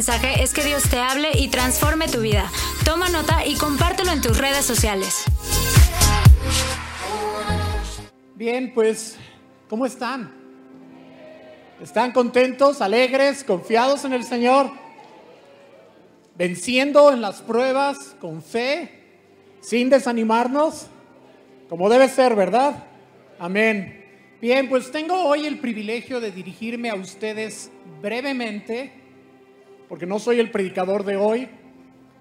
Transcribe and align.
mensaje 0.00 0.42
es 0.42 0.54
que 0.54 0.64
Dios 0.64 0.84
te 0.88 0.98
hable 0.98 1.28
y 1.34 1.48
transforme 1.48 2.08
tu 2.08 2.22
vida. 2.22 2.50
Toma 2.86 3.10
nota 3.10 3.44
y 3.44 3.54
compártelo 3.56 4.10
en 4.12 4.22
tus 4.22 4.38
redes 4.38 4.64
sociales. 4.64 5.24
Bien, 8.34 8.72
pues, 8.72 9.18
¿cómo 9.68 9.84
están? 9.84 10.32
¿Están 11.82 12.12
contentos, 12.12 12.80
alegres, 12.80 13.44
confiados 13.44 14.06
en 14.06 14.14
el 14.14 14.24
Señor? 14.24 14.70
Venciendo 16.34 17.12
en 17.12 17.20
las 17.20 17.42
pruebas 17.42 18.16
con 18.22 18.42
fe, 18.42 19.02
sin 19.60 19.90
desanimarnos, 19.90 20.86
como 21.68 21.90
debe 21.90 22.08
ser, 22.08 22.34
¿verdad? 22.34 22.84
Amén. 23.38 24.02
Bien, 24.40 24.66
pues 24.66 24.90
tengo 24.90 25.24
hoy 25.24 25.44
el 25.44 25.58
privilegio 25.58 26.20
de 26.20 26.30
dirigirme 26.30 26.88
a 26.88 26.94
ustedes 26.94 27.70
brevemente, 28.00 28.99
porque 29.90 30.06
no 30.06 30.20
soy 30.20 30.38
el 30.38 30.52
predicador 30.52 31.02
de 31.02 31.16
hoy, 31.16 31.48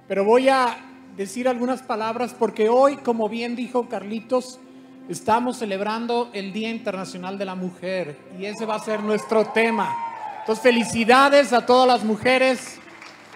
pero 0.08 0.26
voy 0.26 0.50
a 0.50 0.76
decir 1.16 1.48
algunas 1.48 1.84
palabras 1.84 2.34
porque 2.34 2.68
hoy, 2.68 2.98
como 2.98 3.30
bien 3.30 3.56
dijo 3.56 3.88
Carlitos, 3.88 4.60
estamos 5.08 5.58
celebrando 5.60 6.32
el 6.34 6.52
Día 6.52 6.72
Internacional 6.72 7.38
de 7.38 7.46
la 7.46 7.54
Mujer 7.54 8.18
y 8.40 8.46
ese 8.46 8.66
va 8.66 8.74
a 8.74 8.80
ser 8.80 9.04
nuestro 9.04 9.46
tema. 9.46 9.96
Entonces, 10.40 10.64
felicidades 10.64 11.54
a 11.54 11.64
todas 11.64 11.88
las 11.88 12.04
mujeres, 12.04 12.80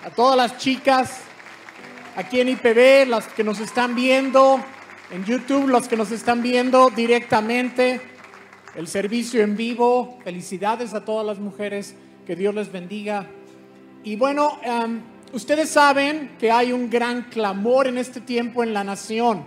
a 0.03 0.09
todas 0.09 0.35
las 0.35 0.57
chicas 0.57 1.19
aquí 2.15 2.39
en 2.39 2.49
IPB, 2.49 3.07
las 3.07 3.27
que 3.27 3.43
nos 3.43 3.59
están 3.59 3.93
viendo 3.93 4.59
en 5.11 5.25
YouTube, 5.25 5.67
los 5.67 5.87
que 5.87 5.95
nos 5.95 6.09
están 6.09 6.41
viendo 6.41 6.89
directamente 6.89 8.01
el 8.73 8.87
servicio 8.87 9.43
en 9.43 9.55
vivo. 9.55 10.17
Felicidades 10.23 10.95
a 10.95 11.05
todas 11.05 11.23
las 11.23 11.37
mujeres, 11.37 11.95
que 12.25 12.35
Dios 12.35 12.55
les 12.55 12.71
bendiga. 12.71 13.27
Y 14.03 14.17
bueno, 14.17 14.59
em, 14.63 15.01
ustedes 15.31 15.69
saben 15.69 16.35
que 16.37 16.51
hay 16.51 16.73
un 16.73 16.89
gran 16.89 17.23
clamor 17.29 17.87
en 17.87 17.97
este 17.97 18.19
tiempo 18.19 18.61
en 18.61 18.73
la 18.73 18.83
nación. 18.83 19.45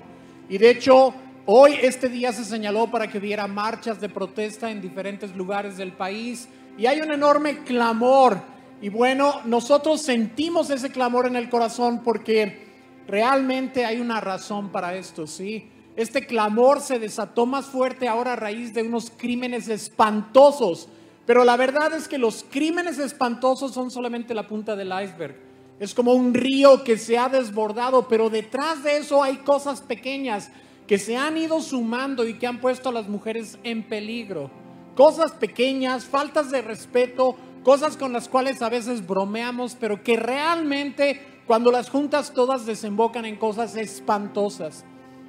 Y 0.49 0.57
de 0.57 0.71
hecho, 0.71 1.13
hoy 1.45 1.75
este 1.83 2.09
día 2.09 2.33
se 2.33 2.43
señaló 2.43 2.91
para 2.91 3.07
que 3.07 3.19
hubiera 3.19 3.47
marchas 3.47 4.01
de 4.01 4.09
protesta 4.09 4.71
en 4.71 4.81
diferentes 4.81 5.37
lugares 5.37 5.77
del 5.77 5.93
país. 5.93 6.49
Y 6.79 6.87
hay 6.87 7.03
un 7.03 7.13
enorme 7.13 7.65
clamor. 7.65 8.41
Y 8.81 8.89
bueno, 8.89 9.43
nosotros 9.45 10.01
sentimos 10.01 10.71
ese 10.71 10.91
clamor 10.91 11.27
en 11.27 11.37
el 11.37 11.51
corazón 11.51 12.03
porque 12.03 12.67
realmente 13.07 13.85
hay 13.85 14.01
una 14.01 14.23
razón 14.23 14.71
para 14.71 14.95
esto, 14.95 15.27
¿sí? 15.27 15.69
Este 15.97 16.27
clamor 16.27 16.81
se 16.81 16.99
desató 16.99 17.45
más 17.45 17.67
fuerte 17.67 18.09
ahora 18.09 18.35
a 18.35 18.37
raíz 18.37 18.73
de 18.73 18.83
unos 18.83 19.11
crímenes 19.11 19.69
espantosos. 19.69 20.89
Pero 21.27 21.45
la 21.45 21.57
verdad 21.57 21.93
es 21.93 22.07
que 22.07 22.19
los 22.19 22.47
crímenes 22.49 22.99
espantosos 22.99 23.75
son 23.75 23.91
solamente 23.91 24.33
la 24.33 24.47
punta 24.47 24.77
del 24.77 24.93
iceberg. 25.03 25.37
Es 25.81 25.93
como 25.93 26.15
un 26.15 26.33
río 26.33 26.85
que 26.85 26.97
se 26.97 27.19
ha 27.19 27.29
desbordado, 27.29 28.09
pero 28.09 28.31
detrás 28.31 28.83
de 28.85 28.99
eso 28.99 29.23
hay 29.23 29.39
cosas 29.39 29.81
pequeñas 29.83 30.51
que 30.87 30.99
se 30.99 31.17
han 31.17 31.37
ido 31.37 31.61
sumando 31.61 32.27
y 32.27 32.35
que 32.35 32.47
han 32.47 32.61
puesto 32.61 32.89
a 32.89 32.93
las 32.93 33.09
mujeres 33.09 33.59
en 33.65 33.83
peligro. 33.83 34.51
Cosas 34.95 35.33
pequeñas, 35.33 36.05
faltas 36.05 36.51
de 36.51 36.63
respeto, 36.63 37.37
cosas 37.65 37.97
con 37.97 38.13
las 38.13 38.29
cuales 38.29 38.63
a 38.63 38.71
veces 38.71 39.05
bromeamos, 39.07 39.77
pero 39.79 40.03
que 40.03 40.17
realmente 40.17 41.21
cuando 41.47 41.73
las 41.73 41.91
juntas 41.91 42.33
todas 42.33 42.65
desembocan 42.65 43.25
en 43.25 43.37
cosas 43.37 43.77
espantosas. 43.77 44.85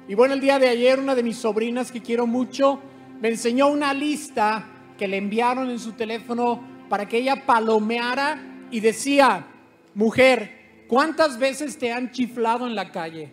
Y 0.06 0.14
bueno, 0.14 0.34
el 0.34 0.40
día 0.40 0.58
de 0.58 0.68
ayer 0.68 1.00
una 1.00 1.16
de 1.16 1.24
mis 1.24 1.38
sobrinas 1.38 1.92
que 1.92 2.00
quiero 2.00 2.26
mucho 2.26 2.78
me 3.20 3.28
enseñó 3.28 3.68
una 3.68 3.92
lista 3.92 4.77
que 4.98 5.08
le 5.08 5.16
enviaron 5.16 5.70
en 5.70 5.78
su 5.78 5.92
teléfono 5.92 6.60
para 6.90 7.08
que 7.08 7.18
ella 7.18 7.46
palomeara 7.46 8.66
y 8.70 8.80
decía, 8.80 9.46
mujer, 9.94 10.84
¿cuántas 10.88 11.38
veces 11.38 11.78
te 11.78 11.92
han 11.92 12.10
chiflado 12.10 12.66
en 12.66 12.74
la 12.74 12.90
calle? 12.92 13.32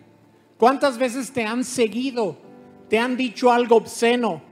¿Cuántas 0.58 0.96
veces 0.96 1.32
te 1.32 1.44
han 1.44 1.64
seguido? 1.64 2.38
¿Te 2.88 2.98
han 2.98 3.16
dicho 3.16 3.52
algo 3.52 3.76
obsceno? 3.76 4.42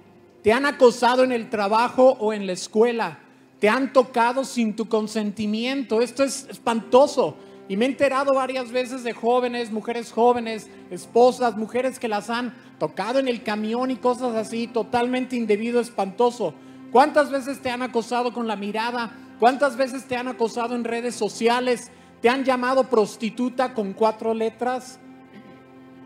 ¿Te 0.43 0.53
han 0.53 0.67
acosado 0.67 1.25
en 1.25 1.33
el 1.33 1.49
trabajo 1.49 2.17
o 2.21 2.35
en 2.35 2.47
la 2.47 2.53
escuela? 2.53 3.21
¿Te 3.61 3.69
han 3.71 3.95
tocado 3.95 4.45
sin 4.45 4.77
tu 4.77 4.89
consentimiento? 4.89 6.03
Esto 6.03 6.23
es 6.23 6.47
espantoso. 6.51 7.37
Y 7.67 7.79
me 7.79 7.87
he 7.87 7.89
enterado 7.89 8.35
varias 8.35 8.71
veces 8.71 9.05
de 9.05 9.15
jóvenes, 9.15 9.73
mujeres 9.73 10.13
jóvenes, 10.13 10.69
esposas, 10.91 11.57
mujeres 11.57 11.99
que 11.99 12.09
las 12.09 12.29
han 12.29 12.53
tocado 12.79 13.19
en 13.19 13.29
el 13.29 13.43
camión 13.43 13.91
y 13.91 13.97
cosas 13.97 14.35
así, 14.35 14.67
totalmente 14.67 15.37
indebido, 15.37 15.81
espantoso. 15.81 16.53
¿Cuántas 16.95 17.29
veces 17.29 17.61
te 17.61 17.73
han 17.73 17.83
acosado 17.83 18.33
con 18.33 18.47
la 18.47 18.55
mirada? 18.55 19.11
¿Cuántas 19.41 19.77
veces 19.77 20.05
te 20.05 20.17
han 20.17 20.29
acosado 20.29 20.77
en 20.77 20.85
redes 20.85 21.17
sociales? 21.17 21.91
¿Te 22.23 22.29
han 22.29 22.45
llamado 22.45 22.85
prostituta 22.85 23.75
con 23.75 23.95
cuatro 23.95 24.33
letras? 24.33 25.01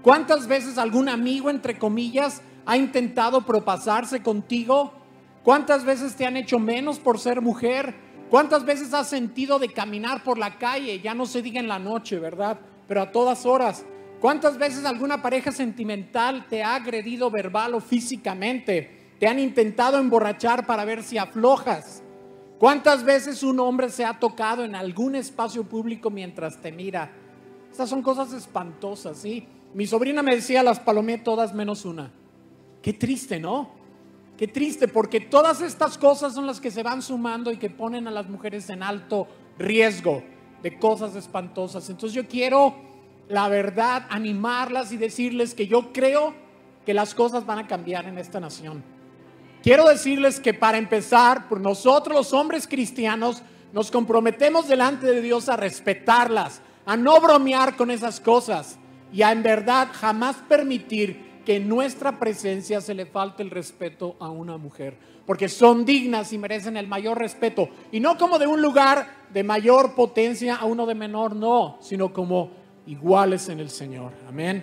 ¿Cuántas 0.00 0.46
veces 0.46 0.78
algún 0.78 1.10
amigo, 1.10 1.50
entre 1.50 1.78
comillas, 1.78 2.40
ha 2.64 2.78
intentado 2.78 3.44
propasarse 3.44 4.22
contigo? 4.22 4.94
¿Cuántas 5.44 5.84
veces 5.84 6.16
te 6.16 6.24
han 6.24 6.38
hecho 6.38 6.58
menos 6.58 6.98
por 6.98 7.18
ser 7.18 7.42
mujer? 7.42 7.94
¿Cuántas 8.30 8.64
veces 8.64 8.94
has 8.94 9.10
sentido 9.10 9.58
de 9.58 9.70
caminar 9.70 10.24
por 10.24 10.38
la 10.38 10.56
calle? 10.56 11.02
Ya 11.02 11.12
no 11.12 11.26
se 11.26 11.42
diga 11.42 11.60
en 11.60 11.68
la 11.68 11.78
noche, 11.78 12.18
¿verdad? 12.18 12.60
Pero 12.86 13.02
a 13.02 13.12
todas 13.12 13.44
horas. 13.44 13.84
¿Cuántas 14.22 14.56
veces 14.56 14.86
alguna 14.86 15.20
pareja 15.20 15.52
sentimental 15.52 16.46
te 16.48 16.62
ha 16.62 16.76
agredido 16.76 17.30
verbal 17.30 17.74
o 17.74 17.80
físicamente? 17.80 18.97
Te 19.18 19.26
han 19.26 19.38
intentado 19.38 19.98
emborrachar 19.98 20.66
para 20.66 20.84
ver 20.84 21.02
si 21.02 21.18
aflojas. 21.18 22.02
¿Cuántas 22.58 23.04
veces 23.04 23.42
un 23.42 23.60
hombre 23.60 23.88
se 23.90 24.04
ha 24.04 24.18
tocado 24.18 24.64
en 24.64 24.74
algún 24.74 25.14
espacio 25.14 25.64
público 25.64 26.10
mientras 26.10 26.60
te 26.60 26.72
mira? 26.72 27.10
Estas 27.70 27.88
son 27.88 28.02
cosas 28.02 28.32
espantosas, 28.32 29.18
¿sí? 29.18 29.46
Mi 29.74 29.86
sobrina 29.86 30.22
me 30.22 30.34
decía, 30.34 30.62
las 30.62 30.80
palomé 30.80 31.18
todas 31.18 31.54
menos 31.54 31.84
una. 31.84 32.10
Qué 32.82 32.92
triste, 32.92 33.38
¿no? 33.38 33.70
Qué 34.36 34.48
triste, 34.48 34.88
porque 34.88 35.20
todas 35.20 35.60
estas 35.60 35.98
cosas 35.98 36.34
son 36.34 36.46
las 36.46 36.60
que 36.60 36.70
se 36.70 36.82
van 36.82 37.02
sumando 37.02 37.50
y 37.52 37.58
que 37.58 37.70
ponen 37.70 38.06
a 38.06 38.10
las 38.10 38.28
mujeres 38.28 38.70
en 38.70 38.82
alto 38.82 39.26
riesgo 39.58 40.22
de 40.62 40.78
cosas 40.78 41.16
espantosas. 41.16 41.88
Entonces 41.90 42.14
yo 42.14 42.28
quiero, 42.28 42.74
la 43.28 43.48
verdad, 43.48 44.06
animarlas 44.10 44.92
y 44.92 44.96
decirles 44.96 45.54
que 45.54 45.66
yo 45.66 45.92
creo 45.92 46.34
que 46.86 46.94
las 46.94 47.14
cosas 47.14 47.46
van 47.46 47.58
a 47.58 47.66
cambiar 47.66 48.06
en 48.06 48.16
esta 48.16 48.40
nación. 48.40 48.82
Quiero 49.62 49.88
decirles 49.88 50.40
que 50.40 50.54
para 50.54 50.78
empezar, 50.78 51.48
por 51.48 51.60
nosotros 51.60 52.16
los 52.16 52.32
hombres 52.32 52.66
cristianos, 52.66 53.42
nos 53.72 53.90
comprometemos 53.90 54.68
delante 54.68 55.06
de 55.06 55.20
Dios 55.20 55.48
a 55.48 55.56
respetarlas, 55.56 56.62
a 56.86 56.96
no 56.96 57.20
bromear 57.20 57.76
con 57.76 57.90
esas 57.90 58.20
cosas 58.20 58.78
y 59.12 59.22
a 59.22 59.32
en 59.32 59.42
verdad 59.42 59.88
jamás 59.92 60.36
permitir 60.48 61.28
que 61.44 61.56
en 61.56 61.68
nuestra 61.68 62.18
presencia 62.18 62.80
se 62.80 62.94
le 62.94 63.06
falte 63.06 63.42
el 63.42 63.50
respeto 63.50 64.16
a 64.20 64.28
una 64.30 64.58
mujer, 64.58 64.96
porque 65.26 65.48
son 65.48 65.84
dignas 65.84 66.32
y 66.32 66.38
merecen 66.38 66.76
el 66.76 66.86
mayor 66.86 67.18
respeto, 67.18 67.70
y 67.90 68.00
no 68.00 68.18
como 68.18 68.38
de 68.38 68.46
un 68.46 68.60
lugar 68.60 69.08
de 69.32 69.42
mayor 69.42 69.94
potencia 69.94 70.56
a 70.56 70.66
uno 70.66 70.84
de 70.84 70.94
menor, 70.94 71.34
no, 71.34 71.78
sino 71.80 72.12
como 72.12 72.50
iguales 72.86 73.48
en 73.48 73.60
el 73.60 73.70
Señor. 73.70 74.12
Amén. 74.28 74.62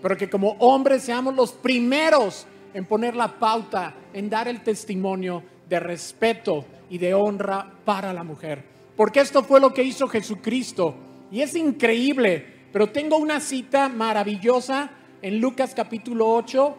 Pero 0.00 0.16
que 0.16 0.30
como 0.30 0.52
hombres 0.60 1.02
seamos 1.02 1.34
los 1.34 1.52
primeros 1.52 2.46
en 2.74 2.84
poner 2.84 3.16
la 3.16 3.38
pauta, 3.38 3.94
en 4.12 4.28
dar 4.28 4.48
el 4.48 4.62
testimonio 4.62 5.42
de 5.68 5.80
respeto 5.80 6.66
y 6.90 6.98
de 6.98 7.14
honra 7.14 7.72
para 7.84 8.12
la 8.12 8.24
mujer. 8.24 8.64
Porque 8.96 9.20
esto 9.20 9.42
fue 9.42 9.60
lo 9.60 9.72
que 9.72 9.82
hizo 9.82 10.08
Jesucristo. 10.08 10.94
Y 11.30 11.40
es 11.40 11.54
increíble, 11.56 12.44
pero 12.72 12.90
tengo 12.90 13.16
una 13.16 13.40
cita 13.40 13.88
maravillosa 13.88 14.90
en 15.22 15.40
Lucas 15.40 15.72
capítulo 15.74 16.28
8 16.28 16.76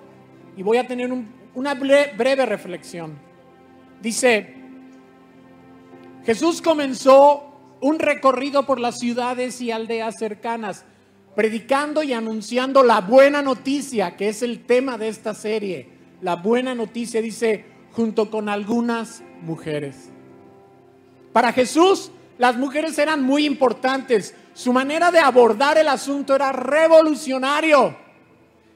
y 0.58 0.64
voy 0.64 0.78
a 0.78 0.88
tener 0.88 1.12
una 1.56 1.74
breve 1.74 2.46
reflexión. 2.46 3.18
Dice, 4.02 4.54
Jesús 6.26 6.62
comenzó 6.62 7.78
un 7.82 8.00
recorrido 8.00 8.66
por 8.66 8.80
las 8.80 9.00
ciudades 9.00 9.62
y 9.62 9.72
aldeas 9.72 10.16
cercanas, 10.18 10.86
predicando 11.36 12.02
y 12.02 12.14
anunciando 12.14 12.82
la 12.84 13.02
buena 13.02 13.42
noticia, 13.42 14.16
que 14.16 14.30
es 14.30 14.42
el 14.42 14.66
tema 14.66 14.98
de 14.98 15.10
esta 15.10 15.34
serie. 15.34 15.90
La 16.22 16.38
buena 16.38 16.74
noticia 16.74 17.22
dice, 17.22 17.66
junto 17.92 18.32
con 18.32 18.50
algunas 18.50 19.22
mujeres. 19.42 20.10
Para 21.34 21.52
Jesús, 21.52 22.12
las 22.38 22.58
mujeres 22.58 22.98
eran 22.98 23.22
muy 23.24 23.46
importantes. 23.46 24.34
Su 24.54 24.72
manera 24.72 25.12
de 25.12 25.20
abordar 25.20 25.78
el 25.78 25.88
asunto 25.88 26.34
era 26.34 26.52
revolucionario. 26.52 27.96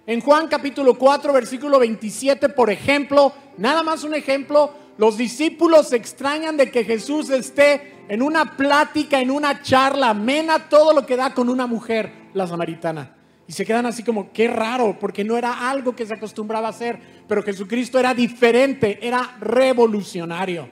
En 0.05 0.21
Juan 0.21 0.47
capítulo 0.47 0.97
4, 0.97 1.31
versículo 1.31 1.79
27, 1.79 2.49
por 2.49 2.69
ejemplo, 2.69 3.31
nada 3.57 3.83
más 3.83 4.03
un 4.03 4.15
ejemplo, 4.15 4.73
los 4.97 5.17
discípulos 5.17 5.89
se 5.89 5.95
extrañan 5.95 6.57
de 6.57 6.71
que 6.71 6.83
Jesús 6.83 7.29
esté 7.29 7.99
en 8.09 8.21
una 8.21 8.57
plática, 8.57 9.21
en 9.21 9.31
una 9.31 9.61
charla 9.61 10.09
amena, 10.09 10.67
todo 10.67 10.93
lo 10.93 11.05
que 11.05 11.15
da 11.15 11.33
con 11.33 11.47
una 11.47 11.67
mujer, 11.67 12.11
la 12.33 12.47
samaritana. 12.47 13.15
Y 13.47 13.53
se 13.53 13.65
quedan 13.65 13.87
así 13.87 14.03
como, 14.03 14.31
qué 14.31 14.47
raro, 14.47 14.97
porque 14.99 15.23
no 15.23 15.35
era 15.35 15.69
algo 15.69 15.95
que 15.95 16.05
se 16.05 16.13
acostumbraba 16.13 16.67
a 16.67 16.69
hacer, 16.69 16.99
pero 17.27 17.41
Jesucristo 17.41 17.97
era 17.97 18.13
diferente, 18.13 18.99
era 19.01 19.37
revolucionario. 19.39 20.69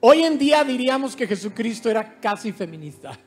Hoy 0.00 0.22
en 0.22 0.38
día 0.38 0.64
diríamos 0.64 1.14
que 1.14 1.26
Jesucristo 1.26 1.90
era 1.90 2.20
casi 2.20 2.52
feminista 2.52 3.18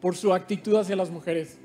por 0.00 0.16
su 0.16 0.34
actitud 0.34 0.76
hacia 0.76 0.96
las 0.96 1.10
mujeres. 1.10 1.58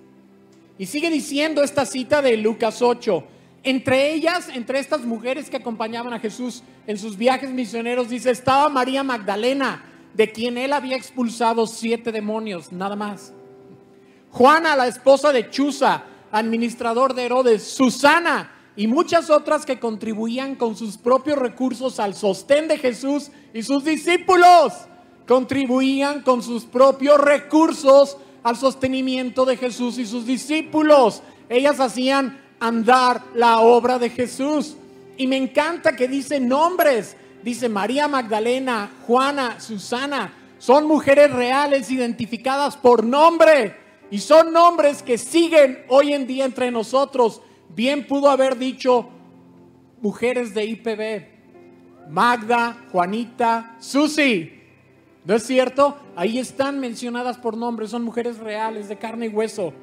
Y 0.78 0.86
sigue 0.86 1.10
diciendo 1.10 1.64
esta 1.64 1.86
cita 1.86 2.22
de 2.22 2.38
Lucas 2.38 2.82
8. 2.82 3.24
Entre 3.64 4.14
ellas, 4.14 4.50
entre 4.54 4.80
estas 4.80 5.02
mujeres 5.02 5.50
que 5.50 5.58
acompañaban 5.58 6.14
a 6.14 6.20
Jesús 6.20 6.64
en 6.88 6.98
sus 6.98 7.18
viajes 7.18 7.50
misioneros, 7.50 8.10
dice, 8.10 8.32
estaba 8.32 8.70
María 8.70 9.04
Magdalena, 9.04 9.84
de 10.14 10.32
quien 10.32 10.58
él 10.58 10.74
había 10.74 10.96
expulsado 10.96 11.68
siete 11.68 12.12
demonios, 12.12 12.72
nada 12.72 12.96
más. 12.96 13.34
Juana, 14.31 14.76
la 14.76 14.88
esposa 14.88 15.31
de 15.31 15.50
Chuza, 15.50 16.04
administrador 16.31 17.14
de 17.14 17.26
Herodes, 17.26 17.64
Susana 17.64 18.52
y 18.76 18.88
muchas 18.88 19.30
otras 19.30 19.66
que 19.66 19.80
contribuían 19.80 20.56
con 20.56 20.76
sus 20.76 20.98
propios 20.98 21.38
recursos 21.38 22.00
al 22.00 22.16
sostén 22.16 22.68
de 22.68 22.78
Jesús 22.78 23.31
y 23.54 23.64
sus 23.64 23.84
discípulos. 23.84 24.74
Contribuían 25.28 26.22
con 26.22 26.42
sus 26.42 26.66
propios 26.66 27.20
recursos 27.20 28.18
al 28.44 28.56
sostenimiento 28.56 29.46
de 29.46 29.58
Jesús 29.58 29.98
y 29.98 30.06
sus 30.06 30.26
discípulos. 30.26 31.22
Ellas 31.50 31.80
hacían 31.80 32.40
andar 32.60 33.24
la 33.34 33.60
obra 33.60 34.00
de 34.00 34.10
Jesús. 34.10 34.75
Y 35.18 35.28
me 35.28 35.38
encanta 35.38 35.96
que 35.96 36.08
dice 36.08 36.40
nombres. 36.40 37.16
Dice 37.44 37.70
María 37.70 38.08
Magdalena, 38.08 38.90
Juana, 39.06 39.60
Susana. 39.60 40.34
Son 40.58 40.88
mujeres 40.88 41.32
reales 41.32 41.92
identificadas 41.92 42.78
por 42.78 43.04
nombre. 43.04 43.88
Y 44.12 44.20
son 44.20 44.52
nombres 44.52 45.04
que 45.04 45.18
siguen 45.18 45.84
hoy 45.88 46.14
en 46.14 46.26
día 46.26 46.46
entre 46.46 46.72
nosotros. 46.72 47.42
Bien 47.70 48.08
pudo 48.08 48.30
haber 48.30 48.58
dicho 48.58 49.10
mujeres 50.02 50.54
de 50.54 50.66
IPB. 50.66 52.10
Magda, 52.10 52.86
Juanita, 52.92 53.76
Susi. 53.80 54.54
¿No 55.26 55.36
es 55.36 55.44
cierto? 55.44 55.98
Ahí 56.16 56.40
están 56.40 56.80
mencionadas 56.80 57.38
por 57.38 57.56
nombre, 57.56 57.88
son 57.88 58.04
mujeres 58.04 58.40
reales 58.40 58.88
de 58.88 58.98
carne 58.98 59.28
y 59.28 59.30
hueso. 59.30 59.74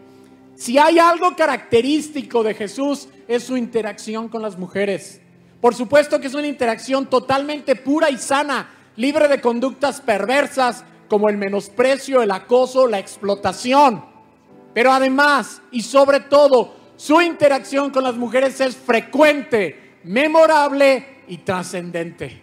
Si 0.56 0.78
hay 0.78 0.98
algo 0.98 1.36
característico 1.36 2.42
de 2.42 2.54
Jesús 2.54 3.08
es 3.28 3.44
su 3.44 3.56
interacción 3.56 4.28
con 4.28 4.42
las 4.42 4.58
mujeres. 4.58 5.20
Por 5.60 5.74
supuesto 5.74 6.20
que 6.20 6.26
es 6.26 6.34
una 6.34 6.46
interacción 6.46 7.06
totalmente 7.06 7.76
pura 7.76 8.10
y 8.10 8.16
sana, 8.16 8.70
libre 8.96 9.28
de 9.28 9.40
conductas 9.40 10.00
perversas 10.00 10.84
como 11.08 11.28
el 11.28 11.36
menosprecio, 11.36 12.22
el 12.22 12.30
acoso, 12.30 12.86
la 12.86 12.98
explotación. 12.98 14.15
Pero 14.76 14.92
además 14.92 15.62
y 15.70 15.80
sobre 15.80 16.20
todo, 16.20 16.76
su 16.98 17.22
interacción 17.22 17.88
con 17.88 18.04
las 18.04 18.14
mujeres 18.14 18.60
es 18.60 18.76
frecuente, 18.76 19.94
memorable 20.04 21.22
y 21.28 21.38
trascendente 21.38 22.42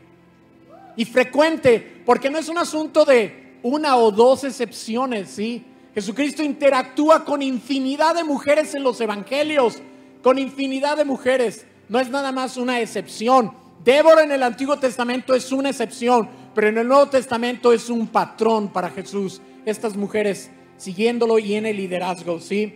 y 0.96 1.06
frecuente, 1.06 2.02
porque 2.04 2.32
no 2.32 2.40
es 2.40 2.50
un 2.50 2.58
asunto 2.58 3.06
de 3.06 3.60
una 3.62 3.98
o 3.98 4.10
dos 4.10 4.46
excepciones, 4.46 5.30
¿sí? 5.30 5.64
Jesucristo 5.94 6.42
interactúa 6.42 7.24
con 7.24 7.44
infinidad 7.44 8.16
de 8.16 8.24
mujeres 8.24 8.74
en 8.74 8.82
los 8.82 9.00
evangelios, 9.00 9.78
con 10.24 10.40
infinidad 10.40 10.98
de 10.98 11.06
mujeres. 11.06 11.68
No 11.88 12.00
es 12.00 12.10
nada 12.10 12.32
más 12.32 12.58
una 12.58 12.82
excepción. 12.82 13.54
Débora 13.84 14.24
en 14.24 14.32
el 14.32 14.42
Antiguo 14.42 14.80
Testamento 14.80 15.36
es 15.36 15.52
una 15.52 15.70
excepción, 15.70 16.28
pero 16.56 16.68
en 16.68 16.80
el 16.80 16.88
Nuevo 16.88 17.10
Testamento 17.10 17.72
es 17.72 17.92
un 17.92 18.08
patrón 18.08 18.70
para 18.70 18.90
Jesús. 18.90 19.40
Estas 19.68 19.96
mujeres 19.96 20.50
siguiéndolo 20.84 21.40
y 21.40 21.56
en 21.56 21.66
el 21.66 21.78
liderazgo, 21.78 22.42
¿sí? 22.42 22.74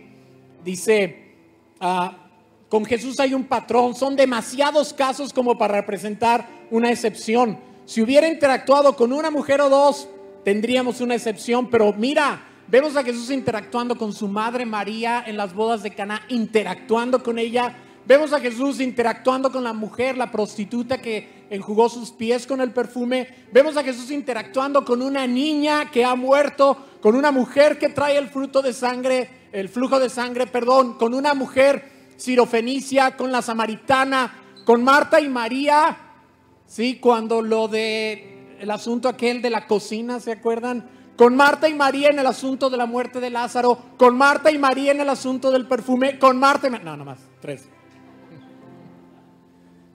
Dice, 0.64 1.34
ah, 1.78 2.16
con 2.70 2.86
Jesús 2.86 3.20
hay 3.20 3.34
un 3.34 3.44
patrón. 3.44 3.94
Son 3.94 4.16
demasiados 4.16 4.94
casos 4.94 5.32
como 5.32 5.58
para 5.58 5.74
representar 5.74 6.48
una 6.70 6.90
excepción. 6.90 7.58
Si 7.84 8.00
hubiera 8.00 8.26
interactuado 8.26 8.96
con 8.96 9.12
una 9.12 9.30
mujer 9.30 9.60
o 9.60 9.68
dos, 9.68 10.08
tendríamos 10.42 11.02
una 11.02 11.14
excepción, 11.14 11.68
pero 11.68 11.92
mira, 11.92 12.42
vemos 12.66 12.96
a 12.96 13.04
Jesús 13.04 13.30
interactuando 13.30 13.96
con 13.96 14.14
su 14.14 14.26
madre 14.26 14.64
María 14.64 15.22
en 15.26 15.36
las 15.36 15.54
bodas 15.54 15.82
de 15.82 15.94
Caná, 15.94 16.22
interactuando 16.28 17.22
con 17.22 17.38
ella. 17.38 17.76
Vemos 18.06 18.32
a 18.32 18.40
Jesús 18.40 18.80
interactuando 18.80 19.52
con 19.52 19.64
la 19.64 19.74
mujer, 19.74 20.16
la 20.16 20.30
prostituta 20.30 20.96
que 20.96 21.46
enjugó 21.50 21.88
sus 21.90 22.10
pies 22.10 22.46
con 22.46 22.60
el 22.62 22.72
perfume. 22.72 23.28
Vemos 23.52 23.76
a 23.76 23.84
Jesús 23.84 24.10
interactuando 24.10 24.84
con 24.84 25.02
una 25.02 25.26
niña 25.26 25.90
que 25.90 26.04
ha 26.04 26.14
muerto, 26.14 26.76
con 27.00 27.14
una 27.14 27.30
mujer 27.30 27.78
que 27.78 27.88
trae 27.88 28.16
el 28.18 28.28
fruto 28.28 28.62
de 28.62 28.72
sangre, 28.72 29.48
el 29.52 29.68
flujo 29.68 29.98
de 29.98 30.08
sangre, 30.08 30.46
perdón, 30.46 30.94
con 30.94 31.14
una 31.14 31.34
mujer 31.34 32.12
sirofenicia, 32.16 33.16
con 33.16 33.32
la 33.32 33.42
samaritana, 33.42 34.34
con 34.64 34.82
Marta 34.82 35.20
y 35.20 35.28
María, 35.28 35.96
Sí, 36.68 36.98
cuando 37.00 37.40
lo 37.40 37.66
de 37.66 38.56
el 38.60 38.70
asunto 38.70 39.08
aquel 39.08 39.40
de 39.40 39.48
la 39.48 39.66
cocina, 39.66 40.20
¿se 40.20 40.32
acuerdan? 40.32 40.86
Con 41.16 41.34
Marta 41.34 41.68
y 41.68 41.74
María 41.74 42.10
en 42.10 42.18
el 42.18 42.26
asunto 42.26 42.68
de 42.68 42.76
la 42.76 42.84
muerte 42.84 43.20
de 43.20 43.30
Lázaro, 43.30 43.78
con 43.96 44.16
Marta 44.16 44.50
y 44.50 44.58
María 44.58 44.92
en 44.92 45.00
el 45.00 45.08
asunto 45.08 45.50
del 45.50 45.66
perfume, 45.66 46.18
con 46.18 46.38
Marta 46.38 46.68
y 46.68 46.84
No, 46.84 46.96
no 46.96 47.04
más, 47.06 47.18
tres. 47.40 47.68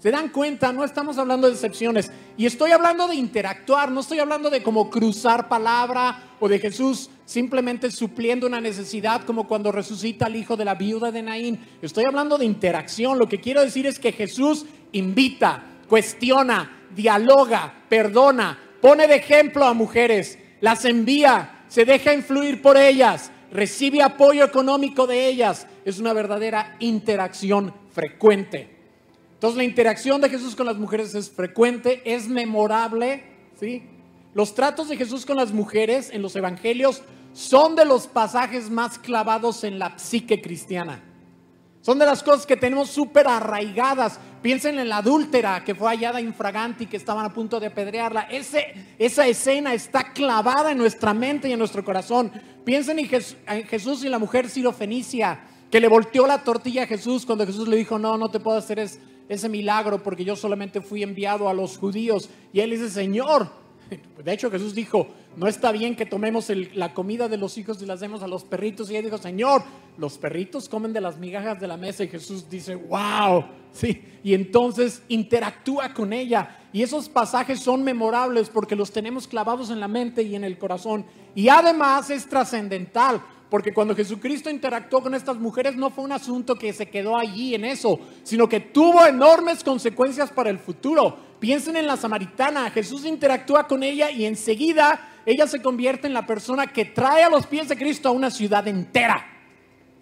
¿Se 0.03 0.11
dan 0.11 0.27
cuenta? 0.27 0.73
No 0.73 0.83
estamos 0.83 1.17
hablando 1.17 1.47
de 1.47 1.53
excepciones. 1.53 2.11
Y 2.35 2.45
estoy 2.45 2.71
hablando 2.71 3.07
de 3.07 3.15
interactuar, 3.15 3.89
no 3.89 4.01
estoy 4.01 4.19
hablando 4.19 4.49
de 4.49 4.61
como 4.61 4.89
cruzar 4.89 5.47
palabra 5.47 6.35
o 6.41 6.49
de 6.49 6.59
Jesús 6.59 7.09
simplemente 7.23 7.89
supliendo 7.89 8.45
una 8.45 8.59
necesidad 8.59 9.21
como 9.21 9.47
cuando 9.47 9.71
resucita 9.71 10.25
al 10.25 10.35
hijo 10.35 10.57
de 10.57 10.65
la 10.65 10.75
viuda 10.75 11.09
de 11.09 11.21
Naín. 11.21 11.57
Estoy 11.81 12.03
hablando 12.03 12.37
de 12.37 12.43
interacción. 12.43 13.17
Lo 13.17 13.29
que 13.29 13.39
quiero 13.39 13.61
decir 13.61 13.87
es 13.87 13.97
que 13.97 14.11
Jesús 14.11 14.65
invita, 14.91 15.63
cuestiona, 15.87 16.89
dialoga, 16.93 17.73
perdona, 17.87 18.59
pone 18.81 19.07
de 19.07 19.15
ejemplo 19.15 19.63
a 19.63 19.73
mujeres, 19.73 20.37
las 20.59 20.83
envía, 20.83 21.63
se 21.69 21.85
deja 21.85 22.13
influir 22.13 22.61
por 22.61 22.75
ellas, 22.75 23.31
recibe 23.53 24.03
apoyo 24.03 24.43
económico 24.43 25.07
de 25.07 25.27
ellas. 25.27 25.65
Es 25.85 25.97
una 25.97 26.11
verdadera 26.11 26.75
interacción 26.79 27.73
frecuente. 27.93 28.82
Entonces 29.43 29.57
la 29.57 29.65
interacción 29.65 30.21
de 30.21 30.29
Jesús 30.29 30.55
con 30.55 30.65
las 30.65 30.77
mujeres 30.77 31.13
es 31.15 31.29
frecuente, 31.29 32.01
es 32.05 32.29
memorable, 32.29 33.25
¿sí? 33.59 33.83
Los 34.33 34.55
tratos 34.55 34.87
de 34.87 34.95
Jesús 34.95 35.25
con 35.25 35.35
las 35.35 35.51
mujeres 35.51 36.11
en 36.13 36.21
los 36.21 36.33
evangelios 36.37 37.01
son 37.33 37.75
de 37.75 37.83
los 37.83 38.07
pasajes 38.07 38.69
más 38.69 38.97
clavados 38.97 39.65
en 39.65 39.79
la 39.79 39.99
psique 39.99 40.41
cristiana. 40.41 41.03
Son 41.81 41.99
de 41.99 42.05
las 42.05 42.23
cosas 42.23 42.45
que 42.45 42.55
tenemos 42.55 42.89
súper 42.89 43.27
arraigadas. 43.27 44.17
Piensen 44.41 44.79
en 44.79 44.87
la 44.87 44.99
adúltera 44.99 45.61
que 45.65 45.75
fue 45.75 45.89
hallada 45.89 46.21
infragante 46.21 46.85
y 46.85 46.87
que 46.87 46.95
estaban 46.95 47.25
a 47.25 47.33
punto 47.33 47.59
de 47.59 47.67
apedrearla. 47.67 48.29
Esa 48.97 49.27
escena 49.27 49.73
está 49.73 50.13
clavada 50.13 50.71
en 50.71 50.77
nuestra 50.77 51.13
mente 51.13 51.49
y 51.49 51.51
en 51.51 51.59
nuestro 51.59 51.83
corazón. 51.83 52.31
Piensen 52.63 52.97
en, 52.97 53.65
Jesús 53.67 54.05
y 54.05 54.07
la 54.07 54.19
mujer 54.19 54.49
sirofenicia 54.49 55.47
que 55.69 55.81
le 55.81 55.89
volteó 55.89 56.27
la 56.27 56.45
tortilla 56.45 56.83
a 56.83 56.87
Jesús 56.87 57.25
cuando 57.25 57.45
Jesús 57.45 57.67
le 57.67 57.75
dijo, 57.75 57.99
no, 57.99 58.17
no 58.17 58.29
te 58.29 58.39
puedo 58.39 58.57
hacer 58.57 58.79
ese 59.33 59.49
milagro 59.49 60.01
porque 60.01 60.23
yo 60.23 60.35
solamente 60.35 60.81
fui 60.81 61.03
enviado 61.03 61.49
a 61.49 61.53
los 61.53 61.77
judíos. 61.77 62.29
Y 62.51 62.59
él 62.59 62.71
dice, 62.71 62.89
Señor, 62.89 63.49
de 64.23 64.33
hecho 64.33 64.49
Jesús 64.49 64.73
dijo, 64.73 65.07
no 65.35 65.47
está 65.47 65.71
bien 65.71 65.95
que 65.95 66.05
tomemos 66.05 66.49
la 66.73 66.93
comida 66.93 67.27
de 67.27 67.37
los 67.37 67.57
hijos 67.57 67.81
y 67.81 67.85
las 67.85 67.99
demos 67.99 68.21
a 68.23 68.27
los 68.27 68.43
perritos. 68.43 68.89
Y 68.89 68.95
él 68.95 69.05
dijo, 69.05 69.17
Señor, 69.17 69.63
los 69.97 70.17
perritos 70.17 70.69
comen 70.69 70.93
de 70.93 71.01
las 71.01 71.17
migajas 71.17 71.59
de 71.59 71.67
la 71.67 71.77
mesa. 71.77 72.03
Y 72.03 72.07
Jesús 72.07 72.49
dice, 72.49 72.75
wow, 72.75 73.45
sí. 73.71 74.03
Y 74.23 74.33
entonces 74.33 75.01
interactúa 75.07 75.93
con 75.93 76.13
ella. 76.13 76.59
Y 76.71 76.81
esos 76.81 77.09
pasajes 77.09 77.59
son 77.59 77.83
memorables 77.83 78.49
porque 78.49 78.75
los 78.75 78.91
tenemos 78.91 79.27
clavados 79.27 79.69
en 79.69 79.79
la 79.79 79.87
mente 79.87 80.23
y 80.23 80.35
en 80.35 80.43
el 80.43 80.57
corazón. 80.57 81.05
Y 81.35 81.49
además 81.49 82.09
es 82.09 82.27
trascendental. 82.27 83.21
Porque 83.53 83.71
cuando 83.71 83.95
Jesucristo 83.95 84.49
interactuó 84.49 85.03
con 85.03 85.13
estas 85.13 85.37
mujeres 85.37 85.75
no 85.75 85.91
fue 85.91 86.05
un 86.05 86.11
asunto 86.11 86.55
que 86.55 86.73
se 86.73 86.89
quedó 86.89 87.15
allí 87.15 87.53
en 87.53 87.65
eso, 87.65 87.99
sino 88.23 88.49
que 88.49 88.59
tuvo 88.59 89.05
enormes 89.05 89.63
consecuencias 89.63 90.31
para 90.31 90.49
el 90.49 90.57
futuro. 90.57 91.15
Piensen 91.39 91.75
en 91.75 91.85
la 91.85 91.95
samaritana, 91.95 92.71
Jesús 92.71 93.05
interactúa 93.05 93.67
con 93.67 93.83
ella 93.83 94.09
y 94.09 94.25
enseguida 94.25 95.21
ella 95.23 95.45
se 95.45 95.61
convierte 95.61 96.07
en 96.07 96.15
la 96.15 96.25
persona 96.25 96.65
que 96.65 96.85
trae 96.85 97.21
a 97.21 97.29
los 97.29 97.45
pies 97.45 97.69
de 97.69 97.77
Cristo 97.77 98.09
a 98.09 98.11
una 98.13 98.31
ciudad 98.31 98.67
entera 98.67 99.23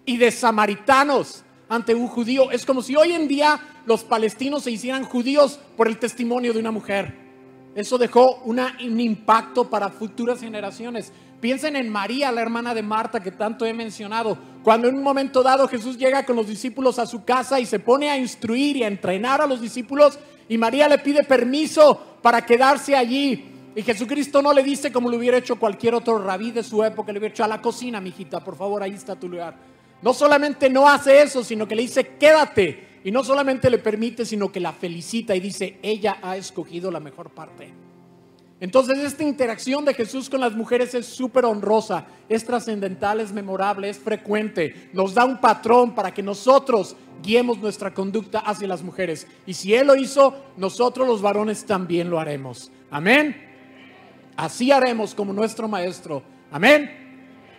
y 0.06 0.16
de 0.16 0.30
samaritanos 0.30 1.44
ante 1.68 1.94
un 1.94 2.08
judío. 2.08 2.50
Es 2.52 2.64
como 2.64 2.80
si 2.80 2.96
hoy 2.96 3.12
en 3.12 3.28
día 3.28 3.60
los 3.84 4.02
palestinos 4.02 4.62
se 4.62 4.70
hicieran 4.70 5.04
judíos 5.04 5.60
por 5.76 5.88
el 5.88 5.98
testimonio 5.98 6.54
de 6.54 6.60
una 6.60 6.70
mujer. 6.70 7.20
Eso 7.74 7.98
dejó 7.98 8.36
un 8.44 8.58
impacto 8.98 9.68
para 9.68 9.90
futuras 9.90 10.40
generaciones. 10.40 11.12
Piensen 11.42 11.74
en 11.74 11.88
María, 11.88 12.30
la 12.30 12.40
hermana 12.40 12.72
de 12.72 12.84
Marta 12.84 13.20
que 13.20 13.32
tanto 13.32 13.66
he 13.66 13.72
mencionado. 13.72 14.38
Cuando 14.62 14.86
en 14.86 14.94
un 14.94 15.02
momento 15.02 15.42
dado 15.42 15.66
Jesús 15.66 15.98
llega 15.98 16.24
con 16.24 16.36
los 16.36 16.46
discípulos 16.46 17.00
a 17.00 17.06
su 17.06 17.24
casa 17.24 17.58
y 17.58 17.66
se 17.66 17.80
pone 17.80 18.08
a 18.08 18.16
instruir 18.16 18.76
y 18.76 18.84
a 18.84 18.86
entrenar 18.86 19.40
a 19.40 19.46
los 19.48 19.60
discípulos 19.60 20.20
y 20.48 20.56
María 20.56 20.86
le 20.86 20.98
pide 20.98 21.24
permiso 21.24 22.00
para 22.22 22.46
quedarse 22.46 22.94
allí. 22.94 23.44
Y 23.74 23.82
Jesucristo 23.82 24.40
no 24.40 24.52
le 24.52 24.62
dice 24.62 24.92
como 24.92 25.10
lo 25.10 25.16
hubiera 25.16 25.36
hecho 25.36 25.56
cualquier 25.56 25.96
otro 25.96 26.16
rabí 26.18 26.52
de 26.52 26.62
su 26.62 26.84
época, 26.84 27.10
le 27.10 27.18
hubiera 27.18 27.32
hecho 27.32 27.42
a 27.42 27.48
la 27.48 27.60
cocina, 27.60 28.00
mijita, 28.00 28.38
por 28.38 28.54
favor, 28.54 28.80
ahí 28.80 28.92
está 28.92 29.16
tu 29.16 29.28
lugar. 29.28 29.56
No 30.00 30.14
solamente 30.14 30.70
no 30.70 30.88
hace 30.88 31.22
eso, 31.22 31.42
sino 31.42 31.66
que 31.66 31.74
le 31.74 31.82
dice, 31.82 32.06
quédate. 32.20 33.00
Y 33.02 33.10
no 33.10 33.24
solamente 33.24 33.68
le 33.68 33.78
permite, 33.78 34.24
sino 34.24 34.52
que 34.52 34.60
la 34.60 34.72
felicita 34.72 35.34
y 35.34 35.40
dice, 35.40 35.80
ella 35.82 36.18
ha 36.22 36.36
escogido 36.36 36.88
la 36.92 37.00
mejor 37.00 37.30
parte. 37.30 37.91
Entonces 38.62 39.00
esta 39.00 39.24
interacción 39.24 39.84
de 39.84 39.92
Jesús 39.92 40.30
con 40.30 40.40
las 40.40 40.54
mujeres 40.54 40.94
es 40.94 41.06
súper 41.06 41.44
honrosa, 41.46 42.06
es 42.28 42.44
trascendental, 42.44 43.18
es 43.18 43.32
memorable, 43.32 43.88
es 43.88 43.98
frecuente, 43.98 44.88
nos 44.92 45.14
da 45.14 45.24
un 45.24 45.40
patrón 45.40 45.96
para 45.96 46.14
que 46.14 46.22
nosotros 46.22 46.94
guiemos 47.24 47.58
nuestra 47.58 47.92
conducta 47.92 48.38
hacia 48.38 48.68
las 48.68 48.84
mujeres. 48.84 49.26
Y 49.46 49.54
si 49.54 49.74
Él 49.74 49.88
lo 49.88 49.96
hizo, 49.96 50.36
nosotros 50.56 51.08
los 51.08 51.20
varones 51.20 51.64
también 51.64 52.08
lo 52.08 52.20
haremos. 52.20 52.70
Amén. 52.88 53.34
Así 54.36 54.70
haremos 54.70 55.12
como 55.12 55.32
nuestro 55.32 55.66
Maestro. 55.66 56.22
Amén. 56.52 56.88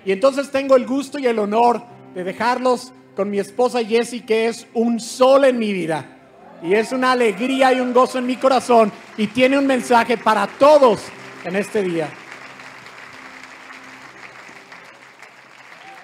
Y 0.06 0.14
entonces 0.14 0.52
tengo 0.52 0.78
el 0.78 0.86
gusto 0.86 1.20
y 1.20 1.28
el 1.28 1.38
honor 1.38 1.84
de 2.16 2.24
dejarlos 2.24 2.94
con 3.14 3.30
mi 3.30 3.40
esposa 3.40 3.84
Jessie, 3.84 4.22
que 4.22 4.48
es 4.48 4.68
un 4.74 5.02
sol 5.02 5.44
en 5.44 5.60
mi 5.60 5.74
vida. 5.74 6.23
Y 6.62 6.74
es 6.74 6.92
una 6.92 7.12
alegría 7.12 7.74
y 7.74 7.80
un 7.80 7.94
gozo 7.94 8.20
en 8.20 8.26
mi 8.26 8.36
corazón. 8.36 8.92
Y 9.18 9.28
tiene 9.28 9.58
un 9.58 9.68
mensaje 9.68 10.18
para 10.18 10.48
todos 10.48 11.02
en 11.44 11.56
este 11.56 11.84
día. 11.84 12.10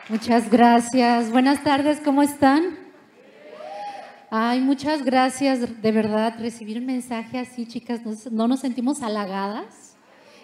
Muchas 0.09 0.49
gracias. 0.49 1.31
Buenas 1.31 1.63
tardes, 1.63 2.01
¿cómo 2.03 2.23
están? 2.23 2.79
Ay, 4.31 4.59
muchas 4.59 5.03
gracias, 5.03 5.81
de 5.81 5.91
verdad, 5.91 6.35
recibir 6.39 6.77
un 6.77 6.85
mensaje 6.85 7.39
así, 7.39 7.65
chicas, 7.65 8.01
no 8.31 8.47
nos 8.47 8.59
sentimos 8.59 9.01
halagadas. 9.01 9.97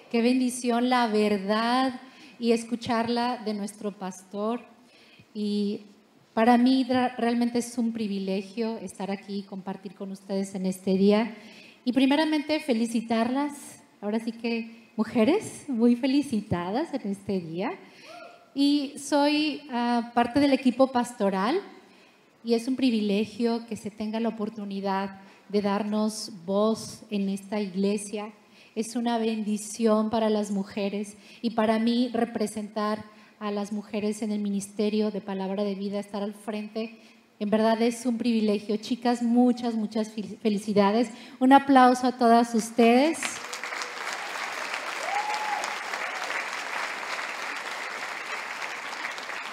Qué 0.10 0.22
bendición 0.22 0.90
la 0.90 1.08
verdad 1.08 2.00
y 2.40 2.52
escucharla 2.52 3.38
de 3.46 3.54
nuestro 3.54 3.92
pastor. 3.92 4.62
Y 5.34 5.86
para 6.36 6.58
mí 6.58 6.86
realmente 7.18 7.60
es 7.60 7.78
un 7.78 7.94
privilegio 7.94 8.78
estar 8.80 9.10
aquí 9.10 9.38
y 9.38 9.44
compartir 9.44 9.96
con 9.96 10.12
ustedes 10.12 10.54
en 10.54 10.66
este 10.66 10.98
día. 10.98 11.34
Y 11.86 11.94
primeramente 11.94 12.60
felicitarlas, 12.60 13.82
ahora 14.02 14.20
sí 14.20 14.34
que 14.34 14.90
mujeres 14.98 15.64
muy 15.70 15.96
felicitadas 15.96 16.94
en 16.94 17.10
este 17.10 17.40
día. 17.40 17.72
Y 18.54 18.96
soy 18.98 19.62
ah, 19.72 20.12
parte 20.14 20.42
del 20.42 20.52
equipo 20.52 20.88
pastoral 20.88 21.62
y 22.44 22.54
es 22.54 22.68
un 22.68 22.76
privilegio 22.76 23.66
que 23.66 23.78
se 23.78 23.90
tenga 23.90 24.20
la 24.20 24.28
oportunidad 24.28 25.22
de 25.48 25.62
darnos 25.62 26.34
voz 26.46 27.04
en 27.12 27.30
esta 27.30 27.62
iglesia. 27.62 28.34
Es 28.76 28.98
una 28.98 29.18
bendición 29.20 30.10
para 30.10 30.30
las 30.30 30.52
mujeres 30.52 31.16
y 31.42 31.52
para 31.52 31.80
mí 31.80 32.10
representar 32.12 33.15
a 33.40 33.52
las 33.52 33.72
mujeres 33.72 34.22
en 34.22 34.32
el 34.32 34.40
ministerio 34.40 35.12
de 35.12 35.22
palabra 35.22 35.64
de 35.64 35.76
vida, 35.76 36.00
estar 36.00 36.24
al 36.24 36.34
frente. 36.34 37.00
En 37.40 37.50
verdad 37.50 37.82
es 37.82 38.06
un 38.06 38.18
privilegio. 38.18 38.78
Chicas, 38.78 39.22
muchas, 39.22 39.76
muchas 39.76 40.12
felicidades. 40.42 41.10
Un 41.40 41.54
aplauso 41.54 42.08
a 42.08 42.18
todas 42.18 42.56
ustedes. 42.56 43.20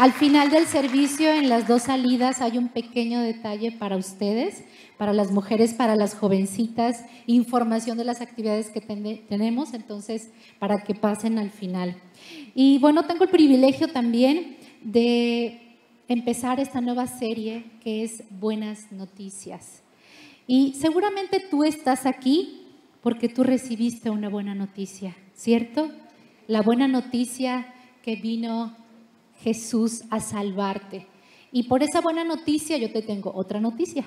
Al 0.02 0.12
final 0.12 0.50
del 0.50 0.66
servicio, 0.66 1.32
en 1.32 1.48
las 1.48 1.68
dos 1.68 1.82
salidas, 1.82 2.40
hay 2.40 2.58
un 2.58 2.68
pequeño 2.68 3.20
detalle 3.20 3.70
para 3.70 3.96
ustedes, 3.96 4.64
para 4.98 5.12
las 5.12 5.30
mujeres, 5.30 5.74
para 5.74 5.94
las 5.94 6.16
jovencitas, 6.16 7.04
información 7.26 7.98
de 7.98 8.04
las 8.04 8.20
actividades 8.20 8.70
que 8.70 8.80
tenemos, 8.80 9.74
entonces, 9.74 10.30
para 10.58 10.82
que 10.82 10.96
pasen 10.96 11.38
al 11.38 11.50
final. 11.50 11.94
Y 12.54 12.78
bueno, 12.78 13.04
tengo 13.04 13.24
el 13.24 13.30
privilegio 13.30 13.88
también 13.88 14.58
de 14.82 15.76
empezar 16.08 16.60
esta 16.60 16.80
nueva 16.80 17.06
serie 17.06 17.64
que 17.82 18.04
es 18.04 18.24
Buenas 18.28 18.92
Noticias. 18.92 19.82
Y 20.46 20.74
seguramente 20.74 21.40
tú 21.40 21.64
estás 21.64 22.04
aquí 22.04 22.66
porque 23.00 23.28
tú 23.28 23.42
recibiste 23.42 24.10
una 24.10 24.28
buena 24.28 24.54
noticia, 24.54 25.16
¿cierto? 25.34 25.90
La 26.46 26.60
buena 26.60 26.88
noticia 26.88 27.72
que 28.02 28.16
vino 28.16 28.76
Jesús 29.40 30.02
a 30.10 30.20
salvarte. 30.20 31.06
Y 31.52 31.64
por 31.64 31.82
esa 31.82 32.00
buena 32.00 32.24
noticia 32.24 32.76
yo 32.76 32.92
te 32.92 33.02
tengo 33.02 33.32
otra 33.34 33.60
noticia. 33.60 34.04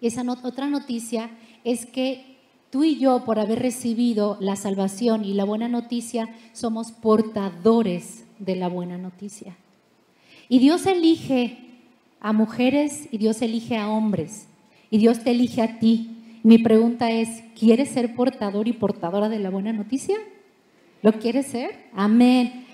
Y 0.00 0.06
esa 0.06 0.22
otra 0.42 0.66
noticia 0.68 1.30
es 1.64 1.84
que 1.84 2.39
Tú 2.70 2.84
y 2.84 2.98
yo, 2.98 3.24
por 3.24 3.40
haber 3.40 3.58
recibido 3.58 4.36
la 4.38 4.54
salvación 4.54 5.24
y 5.24 5.34
la 5.34 5.44
buena 5.44 5.66
noticia, 5.66 6.28
somos 6.52 6.92
portadores 6.92 8.24
de 8.38 8.54
la 8.54 8.68
buena 8.68 8.96
noticia. 8.96 9.56
Y 10.48 10.60
Dios 10.60 10.86
elige 10.86 11.58
a 12.20 12.32
mujeres 12.32 13.08
y 13.10 13.18
Dios 13.18 13.42
elige 13.42 13.76
a 13.76 13.88
hombres. 13.88 14.46
Y 14.88 14.98
Dios 14.98 15.24
te 15.24 15.32
elige 15.32 15.62
a 15.62 15.80
ti. 15.80 16.16
Mi 16.44 16.58
pregunta 16.58 17.10
es, 17.10 17.42
¿quieres 17.58 17.88
ser 17.88 18.14
portador 18.14 18.68
y 18.68 18.72
portadora 18.72 19.28
de 19.28 19.40
la 19.40 19.50
buena 19.50 19.72
noticia? 19.72 20.16
¿Lo 21.02 21.12
quieres 21.14 21.46
ser? 21.46 21.86
Amén. 21.92 22.66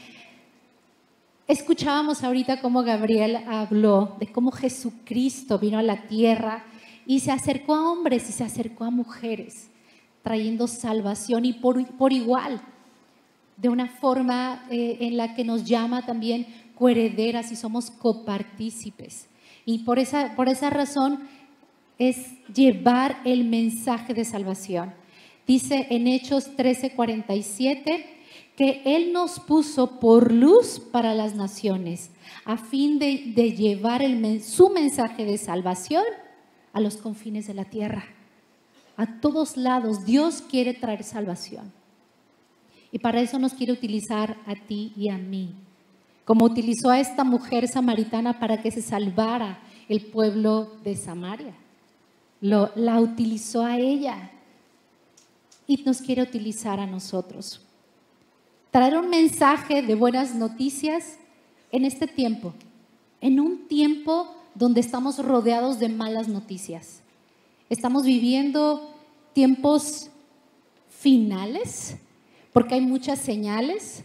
Escuchábamos 1.49 2.23
ahorita 2.23 2.61
cómo 2.61 2.83
Gabriel 2.83 3.37
habló 3.47 4.17
de 4.21 4.27
cómo 4.27 4.51
Jesucristo 4.51 5.59
vino 5.59 5.79
a 5.79 5.83
la 5.83 6.07
tierra 6.07 6.65
y 7.07 7.21
se 7.21 7.33
acercó 7.33 7.75
a 7.75 7.91
hombres 7.91 8.29
y 8.29 8.33
se 8.33 8.45
acercó 8.45 8.85
a 8.85 8.91
mujeres 8.91 9.71
trayendo 10.27 10.67
salvación 10.67 11.45
y 11.45 11.53
por, 11.53 12.13
igual, 12.13 12.61
de 13.57 13.69
una 13.69 13.87
forma 13.87 14.67
eh, 14.73 14.99
en 15.03 15.17
la 15.17 15.37
que 15.37 15.45
nos 15.45 15.65
llama 15.65 16.05
también 16.05 16.49
coherederas 16.75 17.53
y 17.53 17.57
somos 17.57 17.93
copartícipes. 17.93 19.29
Y 19.65 19.85
por 19.85 20.01
esa, 20.01 20.35
por 20.35 20.49
esa 20.49 20.69
razón 20.69 21.29
es 21.97 22.35
llevar 22.53 23.21
el 23.25 23.45
mensaje 23.45 24.15
de 24.15 24.25
salvación. 24.25 24.93
Dice 25.47 25.87
en 25.91 26.09
Hechos 26.09 26.57
13:47 26.57 28.05
que 28.57 28.83
Él 28.85 29.13
nos 29.13 29.39
puso 29.39 30.01
por 30.01 30.33
luz 30.33 30.81
para 30.91 31.15
las 31.15 31.37
naciones, 31.37 32.11
a 32.45 32.57
fin 32.57 32.99
de, 32.99 33.33
de 33.33 33.53
llevar 33.53 34.03
el, 34.03 34.43
su 34.43 34.71
mensaje 34.71 35.25
de 35.25 35.39
salvación 35.39 36.03
a 36.73 36.81
los 36.81 36.97
confines 36.97 37.47
de 37.47 37.55
la 37.55 37.67
tierra 37.67 38.16
a 38.97 39.21
todos 39.21 39.57
lados. 39.57 40.05
Dios 40.05 40.43
quiere 40.43 40.75
traer 40.75 41.05
salvación. 41.05 41.73
Y 42.93 42.99
para 42.99 43.21
eso 43.21 43.39
nos 43.39 43.55
quiere 43.55 43.73
utilizar 43.73 44.37
a 44.47 44.55
ti 44.55 44.93
y 44.97 45.11
a 45.11 45.19
mí. 45.19 45.55
Como 46.25 46.45
utilizó 46.45 46.91
a 46.91 47.01
esta 47.01 47.25
mujer 47.25 47.69
samaritana 47.69 48.39
para 48.39 48.63
que 48.63 48.71
se 48.71 48.83
salvara 48.83 49.61
el 49.89 50.07
pueblo 50.07 50.73
de 50.83 50.97
Samaria. 50.97 51.55
Lo, 52.41 52.71
la 52.75 53.01
utilizó 53.01 53.63
a 53.63 53.79
ella 53.79 54.31
y 55.67 55.83
nos 55.85 56.01
quiere 56.01 56.23
utilizar 56.23 56.81
a 56.81 56.87
nosotros. 56.87 57.61
Traer 58.71 58.97
un 58.97 59.09
mensaje 59.09 59.83
de 59.83 59.95
buenas 59.95 60.35
noticias 60.35 61.19
en 61.73 61.85
este 61.85 62.07
tiempo, 62.07 62.55
en 63.21 63.41
un 63.41 63.69
tiempo 63.69 64.35
donde 64.55 64.81
estamos 64.81 65.19
rodeados 65.19 65.79
de 65.79 65.89
malas 65.89 66.29
noticias. 66.29 67.03
Estamos 67.69 68.05
viviendo 68.05 68.95
tiempos 69.33 70.09
finales, 70.89 71.97
porque 72.53 72.77
hay 72.77 72.81
muchas 72.81 73.19
señales 73.19 74.05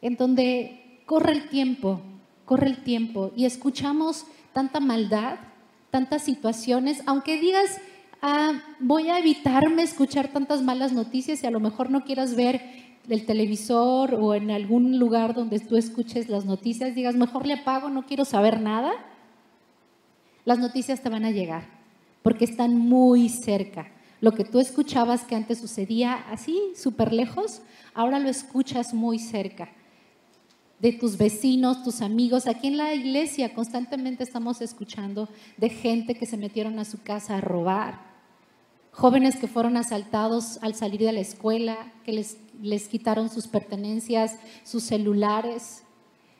en 0.00 0.16
donde 0.16 1.00
corre 1.04 1.32
el 1.32 1.50
tiempo, 1.50 2.00
corre 2.46 2.68
el 2.68 2.82
tiempo 2.82 3.30
y 3.36 3.44
escuchamos 3.44 4.24
tanta 4.54 4.80
maldad, 4.80 5.36
tantas 5.90 6.22
situaciones, 6.22 7.02
aunque 7.04 7.38
digas, 7.38 7.78
ah, 8.22 8.62
voy 8.80 9.10
a 9.10 9.18
evitarme 9.18 9.82
escuchar 9.82 10.28
tantas 10.28 10.62
malas 10.62 10.92
noticias 10.92 11.42
y 11.42 11.46
a 11.46 11.50
lo 11.50 11.60
mejor 11.60 11.90
no 11.90 12.04
quieras 12.04 12.34
ver 12.34 12.62
el 13.06 13.26
televisor 13.26 14.14
o 14.14 14.34
en 14.34 14.50
algún 14.50 14.98
lugar 14.98 15.34
donde 15.34 15.60
tú 15.60 15.76
escuches 15.76 16.30
las 16.30 16.46
noticias, 16.46 16.94
digas, 16.94 17.16
mejor 17.16 17.46
le 17.46 17.52
apago, 17.52 17.90
no 17.90 18.06
quiero 18.06 18.24
saber 18.24 18.62
nada, 18.62 18.92
las 20.46 20.58
noticias 20.58 21.02
te 21.02 21.10
van 21.10 21.26
a 21.26 21.30
llegar 21.30 21.73
porque 22.24 22.46
están 22.46 22.74
muy 22.74 23.28
cerca. 23.28 23.86
Lo 24.22 24.32
que 24.32 24.46
tú 24.46 24.58
escuchabas 24.58 25.24
que 25.24 25.34
antes 25.34 25.58
sucedía 25.58 26.14
así, 26.30 26.58
súper 26.74 27.12
lejos, 27.12 27.60
ahora 27.92 28.18
lo 28.18 28.30
escuchas 28.30 28.94
muy 28.94 29.18
cerca. 29.18 29.68
De 30.78 30.92
tus 30.92 31.18
vecinos, 31.18 31.84
tus 31.84 32.00
amigos. 32.00 32.46
Aquí 32.46 32.68
en 32.68 32.78
la 32.78 32.94
iglesia 32.94 33.52
constantemente 33.52 34.24
estamos 34.24 34.62
escuchando 34.62 35.28
de 35.58 35.68
gente 35.68 36.14
que 36.14 36.24
se 36.24 36.38
metieron 36.38 36.78
a 36.78 36.86
su 36.86 37.02
casa 37.02 37.36
a 37.36 37.42
robar. 37.42 38.00
Jóvenes 38.90 39.36
que 39.36 39.46
fueron 39.46 39.76
asaltados 39.76 40.58
al 40.62 40.74
salir 40.74 41.02
de 41.02 41.12
la 41.12 41.20
escuela, 41.20 41.92
que 42.04 42.12
les, 42.14 42.38
les 42.62 42.88
quitaron 42.88 43.28
sus 43.28 43.48
pertenencias, 43.48 44.38
sus 44.64 44.84
celulares. 44.84 45.82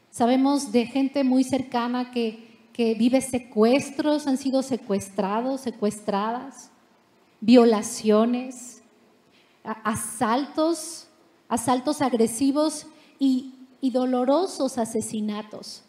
Sabemos 0.08 0.72
de 0.72 0.86
gente 0.86 1.24
muy 1.24 1.44
cercana 1.44 2.10
que 2.10 2.53
que 2.74 2.94
vive 2.94 3.20
secuestros, 3.20 4.26
han 4.26 4.36
sido 4.36 4.60
secuestrados, 4.62 5.60
secuestradas, 5.60 6.70
violaciones, 7.40 8.82
asaltos, 9.62 11.06
asaltos 11.48 12.02
agresivos 12.02 12.86
y, 13.18 13.52
dolorosos 13.92 14.78
asesinatos. 14.78 15.82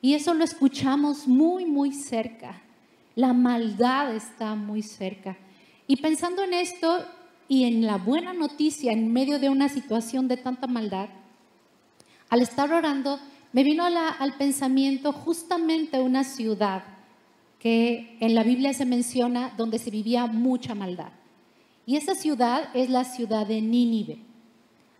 Y 0.00 0.14
eso 0.14 0.32
lo 0.32 0.42
escuchamos 0.42 1.28
muy, 1.28 1.66
muy 1.66 1.92
cerca. 1.92 2.62
La 3.14 3.34
maldad 3.34 4.14
está 4.14 4.54
muy 4.54 4.82
cerca. 4.82 5.36
Y 5.86 5.96
pensando 5.96 6.42
en 6.42 6.54
esto, 6.54 7.04
y 7.46 7.64
en 7.64 7.86
la 7.86 7.98
buena 7.98 8.32
noticia, 8.32 8.90
en 8.90 9.12
medio 9.12 9.38
de 9.38 9.50
una 9.50 9.68
situación 9.68 10.28
de 10.28 10.38
tanta 10.38 10.66
maldad, 10.66 11.10
al 12.30 12.40
estar 12.40 12.72
orando, 12.72 13.20
me 13.52 13.64
vino 13.64 13.84
al 13.84 14.34
pensamiento 14.36 15.12
justamente 15.12 16.00
una 16.00 16.24
ciudad 16.24 16.84
que 17.58 18.16
en 18.20 18.34
la 18.34 18.42
Biblia 18.42 18.72
se 18.74 18.84
menciona 18.84 19.52
donde 19.56 19.78
se 19.78 19.90
vivía 19.90 20.26
mucha 20.26 20.74
maldad. 20.74 21.12
Y 21.86 21.96
esa 21.96 22.14
ciudad 22.14 22.68
es 22.74 22.90
la 22.90 23.04
ciudad 23.04 23.46
de 23.46 23.60
Nínive. 23.60 24.18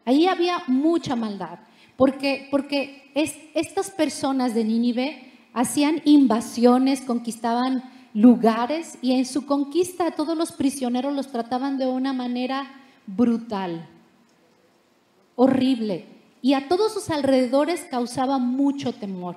Ahí 0.05 0.26
había 0.26 0.62
mucha 0.69 1.17
maldad, 1.17 1.59
porque, 1.97 2.49
porque 2.50 3.11
estas 3.55 3.91
personas 3.91 4.55
de 4.55 4.65
Nínive 4.65 5.33
hacían 5.53 6.00
invasiones, 6.05 7.00
conquistaban 7.00 7.83
lugares 8.15 8.99
y 9.03 9.12
en 9.12 9.26
su 9.26 9.47
conquista 9.47 10.07
a 10.07 10.11
todos 10.12 10.37
los 10.37 10.53
prisioneros 10.53 11.15
los 11.15 11.31
trataban 11.31 11.76
de 11.76 11.87
una 11.87 12.12
manera 12.12 12.67
brutal, 13.07 13.87
horrible, 15.35 16.15
y 16.43 16.55
a 16.55 16.69
todos 16.69 16.93
sus 16.93 17.11
alrededores 17.11 17.87
causaba 17.90 18.38
mucho 18.38 18.93
temor. 18.93 19.37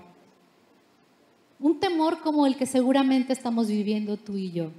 Un 1.59 1.79
temor 1.79 2.21
como 2.21 2.45
el 2.45 2.55
que 2.55 2.65
seguramente 2.65 3.33
estamos 3.33 3.67
viviendo 3.67 4.17
tú 4.17 4.37
y 4.37 4.51
yo. 4.51 4.71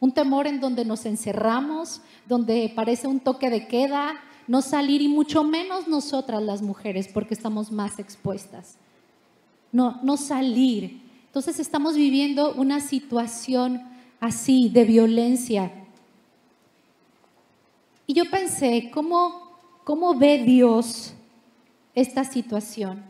Un 0.00 0.12
temor 0.12 0.46
en 0.46 0.60
donde 0.60 0.84
nos 0.84 1.06
encerramos, 1.06 2.00
donde 2.26 2.72
parece 2.74 3.06
un 3.06 3.20
toque 3.20 3.50
de 3.50 3.66
queda, 3.68 4.14
no 4.46 4.60
salir 4.60 5.00
y 5.00 5.08
mucho 5.08 5.44
menos 5.44 5.88
nosotras 5.88 6.42
las 6.42 6.62
mujeres 6.62 7.08
porque 7.08 7.34
estamos 7.34 7.70
más 7.70 7.98
expuestas. 7.98 8.76
No, 9.72 10.00
no 10.02 10.16
salir, 10.16 11.00
entonces 11.34 11.58
estamos 11.58 11.96
viviendo 11.96 12.54
una 12.54 12.78
situación 12.78 13.82
así 14.20 14.68
de 14.68 14.84
violencia. 14.84 15.72
Y 18.06 18.14
yo 18.14 18.30
pensé, 18.30 18.88
¿cómo, 18.94 19.58
cómo 19.82 20.14
ve 20.14 20.44
Dios 20.44 21.12
esta 21.94 22.24
situación? 22.24 23.02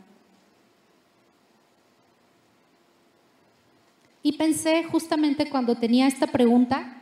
Y 4.23 4.33
pensé 4.37 4.83
justamente 4.85 5.49
cuando 5.49 5.75
tenía 5.75 6.07
esta 6.07 6.27
pregunta, 6.27 6.97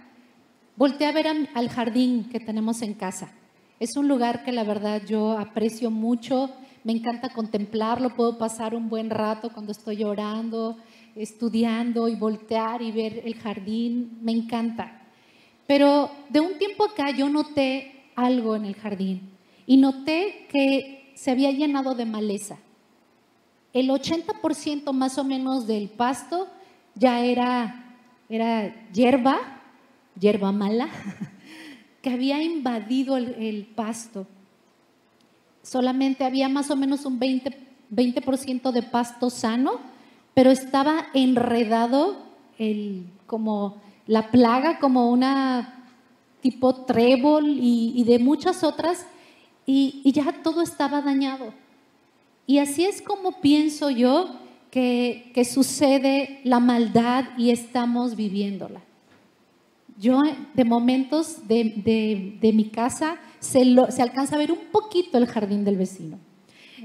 volteé 0.75 1.07
a 1.07 1.13
ver 1.13 1.27
al 1.27 1.69
jardín 1.69 2.27
que 2.29 2.41
tenemos 2.41 2.81
en 2.81 2.93
casa. 2.93 3.31
Es 3.79 3.95
un 3.95 4.07
lugar 4.07 4.43
que 4.43 4.51
la 4.51 4.63
verdad 4.63 5.01
yo 5.07 5.37
aprecio 5.37 5.89
mucho, 5.89 6.49
me 6.83 6.91
encanta 6.91 7.29
contemplarlo, 7.29 8.13
puedo 8.13 8.37
pasar 8.37 8.75
un 8.75 8.89
buen 8.89 9.09
rato 9.09 9.53
cuando 9.53 9.71
estoy 9.71 9.97
llorando, 9.97 10.77
estudiando 11.15 12.09
y 12.09 12.15
voltear 12.15 12.81
y 12.81 12.91
ver 12.91 13.21
el 13.23 13.35
jardín, 13.35 14.19
me 14.21 14.33
encanta. 14.33 15.01
Pero 15.65 16.11
de 16.29 16.41
un 16.41 16.57
tiempo 16.57 16.83
acá 16.83 17.11
yo 17.11 17.29
noté 17.29 18.03
algo 18.15 18.55
en 18.55 18.65
el 18.65 18.75
jardín 18.75 19.29
y 19.65 19.77
noté 19.77 20.47
que 20.51 21.02
se 21.15 21.31
había 21.31 21.51
llenado 21.51 21.95
de 21.95 22.05
maleza. 22.05 22.57
El 23.73 23.89
80% 23.89 24.91
más 24.93 25.17
o 25.17 25.23
menos 25.23 25.67
del 25.67 25.89
pasto 25.89 26.47
ya 26.95 27.23
era, 27.23 27.97
era 28.29 28.89
hierba, 28.91 29.37
hierba 30.19 30.51
mala, 30.51 30.89
que 32.01 32.09
había 32.09 32.41
invadido 32.43 33.17
el, 33.17 33.67
pasto. 33.75 34.27
Solamente 35.61 36.23
había 36.23 36.49
más 36.49 36.69
o 36.69 36.75
menos 36.75 37.05
un 37.05 37.19
20%, 37.19 37.55
20 37.89 38.71
de 38.71 38.83
pasto 38.83 39.29
sano 39.29 39.93
pero 40.33 40.49
estaba 40.51 41.07
enredado 41.13 42.17
como 43.27 43.81
la 44.07 44.31
plaga, 44.31 44.79
como 44.79 45.09
una 45.09 45.85
tipo 46.41 46.73
trébol 46.85 47.57
y, 47.59 48.03
de 48.03 48.19
muchas 48.19 48.63
otras, 48.63 49.05
y, 49.65 50.11
ya 50.11 50.41
todo 50.43 50.61
estaba 50.61 51.01
dañado. 51.01 51.53
Y 52.45 52.59
así 52.59 52.85
es 52.85 53.01
como 53.01 53.41
pienso 53.41 53.89
yo 53.89 54.39
que, 54.71 55.31
sucede 55.49 56.41
la 56.43 56.59
maldad 56.59 57.25
y 57.37 57.51
estamos 57.51 58.15
viviéndola. 58.15 58.81
Yo 59.99 60.19
de 60.53 60.65
momentos 60.65 61.47
de 61.47 62.51
mi 62.53 62.69
casa 62.69 63.17
se, 63.39 63.65
lo, 63.65 63.91
se 63.91 64.01
alcanza 64.01 64.35
a 64.35 64.39
ver 64.39 64.51
un 64.51 64.65
poquito 64.71 65.17
el 65.17 65.27
jardín 65.27 65.63
del 65.63 65.77
vecino 65.77 66.19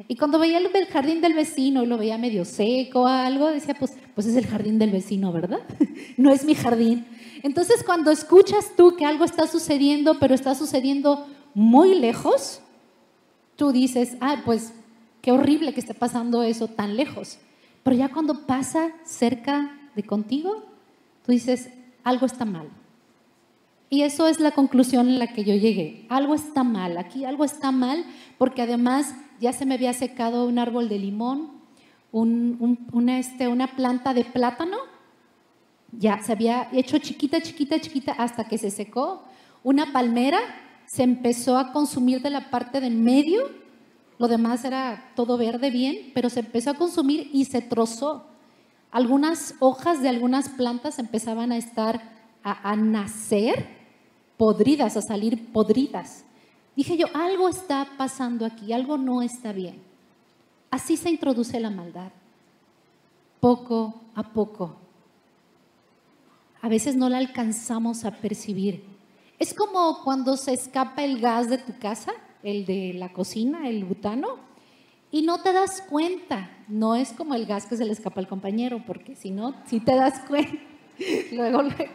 y 0.06 0.14
cuando 0.14 0.38
veía 0.38 0.58
el 0.58 0.86
jardín 0.86 1.20
del 1.20 1.34
vecino 1.34 1.82
y 1.82 1.86
lo 1.86 1.98
veía 1.98 2.18
medio 2.18 2.44
seco 2.44 3.02
o 3.02 3.06
algo, 3.06 3.48
decía, 3.48 3.74
pues, 3.74 3.96
pues 4.14 4.26
es 4.28 4.36
el 4.36 4.46
jardín 4.46 4.78
del 4.78 4.90
vecino, 4.90 5.32
¿verdad? 5.32 5.60
no 6.16 6.30
es 6.30 6.44
mi 6.44 6.54
jardín. 6.54 7.04
Entonces 7.42 7.82
cuando 7.82 8.10
escuchas 8.10 8.72
tú 8.76 8.94
que 8.96 9.04
algo 9.04 9.24
está 9.24 9.48
sucediendo, 9.48 10.18
pero 10.20 10.34
está 10.34 10.54
sucediendo 10.54 11.26
muy 11.54 11.94
lejos, 11.96 12.60
tú 13.58 13.72
dices, 13.72 14.16
ah, 14.20 14.42
pues 14.44 14.72
qué 15.20 15.32
horrible 15.32 15.74
que 15.74 15.80
esté 15.80 15.92
pasando 15.92 16.44
eso 16.44 16.68
tan 16.68 16.96
lejos. 16.96 17.38
Pero 17.82 17.96
ya 17.96 18.08
cuando 18.08 18.46
pasa 18.46 18.92
cerca 19.04 19.76
de 19.96 20.04
contigo, 20.04 20.64
tú 21.26 21.32
dices, 21.32 21.68
algo 22.04 22.24
está 22.24 22.44
mal. 22.44 22.68
Y 23.90 24.02
eso 24.02 24.28
es 24.28 24.38
la 24.38 24.52
conclusión 24.52 25.08
en 25.08 25.18
la 25.18 25.32
que 25.32 25.42
yo 25.42 25.56
llegué. 25.56 26.06
Algo 26.08 26.36
está 26.36 26.62
mal, 26.62 26.96
aquí 26.98 27.24
algo 27.24 27.44
está 27.44 27.72
mal, 27.72 28.04
porque 28.38 28.62
además 28.62 29.12
ya 29.40 29.52
se 29.52 29.66
me 29.66 29.74
había 29.74 29.92
secado 29.92 30.46
un 30.46 30.60
árbol 30.60 30.88
de 30.88 31.00
limón, 31.00 31.50
una, 32.12 33.18
este, 33.18 33.48
una 33.48 33.74
planta 33.74 34.14
de 34.14 34.24
plátano, 34.24 34.76
ya 35.90 36.22
se 36.22 36.30
había 36.30 36.68
hecho 36.72 36.98
chiquita, 36.98 37.40
chiquita, 37.40 37.80
chiquita 37.80 38.12
hasta 38.12 38.46
que 38.46 38.56
se 38.56 38.70
secó. 38.70 39.24
Una 39.64 39.92
palmera 39.92 40.38
se 40.88 41.02
empezó 41.02 41.58
a 41.58 41.70
consumir 41.72 42.22
de 42.22 42.30
la 42.30 42.48
parte 42.48 42.80
del 42.80 42.96
medio, 42.96 43.42
lo 44.18 44.26
demás 44.26 44.64
era 44.64 45.12
todo 45.14 45.36
verde 45.36 45.70
bien, 45.70 46.12
pero 46.14 46.30
se 46.30 46.40
empezó 46.40 46.70
a 46.70 46.74
consumir 46.74 47.28
y 47.30 47.44
se 47.44 47.60
trozó. 47.60 48.24
Algunas 48.90 49.54
hojas 49.60 50.00
de 50.00 50.08
algunas 50.08 50.48
plantas 50.48 50.98
empezaban 50.98 51.52
a 51.52 51.58
estar 51.58 52.16
a 52.42 52.74
nacer 52.74 53.68
podridas, 54.38 54.96
a 54.96 55.02
salir 55.02 55.52
podridas. 55.52 56.24
Dije 56.74 56.96
yo, 56.96 57.06
algo 57.12 57.50
está 57.50 57.86
pasando 57.98 58.46
aquí, 58.46 58.72
algo 58.72 58.96
no 58.96 59.20
está 59.20 59.52
bien. 59.52 59.82
Así 60.70 60.96
se 60.96 61.10
introduce 61.10 61.60
la 61.60 61.70
maldad, 61.70 62.12
poco 63.40 63.94
a 64.14 64.22
poco. 64.22 64.76
A 66.62 66.68
veces 66.68 66.96
no 66.96 67.10
la 67.10 67.18
alcanzamos 67.18 68.06
a 68.06 68.10
percibir. 68.10 68.87
Es 69.38 69.54
como 69.54 70.02
cuando 70.02 70.36
se 70.36 70.52
escapa 70.52 71.04
el 71.04 71.20
gas 71.20 71.48
de 71.48 71.58
tu 71.58 71.78
casa, 71.78 72.12
el 72.42 72.66
de 72.66 72.92
la 72.94 73.12
cocina, 73.12 73.68
el 73.68 73.84
butano, 73.84 74.36
y 75.10 75.22
no 75.22 75.40
te 75.42 75.52
das 75.52 75.82
cuenta. 75.88 76.50
No 76.68 76.96
es 76.96 77.12
como 77.12 77.34
el 77.34 77.46
gas 77.46 77.66
que 77.66 77.76
se 77.76 77.84
le 77.84 77.92
escapa 77.92 78.20
al 78.20 78.28
compañero, 78.28 78.82
porque 78.86 79.14
si 79.14 79.30
no, 79.30 79.54
si 79.66 79.80
te 79.80 79.94
das 79.94 80.20
cuenta, 80.26 80.58
luego, 81.32 81.62
luego 81.62 81.92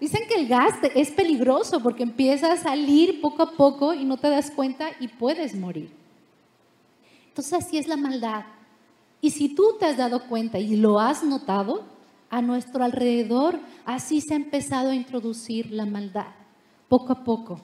Dicen 0.00 0.22
que 0.28 0.34
el 0.34 0.48
gas 0.48 0.74
es 0.94 1.10
peligroso 1.12 1.80
porque 1.80 2.02
empieza 2.02 2.52
a 2.52 2.56
salir 2.56 3.20
poco 3.20 3.42
a 3.42 3.52
poco 3.52 3.94
y 3.94 4.04
no 4.04 4.16
te 4.16 4.28
das 4.28 4.50
cuenta 4.50 4.88
y 5.00 5.08
puedes 5.08 5.54
morir. 5.54 5.90
Entonces 7.28 7.52
así 7.54 7.78
es 7.78 7.88
la 7.88 7.96
maldad. 7.96 8.44
Y 9.20 9.30
si 9.30 9.54
tú 9.54 9.76
te 9.78 9.86
has 9.86 9.96
dado 9.96 10.26
cuenta 10.28 10.58
y 10.58 10.76
lo 10.76 11.00
has 11.00 11.24
notado, 11.24 11.84
a 12.34 12.42
nuestro 12.42 12.82
alrededor 12.82 13.60
así 13.84 14.20
se 14.20 14.34
ha 14.34 14.36
empezado 14.36 14.90
a 14.90 14.94
introducir 14.96 15.70
la 15.70 15.86
maldad, 15.86 16.32
poco 16.88 17.12
a 17.12 17.22
poco, 17.22 17.60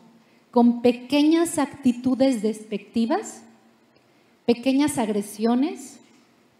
con 0.52 0.80
pequeñas 0.80 1.58
actitudes 1.58 2.40
despectivas, 2.40 3.42
pequeñas 4.46 4.96
agresiones, 4.96 5.98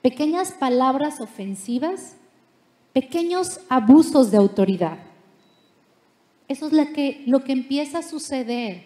pequeñas 0.02 0.50
palabras 0.50 1.20
ofensivas, 1.20 2.16
pequeños 2.92 3.60
abusos 3.68 4.32
de 4.32 4.38
autoridad. 4.38 4.98
Eso 6.48 6.66
es 6.66 6.72
lo 6.72 6.92
que, 6.92 7.22
lo 7.28 7.44
que 7.44 7.52
empieza 7.52 7.98
a 7.98 8.02
suceder 8.02 8.82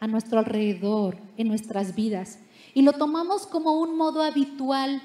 a 0.00 0.08
nuestro 0.08 0.40
alrededor, 0.40 1.18
en 1.36 1.46
nuestras 1.46 1.94
vidas. 1.94 2.40
Y 2.74 2.82
lo 2.82 2.94
tomamos 2.94 3.46
como 3.46 3.78
un 3.78 3.96
modo 3.96 4.22
habitual 4.22 5.00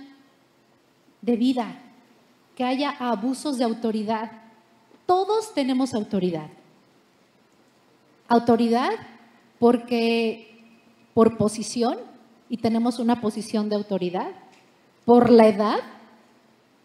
de 1.22 1.36
vida, 1.36 1.85
que 2.56 2.64
haya 2.64 2.92
abusos 2.92 3.58
de 3.58 3.66
autoridad. 3.66 4.32
Todos 5.06 5.54
tenemos 5.54 5.94
autoridad. 5.94 6.50
Autoridad 8.28 8.92
porque 9.60 10.64
por 11.14 11.38
posición, 11.38 11.98
y 12.50 12.58
tenemos 12.58 13.00
una 13.00 13.22
posición 13.22 13.70
de 13.70 13.76
autoridad, 13.76 14.32
por 15.06 15.30
la 15.30 15.48
edad, 15.48 15.80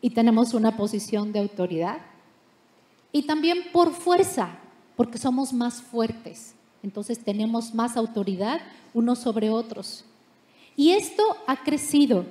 y 0.01 0.11
tenemos 0.11 0.55
una 0.55 0.77
posición 0.77 1.33
de 1.33 1.41
autoridad, 1.41 1.99
y 3.13 3.23
también 3.23 3.59
por 3.73 3.93
fuerza, 3.93 4.51
porque 4.97 5.19
somos 5.19 5.53
más 5.53 5.83
fuertes, 5.83 6.55
entonces 6.83 7.19
tenemos 7.23 7.75
más 7.75 7.97
autoridad 7.97 8.61
unos 8.95 9.19
sobre 9.19 9.51
otros. 9.51 10.05
Y 10.77 10.93
esto 10.93 11.23
ha 11.47 11.63
crecido. 11.63 12.25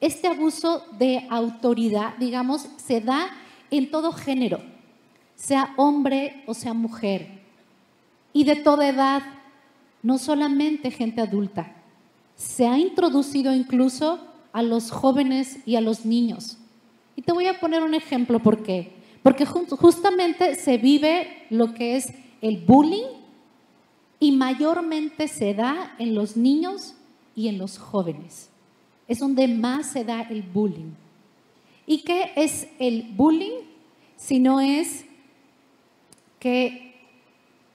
Este 0.00 0.28
abuso 0.28 0.84
de 0.98 1.26
autoridad, 1.30 2.16
digamos, 2.18 2.68
se 2.76 3.00
da 3.00 3.30
en 3.70 3.90
todo 3.90 4.12
género, 4.12 4.60
sea 5.34 5.74
hombre 5.76 6.44
o 6.46 6.54
sea 6.54 6.74
mujer. 6.74 7.36
y 8.32 8.44
de 8.44 8.56
toda 8.56 8.86
edad, 8.86 9.22
no 10.02 10.18
solamente 10.18 10.90
gente 10.90 11.22
adulta. 11.22 11.72
Se 12.36 12.66
ha 12.66 12.78
introducido 12.78 13.54
incluso 13.54 14.20
a 14.52 14.62
los 14.62 14.90
jóvenes 14.90 15.58
y 15.64 15.76
a 15.76 15.80
los 15.80 16.04
niños. 16.04 16.58
Y 17.16 17.22
te 17.22 17.32
voy 17.32 17.46
a 17.46 17.58
poner 17.58 17.82
un 17.82 17.94
ejemplo 17.94 18.38
por 18.40 18.62
qué. 18.62 18.92
Porque 19.22 19.46
justamente 19.46 20.54
se 20.54 20.76
vive 20.76 21.46
lo 21.50 21.72
que 21.72 21.96
es 21.96 22.12
el 22.40 22.58
bullying 22.58 23.06
y 24.20 24.32
mayormente 24.32 25.28
se 25.28 25.54
da 25.54 25.94
en 25.98 26.14
los 26.14 26.36
niños 26.36 26.94
y 27.34 27.48
en 27.48 27.58
los 27.58 27.78
jóvenes. 27.78 28.50
Es 29.08 29.20
donde 29.20 29.46
más 29.48 29.86
se 29.86 30.04
da 30.04 30.22
el 30.22 30.42
bullying. 30.42 30.92
¿Y 31.86 31.98
qué 31.98 32.32
es 32.34 32.66
el 32.78 33.02
bullying? 33.14 33.62
Si 34.16 34.38
no 34.38 34.60
es 34.60 35.04
que 36.40 36.94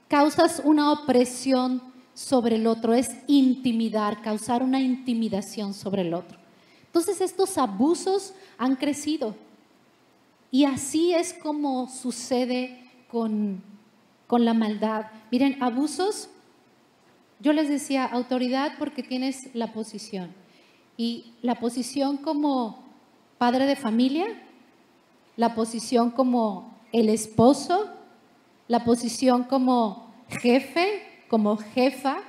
causas 0.07 0.61
una 0.63 0.91
opresión 0.91 1.81
sobre 2.13 2.55
el 2.55 2.67
otro, 2.67 2.93
es 2.93 3.11
intimidar, 3.27 4.21
causar 4.21 4.61
una 4.61 4.81
intimidación 4.81 5.73
sobre 5.73 6.01
el 6.01 6.13
otro. 6.13 6.37
Entonces 6.85 7.21
estos 7.21 7.57
abusos 7.57 8.33
han 8.57 8.75
crecido 8.75 9.35
y 10.51 10.65
así 10.65 11.13
es 11.13 11.33
como 11.33 11.87
sucede 11.87 12.91
con, 13.09 13.63
con 14.27 14.43
la 14.43 14.53
maldad. 14.53 15.05
Miren, 15.31 15.63
abusos, 15.63 16.29
yo 17.39 17.53
les 17.53 17.69
decía 17.69 18.05
autoridad 18.05 18.73
porque 18.77 19.03
tienes 19.03 19.55
la 19.55 19.71
posición 19.71 20.40
y 21.01 21.33
la 21.41 21.55
posición 21.55 22.17
como 22.17 22.83
padre 23.39 23.65
de 23.65 23.75
familia, 23.75 24.27
la 25.35 25.55
posición 25.55 26.11
como 26.11 26.77
el 26.91 27.09
esposo, 27.09 27.89
la 28.67 28.83
posición 28.83 29.45
como 29.45 30.13
jefe, 30.29 31.01
como 31.27 31.57
jefa, 31.57 32.19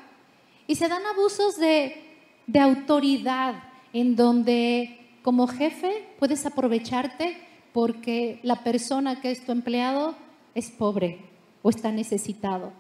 y 0.66 0.76
se 0.76 0.88
dan 0.88 1.02
abusos 1.04 1.58
de, 1.58 2.02
de 2.46 2.60
autoridad 2.60 3.62
en 3.92 4.16
donde 4.16 5.18
como 5.22 5.48
jefe 5.48 6.08
puedes 6.18 6.46
aprovecharte 6.46 7.36
porque 7.74 8.40
la 8.42 8.64
persona 8.64 9.20
que 9.20 9.32
es 9.32 9.44
tu 9.44 9.52
empleado 9.52 10.14
es 10.54 10.70
pobre 10.70 11.18
o 11.60 11.68
está 11.68 11.92
necesitado. 11.92 12.72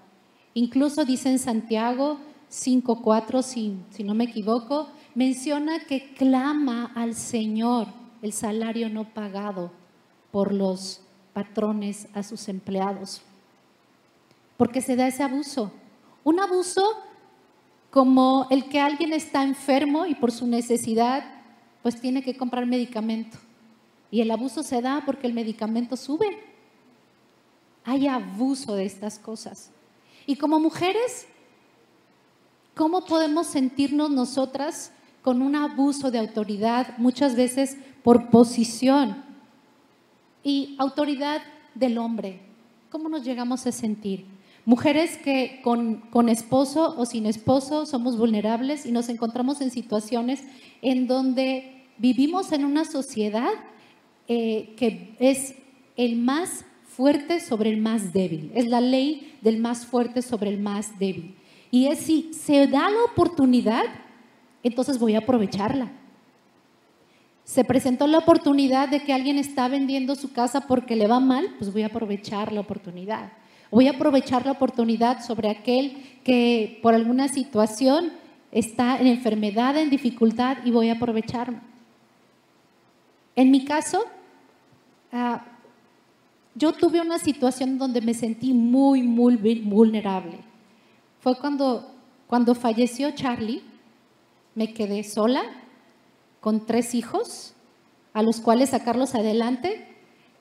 Incluso 0.54 1.04
dice 1.04 1.28
en 1.28 1.38
Santiago 1.38 2.18
5.4, 2.50 3.42
si, 3.42 3.76
si 3.90 4.04
no 4.04 4.14
me 4.14 4.24
equivoco, 4.24 4.88
menciona 5.14 5.80
que 5.80 6.14
clama 6.14 6.92
al 6.94 7.14
Señor 7.14 7.88
el 8.22 8.32
salario 8.32 8.88
no 8.88 9.04
pagado 9.04 9.72
por 10.30 10.52
los 10.52 11.00
patrones 11.32 12.08
a 12.14 12.22
sus 12.22 12.48
empleados. 12.48 13.22
Porque 14.56 14.80
se 14.80 14.96
da 14.96 15.08
ese 15.08 15.22
abuso. 15.22 15.72
Un 16.24 16.40
abuso 16.40 16.82
como 17.90 18.46
el 18.50 18.68
que 18.68 18.80
alguien 18.80 19.12
está 19.12 19.42
enfermo 19.42 20.06
y 20.06 20.14
por 20.14 20.32
su 20.32 20.46
necesidad 20.46 21.24
pues 21.82 22.00
tiene 22.00 22.22
que 22.22 22.36
comprar 22.36 22.64
medicamento. 22.64 23.38
Y 24.10 24.20
el 24.20 24.30
abuso 24.30 24.62
se 24.62 24.80
da 24.80 25.02
porque 25.04 25.26
el 25.26 25.34
medicamento 25.34 25.96
sube. 25.96 26.38
Hay 27.84 28.06
abuso 28.06 28.76
de 28.76 28.84
estas 28.84 29.18
cosas. 29.18 29.70
Y 30.26 30.36
como 30.36 30.60
mujeres, 30.60 31.26
¿cómo 32.76 33.04
podemos 33.04 33.48
sentirnos 33.48 34.10
nosotras 34.10 34.92
con 35.22 35.40
un 35.40 35.56
abuso 35.56 36.10
de 36.10 36.18
autoridad 36.18 36.98
muchas 36.98 37.36
veces 37.36 37.76
por 38.02 38.30
posición 38.30 39.24
y 40.42 40.74
autoridad 40.78 41.42
del 41.74 41.98
hombre? 41.98 42.40
¿Cómo 42.90 43.08
nos 43.08 43.24
llegamos 43.24 43.66
a 43.66 43.72
sentir? 43.72 44.26
Mujeres 44.64 45.16
que 45.16 45.60
con, 45.64 46.02
con, 46.10 46.28
esposo 46.28 46.94
o 46.96 47.06
sin 47.06 47.26
esposo 47.26 47.86
somos 47.86 48.16
vulnerables 48.16 48.86
y 48.86 48.92
nos 48.92 49.08
encontramos 49.08 49.60
en 49.60 49.70
situaciones 49.70 50.44
en 50.82 51.08
donde 51.08 51.86
vivimos 51.98 52.52
en 52.52 52.64
una 52.64 52.84
sociedad 52.84 53.50
eh, 54.28 54.74
que 54.76 55.16
es 55.18 55.54
el 55.96 56.16
más 56.16 56.64
fuerte 56.84 57.40
sobre 57.40 57.70
el 57.70 57.78
más 57.78 58.12
débil. 58.12 58.52
Es 58.54 58.66
la 58.66 58.80
ley 58.80 59.36
del 59.40 59.58
más 59.58 59.86
fuerte 59.86 60.22
sobre 60.22 60.50
el 60.50 60.60
más 60.60 60.98
débil. 60.98 61.34
Y 61.70 61.86
es 61.86 62.00
si 62.00 62.32
se 62.32 62.66
da 62.66 62.90
la 62.90 63.04
oportunidad, 63.10 63.84
entonces 64.62 64.98
voy 64.98 65.14
a 65.14 65.18
aprovecharla. 65.18 65.90
Se 67.44 67.64
presentó 67.64 68.06
la 68.06 68.18
oportunidad 68.18 68.88
de 68.88 69.02
que 69.02 69.12
alguien 69.12 69.36
está 69.36 69.68
vendiendo 69.68 70.14
su 70.14 70.32
casa 70.32 70.62
porque 70.62 70.96
le 70.96 71.08
va 71.08 71.20
mal, 71.20 71.54
pues 71.58 71.72
voy 71.72 71.82
a 71.82 71.86
aprovechar 71.86 72.52
la 72.52 72.60
oportunidad. 72.60 73.32
Voy 73.70 73.88
a 73.88 73.92
aprovechar 73.92 74.44
la 74.44 74.52
oportunidad 74.52 75.24
sobre 75.24 75.50
aquel 75.50 76.20
que 76.24 76.78
por 76.82 76.94
alguna 76.94 77.28
situación 77.28 78.12
está 78.52 78.98
en 78.98 79.06
enfermedad, 79.06 79.76
en 79.76 79.90
dificultad 79.90 80.58
y 80.64 80.70
voy 80.70 80.90
a 80.90 80.94
aprovecharme. 80.94 81.60
En 83.34 83.50
mi 83.50 83.64
caso, 83.64 84.04
ah, 85.10 85.42
yo 86.54 86.72
tuve 86.72 87.00
una 87.00 87.18
situación 87.18 87.78
donde 87.78 88.02
me 88.02 88.12
sentí 88.12 88.52
muy, 88.52 89.02
muy 89.02 89.36
vulnerable. 89.36 90.38
Fue 91.20 91.38
cuando, 91.38 91.90
cuando 92.26 92.54
falleció 92.54 93.10
Charlie, 93.12 93.62
me 94.54 94.74
quedé 94.74 95.04
sola 95.04 95.42
con 96.40 96.66
tres 96.66 96.94
hijos, 96.94 97.54
a 98.12 98.22
los 98.22 98.40
cuales 98.40 98.70
sacarlos 98.70 99.14
adelante, 99.14 99.86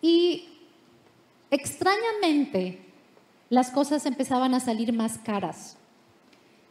y 0.02 0.50
extrañamente 1.52 2.80
las 3.50 3.70
cosas 3.70 4.06
empezaban 4.06 4.54
a 4.54 4.60
salir 4.60 4.94
más 4.94 5.18
caras. 5.18 5.78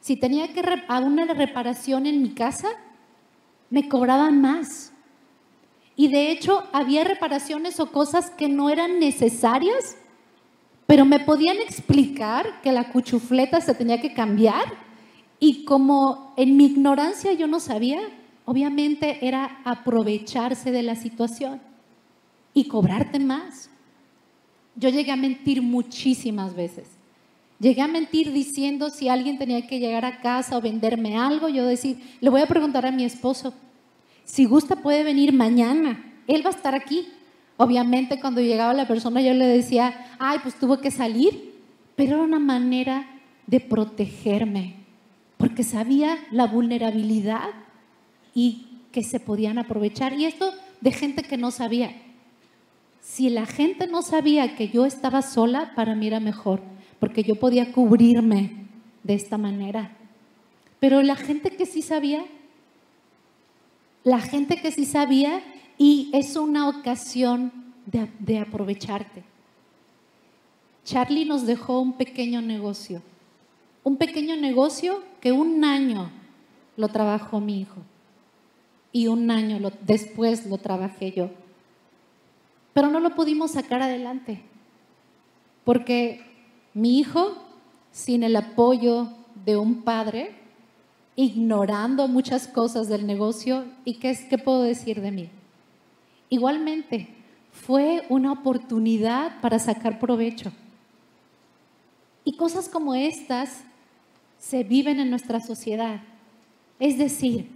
Si 0.00 0.16
tenía 0.16 0.52
que 0.52 0.60
hacer 0.60 1.04
una 1.04 1.26
reparación 1.26 2.06
en 2.06 2.22
mi 2.22 2.30
casa, 2.30 2.68
me 3.68 3.88
cobraban 3.88 4.40
más. 4.40 4.92
Y 5.94 6.08
de 6.08 6.30
hecho 6.30 6.64
había 6.72 7.04
reparaciones 7.04 7.78
o 7.78 7.92
cosas 7.92 8.30
que 8.30 8.48
no 8.48 8.70
eran 8.70 8.98
necesarias, 8.98 9.96
pero 10.86 11.04
me 11.04 11.20
podían 11.20 11.58
explicar 11.58 12.62
que 12.62 12.72
la 12.72 12.90
cuchufleta 12.90 13.60
se 13.60 13.74
tenía 13.74 14.00
que 14.00 14.14
cambiar. 14.14 14.89
Y 15.40 15.64
como 15.64 16.34
en 16.36 16.56
mi 16.56 16.66
ignorancia 16.66 17.32
yo 17.32 17.46
no 17.46 17.58
sabía, 17.58 17.98
obviamente 18.44 19.26
era 19.26 19.60
aprovecharse 19.64 20.70
de 20.70 20.82
la 20.82 20.94
situación 20.94 21.60
y 22.52 22.64
cobrarte 22.64 23.18
más. 23.18 23.70
Yo 24.76 24.90
llegué 24.90 25.10
a 25.10 25.16
mentir 25.16 25.62
muchísimas 25.62 26.54
veces. 26.54 26.88
Llegué 27.58 27.82
a 27.82 27.88
mentir 27.88 28.32
diciendo 28.32 28.90
si 28.90 29.08
alguien 29.08 29.38
tenía 29.38 29.66
que 29.66 29.78
llegar 29.78 30.04
a 30.04 30.20
casa 30.20 30.56
o 30.56 30.60
venderme 30.62 31.18
algo, 31.18 31.48
yo 31.48 31.66
decir, 31.66 31.98
le 32.20 32.30
voy 32.30 32.40
a 32.40 32.46
preguntar 32.46 32.86
a 32.86 32.92
mi 32.92 33.04
esposo, 33.04 33.52
si 34.24 34.46
gusta 34.46 34.76
puede 34.76 35.04
venir 35.04 35.32
mañana, 35.32 36.02
él 36.26 36.44
va 36.44 36.50
a 36.50 36.54
estar 36.54 36.74
aquí. 36.74 37.08
Obviamente 37.58 38.18
cuando 38.20 38.40
llegaba 38.40 38.72
la 38.72 38.88
persona 38.88 39.20
yo 39.20 39.34
le 39.34 39.46
decía, 39.46 40.16
ay, 40.18 40.38
pues 40.42 40.54
tuvo 40.58 40.80
que 40.80 40.90
salir, 40.90 41.54
pero 41.96 42.14
era 42.14 42.24
una 42.24 42.38
manera 42.38 43.06
de 43.46 43.60
protegerme, 43.60 44.76
porque 45.40 45.64
sabía 45.64 46.18
la 46.30 46.46
vulnerabilidad 46.46 47.48
y 48.34 48.66
que 48.92 49.02
se 49.02 49.20
podían 49.20 49.56
aprovechar. 49.56 50.12
Y 50.12 50.26
esto 50.26 50.52
de 50.82 50.92
gente 50.92 51.22
que 51.22 51.38
no 51.38 51.50
sabía. 51.50 51.96
Si 53.00 53.30
la 53.30 53.46
gente 53.46 53.86
no 53.86 54.02
sabía 54.02 54.54
que 54.54 54.68
yo 54.68 54.84
estaba 54.84 55.22
sola, 55.22 55.72
para 55.74 55.94
mí 55.94 56.06
era 56.08 56.20
mejor, 56.20 56.60
porque 56.98 57.22
yo 57.22 57.36
podía 57.36 57.72
cubrirme 57.72 58.66
de 59.02 59.14
esta 59.14 59.38
manera. 59.38 59.96
Pero 60.78 61.02
la 61.02 61.16
gente 61.16 61.56
que 61.56 61.64
sí 61.64 61.80
sabía, 61.80 62.22
la 64.04 64.20
gente 64.20 64.60
que 64.60 64.70
sí 64.70 64.84
sabía, 64.84 65.42
y 65.78 66.10
es 66.12 66.36
una 66.36 66.68
ocasión 66.68 67.50
de, 67.86 68.10
de 68.18 68.40
aprovecharte. 68.40 69.24
Charlie 70.84 71.24
nos 71.24 71.46
dejó 71.46 71.80
un 71.80 71.94
pequeño 71.94 72.42
negocio, 72.42 73.00
un 73.90 73.96
pequeño 73.96 74.36
negocio 74.36 75.02
que 75.20 75.32
un 75.32 75.64
año 75.64 76.10
lo 76.76 76.88
trabajó 76.88 77.40
mi 77.40 77.60
hijo 77.60 77.82
y 78.92 79.08
un 79.08 79.30
año 79.30 79.58
después 79.82 80.46
lo 80.46 80.58
trabajé 80.58 81.12
yo 81.12 81.30
pero 82.72 82.88
no 82.88 83.00
lo 83.00 83.14
pudimos 83.14 83.52
sacar 83.52 83.82
adelante, 83.82 84.42
porque 85.64 86.20
mi 86.72 86.98
hijo, 86.98 87.36
sin 87.90 88.22
el 88.22 88.36
apoyo 88.36 89.08
de 89.44 89.56
un 89.56 89.82
padre, 89.82 90.36
ignorando 91.16 92.06
muchas 92.08 92.46
cosas 92.46 92.88
del 92.88 93.06
negocio, 93.06 93.64
¿y 93.84 93.94
qué, 93.94 94.16
qué 94.28 94.38
puedo 94.38 94.62
decir 94.62 95.00
de 95.00 95.10
mí? 95.10 95.30
Igualmente, 96.28 97.08
fue 97.50 98.06
una 98.08 98.32
oportunidad 98.32 99.40
para 99.40 99.58
sacar 99.58 99.98
provecho. 99.98 100.52
Y 102.24 102.36
cosas 102.36 102.68
como 102.68 102.94
estas 102.94 103.64
se 104.40 104.64
viven 104.64 104.98
en 104.98 105.10
nuestra 105.10 105.38
sociedad. 105.38 106.00
Es 106.80 106.98
decir, 106.98 107.48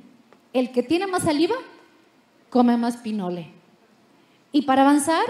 el 0.53 0.70
que 0.70 0.85
tiene 0.85 1.09
más 1.09 1.25
saliva, 1.25 1.57
come 2.51 2.77
más 2.77 2.99
pinole. 2.99 3.49
Y 4.53 4.62
para 4.62 4.83
avanzar, 4.83 5.25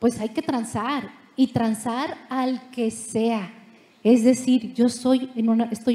pues 0.00 0.18
hay 0.18 0.30
que 0.30 0.42
transar 0.42 1.12
y 1.36 1.48
transar 1.48 2.16
al 2.28 2.70
que 2.70 2.90
sea. 2.90 3.52
Es 4.02 4.24
decir, 4.24 4.74
yo 4.74 4.86
estoy 4.86 5.30
en 5.36 5.48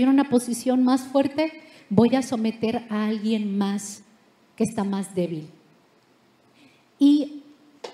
una 0.07 0.29
posición 0.29 0.83
más 0.83 1.01
fuerte, 1.01 1.51
voy 1.89 2.15
a 2.15 2.21
someter 2.21 2.85
a 2.89 3.07
alguien 3.07 3.57
más 3.57 4.03
que 4.55 4.63
está 4.63 4.85
más 4.85 5.13
débil. 5.13 5.49
Y 6.99 7.43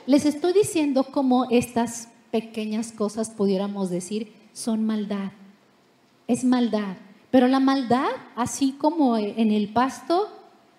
les 0.05 0.25
estoy 0.25 0.53
diciendo 0.53 1.05
cómo 1.05 1.49
estas 1.49 2.09
pequeñas 2.29 2.91
cosas, 2.91 3.29
pudiéramos 3.29 3.89
decir, 3.89 4.33
son 4.53 4.85
maldad. 4.85 5.31
Es 6.33 6.43
maldad. 6.43 6.97
Pero 7.29 7.47
la 7.47 7.59
maldad, 7.59 8.09
así 8.35 8.71
como 8.71 9.19
en 9.19 9.51
el 9.51 9.71
pasto, 9.71 10.29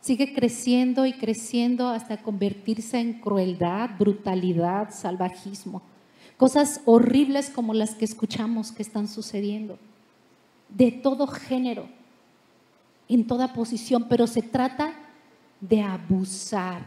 sigue 0.00 0.34
creciendo 0.34 1.06
y 1.06 1.12
creciendo 1.12 1.90
hasta 1.90 2.16
convertirse 2.16 2.98
en 2.98 3.20
crueldad, 3.20 3.90
brutalidad, 3.96 4.92
salvajismo. 4.92 5.80
Cosas 6.38 6.80
horribles 6.86 7.50
como 7.50 7.72
las 7.72 7.94
que 7.94 8.04
escuchamos 8.04 8.72
que 8.72 8.82
están 8.82 9.06
sucediendo. 9.06 9.78
De 10.70 10.90
todo 10.90 11.28
género, 11.28 11.86
en 13.08 13.24
toda 13.24 13.52
posición, 13.52 14.06
pero 14.08 14.26
se 14.26 14.42
trata 14.42 14.92
de 15.60 15.82
abusar, 15.82 16.84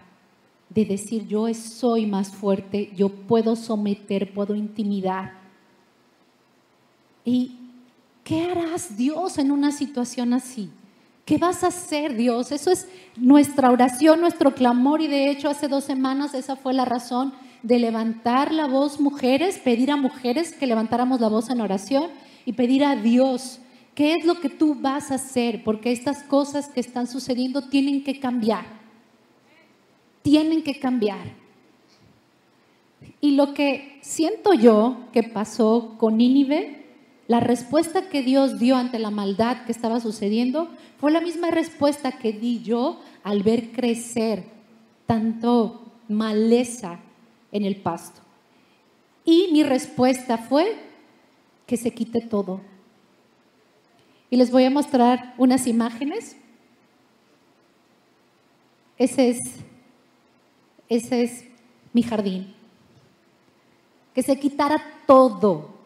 de 0.69 0.83
decir 0.83 1.25
yo 1.25 1.53
soy 1.53 2.05
más 2.05 2.31
fuerte, 2.31 2.91
yo 2.97 3.07
puedo 3.07 3.55
someter, 3.55 4.33
puedo 4.33 4.55
intimidar. 4.55 5.37
¿Y 7.23 7.66
qué 8.27 8.41
harás 8.41 8.97
Dios 8.97 9.37
en 9.37 9.51
una 9.51 9.71
situación 9.71 10.33
así? 10.33 10.69
¿Qué 11.23 11.37
vas 11.37 11.63
a 11.63 11.67
hacer 11.67 12.17
Dios? 12.17 12.51
Eso 12.51 12.71
es 12.71 12.89
nuestra 13.15 13.71
oración, 13.71 14.19
nuestro 14.19 14.53
clamor 14.53 14.99
y 15.01 15.07
de 15.07 15.29
hecho 15.29 15.49
hace 15.49 15.69
dos 15.69 15.85
semanas 15.85 16.33
esa 16.33 16.57
fue 16.57 16.73
la 16.73 16.83
razón 16.83 17.33
de 17.63 17.79
levantar 17.79 18.53
la 18.53 18.67
voz 18.67 18.99
mujeres, 18.99 19.59
pedir 19.59 19.91
a 19.91 19.95
mujeres 19.95 20.53
que 20.53 20.67
levantáramos 20.67 21.21
la 21.21 21.29
voz 21.29 21.49
en 21.49 21.61
oración 21.61 22.11
y 22.45 22.51
pedir 22.51 22.83
a 22.83 22.97
Dios, 22.97 23.59
¿qué 23.95 24.15
es 24.15 24.25
lo 24.25 24.41
que 24.41 24.49
tú 24.49 24.75
vas 24.75 25.09
a 25.11 25.15
hacer? 25.15 25.63
Porque 25.63 25.93
estas 25.93 26.21
cosas 26.23 26.67
que 26.67 26.81
están 26.81 27.07
sucediendo 27.07 27.69
tienen 27.69 28.03
que 28.03 28.19
cambiar. 28.19 28.65
Tienen 30.21 30.63
que 30.63 30.77
cambiar. 30.81 31.33
Y 33.21 33.31
lo 33.31 33.53
que 33.53 33.99
siento 34.01 34.53
yo 34.53 34.97
que 35.13 35.23
pasó 35.23 35.95
con 35.97 36.17
Nínive, 36.17 36.86
la 37.27 37.41
respuesta 37.41 38.07
que 38.09 38.23
Dios 38.23 38.57
dio 38.57 38.77
ante 38.77 38.99
la 38.99 39.11
maldad 39.11 39.65
que 39.65 39.71
estaba 39.71 39.99
sucediendo 39.99 40.69
fue 40.97 41.11
la 41.11 41.19
misma 41.19 41.51
respuesta 41.51 42.13
que 42.13 42.31
di 42.31 42.63
yo 42.63 43.01
al 43.23 43.43
ver 43.43 43.71
crecer 43.71 44.45
tanto 45.05 45.81
maleza 46.07 46.99
en 47.51 47.65
el 47.65 47.75
pasto. 47.75 48.21
Y 49.25 49.49
mi 49.51 49.63
respuesta 49.63 50.37
fue 50.37 50.77
que 51.65 51.75
se 51.75 51.91
quite 51.91 52.21
todo. 52.21 52.61
Y 54.29 54.37
les 54.37 54.49
voy 54.49 54.63
a 54.63 54.69
mostrar 54.69 55.33
unas 55.37 55.67
imágenes. 55.67 56.37
Ese 58.97 59.29
es, 59.29 59.39
ese 60.87 61.23
es 61.23 61.43
mi 61.91 62.03
jardín. 62.03 62.53
Que 64.13 64.23
se 64.23 64.39
quitara 64.39 64.81
todo. 65.05 65.76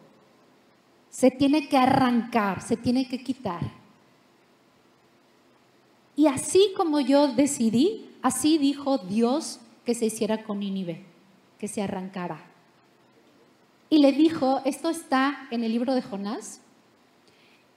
Se 1.12 1.30
tiene 1.30 1.68
que 1.68 1.76
arrancar, 1.76 2.60
se 2.60 2.76
tiene 2.76 3.06
que 3.06 3.22
quitar. 3.22 3.60
Y 6.16 6.26
así 6.26 6.72
como 6.76 6.98
yo 6.98 7.28
decidí, 7.28 8.10
así 8.22 8.58
dijo 8.58 8.98
Dios 8.98 9.60
que 9.84 9.94
se 9.94 10.06
hiciera 10.06 10.42
con 10.42 10.58
Nínive 10.58 11.12
que 11.62 11.68
se 11.68 11.80
arrancara. 11.80 12.42
Y 13.88 13.98
le 13.98 14.10
dijo, 14.10 14.60
esto 14.64 14.90
está 14.90 15.46
en 15.52 15.62
el 15.62 15.70
libro 15.70 15.94
de 15.94 16.02
Jonás, 16.02 16.60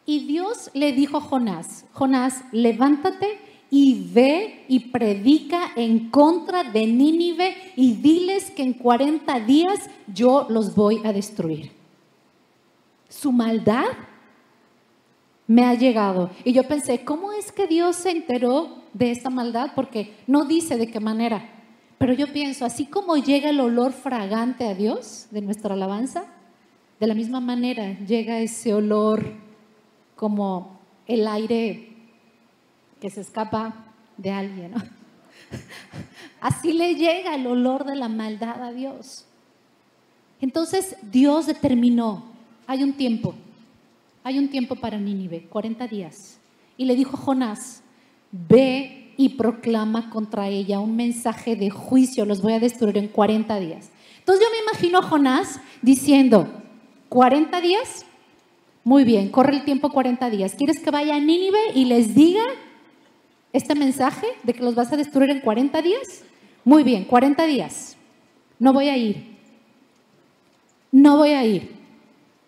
y 0.07 0.21
Dios 0.21 0.71
le 0.73 0.91
dijo 0.91 1.17
a 1.17 1.21
Jonás, 1.21 1.85
Jonás, 1.93 2.43
levántate 2.51 3.37
y 3.69 4.09
ve 4.11 4.65
y 4.67 4.91
predica 4.91 5.71
en 5.75 6.09
contra 6.09 6.63
de 6.63 6.87
Nínive 6.87 7.55
y 7.75 7.93
diles 7.93 8.49
que 8.49 8.63
en 8.63 8.73
40 8.73 9.39
días 9.41 9.87
yo 10.11 10.47
los 10.49 10.73
voy 10.73 10.99
a 11.03 11.13
destruir. 11.13 11.74
Su 13.09 13.31
maldad 13.31 13.85
me 15.47 15.63
ha 15.65 15.73
llegado. 15.73 16.31
Y 16.43 16.53
yo 16.53 16.63
pensé, 16.63 17.03
¿cómo 17.03 17.31
es 17.31 17.51
que 17.51 17.67
Dios 17.67 17.95
se 17.95 18.11
enteró 18.11 18.83
de 18.93 19.11
esta 19.11 19.29
maldad? 19.29 19.71
Porque 19.75 20.15
no 20.27 20.45
dice 20.45 20.77
de 20.77 20.89
qué 20.89 20.99
manera. 20.99 21.49
Pero 21.97 22.13
yo 22.13 22.31
pienso, 22.33 22.65
así 22.65 22.85
como 22.85 23.17
llega 23.17 23.49
el 23.49 23.59
olor 23.59 23.93
fragante 23.93 24.67
a 24.67 24.73
Dios 24.73 25.27
de 25.31 25.41
nuestra 25.41 25.73
alabanza, 25.73 26.25
de 26.99 27.07
la 27.07 27.13
misma 27.13 27.39
manera 27.39 27.97
llega 28.05 28.39
ese 28.39 28.73
olor 28.73 29.33
como 30.15 30.79
el 31.07 31.27
aire 31.27 31.93
que 32.99 33.09
se 33.09 33.21
escapa 33.21 33.85
de 34.17 34.31
alguien. 34.31 34.73
Así 36.41 36.73
le 36.73 36.95
llega 36.95 37.35
el 37.35 37.47
olor 37.47 37.85
de 37.85 37.95
la 37.95 38.07
maldad 38.07 38.61
a 38.61 38.71
Dios. 38.71 39.25
Entonces 40.41 40.95
Dios 41.01 41.47
determinó, 41.47 42.34
hay 42.67 42.83
un 42.83 42.93
tiempo, 42.93 43.35
hay 44.23 44.39
un 44.39 44.49
tiempo 44.49 44.75
para 44.75 44.97
Nínive, 44.97 45.45
40 45.49 45.87
días. 45.87 46.39
Y 46.77 46.85
le 46.85 46.95
dijo 46.95 47.17
Jonás, 47.17 47.83
ve 48.31 49.13
y 49.17 49.29
proclama 49.29 50.09
contra 50.09 50.47
ella 50.49 50.79
un 50.79 50.95
mensaje 50.95 51.55
de 51.55 51.69
juicio, 51.69 52.25
los 52.25 52.41
voy 52.41 52.53
a 52.53 52.59
destruir 52.59 52.97
en 52.97 53.07
40 53.07 53.59
días. 53.59 53.89
Entonces 54.19 54.45
yo 54.45 54.51
me 54.51 54.71
imagino 54.71 54.99
a 54.99 55.03
Jonás 55.03 55.59
diciendo, 55.81 56.47
40 57.09 57.61
días, 57.61 58.05
muy 58.83 59.03
bien, 59.03 59.29
corre 59.29 59.55
el 59.55 59.63
tiempo 59.63 59.89
40 59.89 60.29
días. 60.29 60.55
¿Quieres 60.55 60.79
que 60.79 60.91
vaya 60.91 61.15
a 61.15 61.19
Nínive 61.19 61.59
y 61.73 61.85
les 61.85 62.15
diga 62.15 62.43
este 63.53 63.75
mensaje 63.75 64.27
de 64.43 64.53
que 64.53 64.63
los 64.63 64.75
vas 64.75 64.91
a 64.91 64.97
destruir 64.97 65.29
en 65.29 65.39
40 65.39 65.81
días? 65.81 66.23
Muy 66.63 66.83
bien, 66.83 67.05
40 67.05 67.45
días. 67.45 67.95
No 68.57 68.73
voy 68.73 68.89
a 68.89 68.97
ir. 68.97 69.37
No 70.91 71.17
voy 71.17 71.29
a 71.29 71.45
ir. 71.45 71.74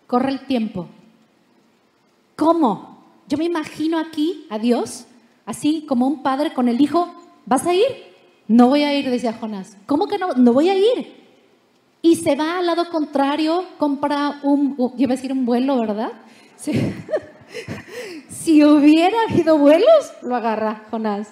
Corre 0.08 0.32
el 0.32 0.46
tiempo. 0.46 0.88
¿Cómo? 2.34 2.98
Yo 3.28 3.38
me 3.38 3.44
imagino 3.44 3.98
aquí 3.98 4.46
a 4.50 4.58
Dios 4.58 5.06
así 5.48 5.86
como 5.88 6.06
un 6.06 6.22
padre 6.22 6.52
con 6.52 6.68
el 6.68 6.78
hijo, 6.78 7.08
¿vas 7.46 7.66
a 7.66 7.72
ir? 7.72 7.86
No 8.48 8.68
voy 8.68 8.82
a 8.82 8.94
ir, 8.94 9.08
decía 9.08 9.32
Jonás. 9.32 9.78
¿Cómo 9.86 10.06
que 10.06 10.18
no? 10.18 10.34
No 10.34 10.52
voy 10.52 10.68
a 10.68 10.76
ir. 10.76 11.16
Y 12.02 12.16
se 12.16 12.36
va 12.36 12.58
al 12.58 12.66
lado 12.66 12.90
contrario, 12.90 13.64
compra 13.78 14.40
un, 14.42 14.76
iba 14.98 15.12
a 15.12 15.16
decir 15.16 15.32
un 15.32 15.46
vuelo, 15.46 15.78
¿verdad? 15.80 16.12
si 18.28 18.62
hubiera 18.62 19.16
habido 19.28 19.56
vuelos, 19.56 20.12
lo 20.22 20.36
agarra 20.36 20.84
Jonás. 20.90 21.28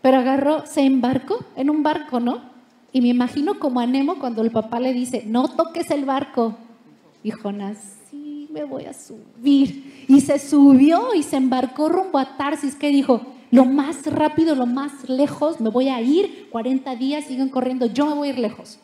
Pero 0.00 0.18
agarró, 0.18 0.64
se 0.64 0.82
embarcó 0.82 1.44
en 1.56 1.70
un 1.70 1.82
barco, 1.82 2.20
¿no? 2.20 2.42
Y 2.92 3.00
me 3.00 3.08
imagino 3.08 3.58
como 3.58 3.80
a 3.80 3.86
Nemo 3.86 4.20
cuando 4.20 4.42
el 4.42 4.52
papá 4.52 4.78
le 4.78 4.92
dice, 4.92 5.24
no 5.26 5.48
toques 5.48 5.90
el 5.90 6.04
barco. 6.04 6.56
Y 7.24 7.32
Jonás, 7.32 7.99
me 8.50 8.64
voy 8.64 8.84
a 8.84 8.92
subir. 8.92 10.04
Y 10.08 10.20
se 10.20 10.38
subió 10.38 11.14
y 11.14 11.22
se 11.22 11.36
embarcó 11.36 11.88
rumbo 11.88 12.18
a 12.18 12.36
Tarsis, 12.36 12.74
que 12.74 12.88
dijo, 12.88 13.22
lo 13.50 13.64
más 13.64 14.06
rápido, 14.06 14.54
lo 14.54 14.66
más 14.66 15.08
lejos, 15.08 15.60
me 15.60 15.70
voy 15.70 15.88
a 15.88 16.00
ir, 16.00 16.48
40 16.50 16.96
días 16.96 17.24
siguen 17.24 17.48
corriendo, 17.48 17.86
yo 17.86 18.06
me 18.06 18.14
voy 18.14 18.28
a 18.28 18.32
ir 18.32 18.38
lejos. 18.38 18.78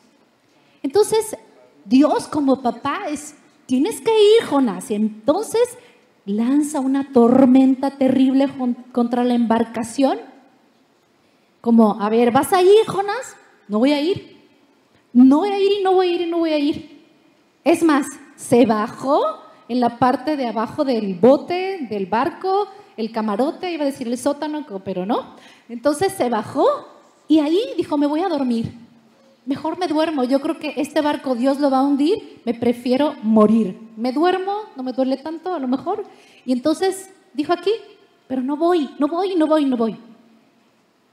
Entonces, 0.83 1.37
Dios 1.85 2.27
como 2.27 2.61
papá 2.61 3.07
es, 3.09 3.35
tienes 3.65 4.01
que 4.01 4.11
ir, 4.11 4.47
Jonás. 4.47 4.91
Y 4.91 4.95
entonces 4.95 5.77
lanza 6.25 6.79
una 6.79 7.11
tormenta 7.11 7.91
terrible 7.91 8.49
contra 8.91 9.23
la 9.23 9.33
embarcación. 9.33 10.19
Como, 11.61 12.01
a 12.01 12.09
ver, 12.09 12.31
¿vas 12.31 12.53
a 12.53 12.61
ir, 12.61 12.85
Jonás? 12.87 13.35
No 13.67 13.79
voy 13.79 13.93
a 13.93 14.01
ir. 14.01 14.37
No 15.13 15.39
voy 15.39 15.49
a 15.49 15.59
ir 15.59 15.71
y 15.79 15.83
no 15.83 15.93
voy 15.93 16.07
a 16.07 16.11
ir 16.11 16.21
y 16.21 16.29
no 16.29 16.37
voy 16.39 16.51
a 16.51 16.59
ir. 16.59 17.05
Es 17.63 17.83
más, 17.83 18.05
se 18.35 18.65
bajó 18.65 19.46
en 19.69 19.79
la 19.79 19.97
parte 19.97 20.37
de 20.37 20.47
abajo 20.47 20.85
del 20.85 21.15
bote, 21.15 21.87
del 21.89 22.05
barco, 22.05 22.67
el 22.95 23.11
camarote, 23.11 23.71
iba 23.71 23.83
a 23.83 23.87
decir 23.87 24.07
el 24.07 24.17
sótano, 24.17 24.65
pero 24.83 25.05
no. 25.05 25.35
Entonces 25.69 26.13
se 26.13 26.29
bajó 26.29 26.65
y 27.27 27.39
ahí 27.39 27.59
dijo, 27.77 27.97
me 27.97 28.07
voy 28.07 28.21
a 28.21 28.29
dormir. 28.29 28.71
Mejor 29.45 29.77
me 29.77 29.87
duermo. 29.87 30.23
Yo 30.23 30.41
creo 30.41 30.59
que 30.59 30.73
este 30.77 31.01
barco 31.01 31.35
Dios 31.35 31.59
lo 31.59 31.69
va 31.69 31.79
a 31.79 31.83
hundir. 31.83 32.41
Me 32.43 32.53
prefiero 32.53 33.15
morir. 33.23 33.79
Me 33.95 34.11
duermo, 34.11 34.53
no 34.75 34.83
me 34.83 34.93
duele 34.93 35.17
tanto 35.17 35.53
a 35.53 35.59
lo 35.59 35.67
mejor. 35.67 36.03
Y 36.45 36.51
entonces 36.51 37.11
dijo 37.33 37.53
aquí, 37.53 37.71
pero 38.27 38.41
no 38.41 38.57
voy, 38.57 38.89
no 38.99 39.07
voy, 39.07 39.35
no 39.35 39.47
voy, 39.47 39.65
no 39.65 39.77
voy. 39.77 39.97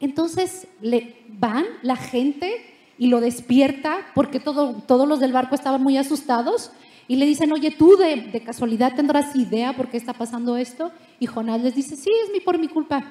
Entonces 0.00 0.66
le 0.80 1.16
van 1.28 1.64
la 1.82 1.96
gente 1.96 2.56
y 2.98 3.06
lo 3.08 3.20
despierta 3.20 3.98
porque 4.14 4.40
todo, 4.40 4.82
todos 4.86 5.08
los 5.08 5.20
del 5.20 5.32
barco 5.32 5.54
estaban 5.54 5.82
muy 5.82 5.96
asustados 5.96 6.72
y 7.06 7.16
le 7.16 7.26
dicen, 7.26 7.52
oye, 7.52 7.70
tú 7.70 7.96
de, 7.96 8.42
casualidad 8.44 8.94
tendrás 8.94 9.36
idea 9.36 9.76
por 9.76 9.88
qué 9.88 9.96
está 9.96 10.12
pasando 10.12 10.56
esto. 10.56 10.90
Y 11.20 11.26
Jonás 11.26 11.60
les 11.62 11.74
dice, 11.74 11.96
sí, 11.96 12.10
es 12.24 12.32
mi, 12.32 12.40
por 12.40 12.58
mi 12.58 12.68
culpa. 12.68 13.04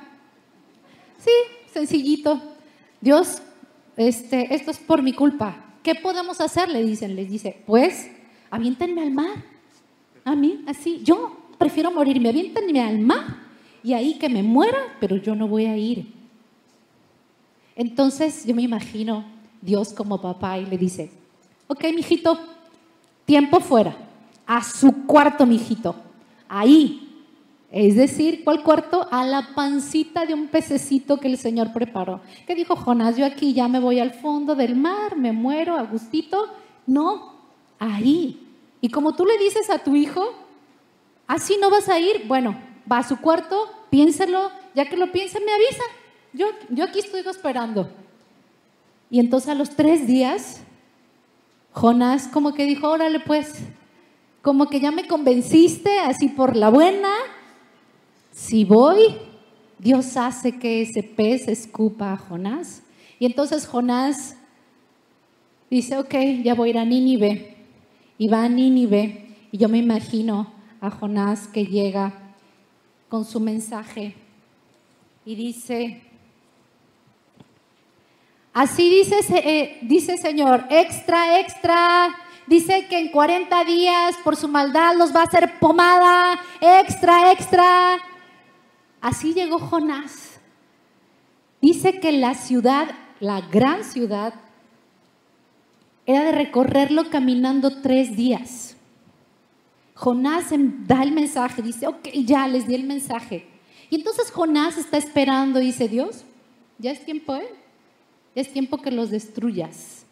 Sí, 1.20 1.32
sencillito. 1.72 2.42
Dios, 3.00 3.42
este, 3.96 4.54
esto 4.54 4.72
es 4.72 4.80
por 4.80 5.02
mi 5.02 5.14
culpa. 5.14 5.64
¿Qué 5.84 5.96
podemos 5.96 6.42
hacer? 6.42 6.70
Le 6.70 6.84
dicen, 6.84 7.16
les 7.16 7.30
dice, 7.30 7.62
pues, 7.68 8.10
aviéntenme 8.50 9.04
al 9.04 9.12
mar. 9.12 9.44
a 10.26 10.36
mí, 10.36 10.64
así. 10.68 11.02
Yo 11.04 11.38
prefiero 11.58 11.92
morirme, 11.92 12.30
aviéntenme 12.30 12.82
al 12.82 13.00
mar 13.00 13.44
y 13.84 13.94
ahí 13.94 14.18
que 14.18 14.30
me 14.30 14.42
muera, 14.42 14.80
pero 15.00 15.18
yo 15.18 15.36
no 15.36 15.48
voy 15.48 15.66
a 15.66 15.78
ir. 15.78 16.08
Entonces 17.76 18.46
yo 18.46 18.56
me 18.56 18.62
imagino 18.62 19.26
Dios 19.62 19.94
como 19.94 20.22
papá 20.22 20.58
y 20.58 20.66
le 20.66 20.78
dice, 20.78 21.12
ok, 21.68 21.84
mijito, 21.96 22.40
tiempo 23.26 23.60
fuera, 23.60 23.96
a 24.46 24.64
su 24.64 25.06
cuarto, 25.06 25.46
mijito, 25.46 25.96
ahí. 26.48 27.00
Es 27.72 27.96
decir, 27.96 28.44
¿cuál 28.44 28.62
cuarto? 28.62 29.08
A 29.10 29.26
la 29.26 29.56
pancita 29.56 30.28
de 30.28 30.36
un 30.36 30.48
pececito 30.48 31.20
que 31.20 31.28
el 31.28 31.40
Señor 31.40 31.74
preparó. 31.74 32.22
¿Qué 32.46 32.54
dijo 32.54 32.76
Jonás? 32.76 33.18
Yo 33.18 33.26
aquí 33.26 33.54
ya 33.54 33.68
me 33.68 33.80
voy 33.80 34.00
al 34.00 34.14
fondo 34.14 34.54
del 34.54 34.76
mar, 34.76 35.18
me 35.18 35.32
muero 35.32 35.76
a 35.76 35.82
gustito. 35.82 36.50
No, 36.86 37.34
ahí. 37.80 38.48
Y 38.80 38.90
como 38.90 39.16
tú 39.16 39.26
le 39.26 39.40
dices 39.40 39.72
a 39.72 39.80
tu 39.80 39.96
hijo, 39.96 40.24
así 41.26 41.58
no 41.60 41.72
vas 41.72 41.90
a 41.90 42.00
ir, 42.00 42.26
bueno, 42.28 42.56
va 42.92 43.00
a 43.00 43.08
su 43.08 43.18
cuarto, 43.18 43.68
piénselo, 43.90 44.52
ya 44.76 44.86
que 44.86 44.98
lo 44.98 45.12
piense 45.12 45.40
me 45.40 45.52
avisa. 45.52 45.84
Yo, 46.34 46.48
yo 46.70 46.84
aquí 46.84 47.00
estoy 47.00 47.22
esperando. 47.22 47.90
Y 49.10 49.20
entonces 49.20 49.50
a 49.50 49.56
los 49.56 49.72
tres 49.72 50.06
días, 50.06 50.62
Jonás 51.74 52.28
como 52.28 52.54
que 52.54 52.66
dijo, 52.66 52.90
órale 52.90 53.20
pues, 53.20 53.56
como 54.42 54.68
que 54.68 54.80
ya 54.80 54.92
me 54.92 55.08
convenciste 55.08 56.00
así 56.00 56.30
por 56.30 56.56
la 56.56 56.70
buena, 56.70 57.10
si 58.32 58.66
voy, 58.66 59.16
Dios 59.80 60.18
hace 60.18 60.58
que 60.58 60.82
ese 60.82 61.04
pez 61.04 61.48
escupa 61.48 62.14
a 62.14 62.18
Jonás. 62.18 62.84
Y 63.20 63.26
entonces 63.26 63.68
Jonás 63.68 64.38
dice, 65.70 65.98
ok, 65.98 66.14
ya 66.44 66.56
voy 66.56 66.70
a 66.70 66.72
ir 66.72 66.78
a 66.78 66.86
Nínive. 66.86 67.58
Y 68.18 68.28
va 68.28 68.44
a 68.44 68.50
Nínive. 68.50 69.48
Y 69.52 69.58
yo 69.58 69.70
me 69.70 69.78
imagino 69.78 70.52
a 70.82 70.90
Jonás 70.90 71.48
que 71.48 71.66
llega 71.66 72.14
con 73.10 73.26
su 73.26 73.40
mensaje 73.40 74.16
y 75.26 75.36
dice, 75.36 76.02
así 78.54 78.90
dice, 78.90 79.20
eh, 79.32 79.80
dice 79.82 80.18
Señor, 80.18 80.66
extra, 80.70 81.40
extra, 81.40 82.16
dice 82.48 82.88
que 82.88 83.00
en 83.00 83.10
40 83.10 83.64
días 83.66 84.16
por 84.24 84.36
su 84.36 84.48
maldad 84.48 84.96
los 84.96 85.16
va 85.16 85.22
a 85.22 85.26
hacer 85.26 85.60
pomada, 85.60 86.40
extra, 86.62 87.32
extra. 87.32 88.00
Así 89.02 89.34
llegó 89.34 89.60
Jonás. 89.60 90.40
Dice 91.62 92.00
que 92.00 92.12
la 92.12 92.36
ciudad, 92.36 92.90
la 93.20 93.42
gran 93.42 93.84
ciudad, 93.84 94.34
era 96.06 96.26
de 96.26 96.32
recorrerlo 96.34 97.10
caminando 97.10 97.82
tres 97.82 98.16
días. 98.16 98.76
Jonás 99.96 100.48
da 100.88 101.04
el 101.04 101.12
mensaje, 101.12 101.62
dice, 101.62 101.88
ok, 101.88 102.10
ya 102.26 102.48
les 102.48 102.68
di 102.68 102.76
el 102.76 102.84
mensaje. 102.84 103.48
Y 103.90 103.96
entonces 103.96 104.32
Jonás 104.32 104.78
está 104.78 104.98
esperando 104.98 105.60
dice, 105.60 105.88
Dios, 105.88 106.26
ya 106.80 106.92
es 106.92 107.06
tiempo, 107.06 107.36
¿eh? 107.36 107.48
Es 108.36 108.52
tiempo 108.52 108.78
que 108.78 108.92
los 108.92 109.10
destruyas. 109.10 110.06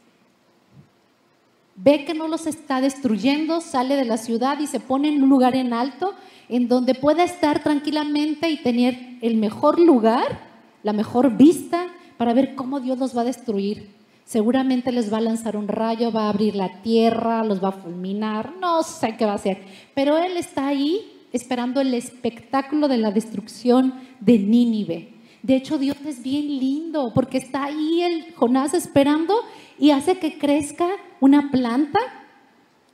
Ve 1.75 2.05
que 2.05 2.13
no 2.13 2.27
los 2.27 2.47
está 2.47 2.81
destruyendo, 2.81 3.62
sale 3.62 3.95
de 3.95 4.05
la 4.05 4.17
ciudad 4.17 4.60
y 4.60 4.67
se 4.67 4.79
pone 4.79 5.10
en 5.10 5.23
un 5.23 5.29
lugar 5.29 5.55
en 5.55 5.73
alto 5.73 6.13
en 6.49 6.67
donde 6.67 6.95
pueda 6.95 7.23
estar 7.23 7.63
tranquilamente 7.63 8.49
y 8.49 8.57
tener 8.57 9.17
el 9.21 9.38
mejor 9.38 9.79
lugar, 9.79 10.41
la 10.84 10.91
mejor 10.91 11.38
vista 11.38 11.88
para 12.17 12.34
ver 12.34 12.55
cómo 12.55 12.81
Dios 12.81 12.99
los 12.99 13.15
va 13.15 13.21
a 13.21 13.25
destruir. 13.25 13.89
Seguramente 14.25 14.91
les 14.91 15.12
va 15.12 15.17
a 15.17 15.21
lanzar 15.21 15.57
un 15.57 15.67
rayo, 15.67 16.12
va 16.12 16.25
a 16.25 16.29
abrir 16.29 16.55
la 16.55 16.81
tierra, 16.81 17.43
los 17.43 17.63
va 17.63 17.69
a 17.69 17.71
fulminar, 17.71 18.53
no 18.60 18.84
sé 18.84 19.15
qué 19.17 19.25
va 19.25 19.31
a 19.31 19.36
hacer. 19.36 19.63
Pero 19.95 20.17
Él 20.17 20.38
está 20.38 20.67
ahí 20.67 21.01
esperando 21.31 21.81
el 21.81 21.93
espectáculo 21.93 22.88
de 22.88 22.97
la 22.97 23.12
destrucción 23.12 23.93
de 24.19 24.38
Nínive. 24.38 25.20
De 25.43 25.56
hecho, 25.56 25.77
Dios 25.77 25.97
es 26.06 26.21
bien 26.21 26.47
lindo 26.60 27.12
porque 27.13 27.38
está 27.38 27.65
ahí 27.65 28.04
el 28.04 28.36
Jonás 28.36 28.73
esperando 28.73 29.36
y 29.80 29.91
hace 29.91 30.19
que 30.19 30.38
crezca 30.38 30.88
una 31.19 31.49
planta. 31.49 31.99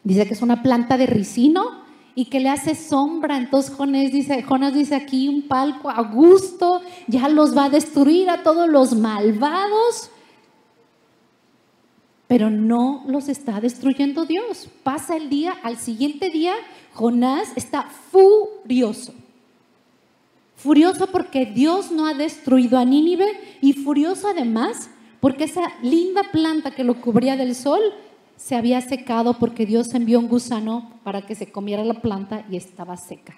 Dice 0.03 0.25
que 0.25 0.33
es 0.33 0.41
una 0.41 0.63
planta 0.63 0.97
de 0.97 1.07
ricino 1.07 1.85
y 2.15 2.25
que 2.25 2.39
le 2.39 2.49
hace 2.49 2.73
sombra. 2.73 3.37
Entonces 3.37 3.75
Jonás 3.75 4.11
dice, 4.11 4.41
Jonás 4.43 4.73
dice 4.73 4.95
aquí 4.95 5.27
un 5.27 5.43
palco 5.43 5.89
a 5.89 6.01
gusto, 6.01 6.81
ya 7.07 7.27
los 7.27 7.55
va 7.55 7.65
a 7.65 7.69
destruir 7.69 8.29
a 8.29 8.43
todos 8.43 8.69
los 8.69 8.95
malvados. 8.95 10.09
Pero 12.27 12.49
no 12.49 13.03
los 13.07 13.27
está 13.27 13.59
destruyendo 13.59 14.25
Dios. 14.25 14.69
Pasa 14.83 15.17
el 15.17 15.29
día, 15.29 15.53
al 15.63 15.77
siguiente 15.77 16.29
día, 16.29 16.53
Jonás 16.93 17.51
está 17.55 17.83
furioso. 17.83 19.13
Furioso 20.57 21.07
porque 21.07 21.45
Dios 21.45 21.91
no 21.91 22.07
ha 22.07 22.13
destruido 22.13 22.77
a 22.77 22.83
Nínive 22.83 23.27
y 23.61 23.73
furioso 23.73 24.27
además 24.27 24.89
porque 25.19 25.45
esa 25.45 25.61
linda 25.81 26.23
planta 26.31 26.71
que 26.71 26.83
lo 26.83 26.99
cubría 26.99 27.37
del 27.37 27.55
sol 27.55 27.79
se 28.35 28.55
había 28.55 28.81
secado 28.81 29.35
porque 29.35 29.65
Dios 29.65 29.93
envió 29.93 30.19
un 30.19 30.27
gusano 30.27 30.91
para 31.03 31.21
que 31.21 31.35
se 31.35 31.51
comiera 31.51 31.83
la 31.83 32.01
planta 32.01 32.45
y 32.49 32.57
estaba 32.57 32.97
seca. 32.97 33.37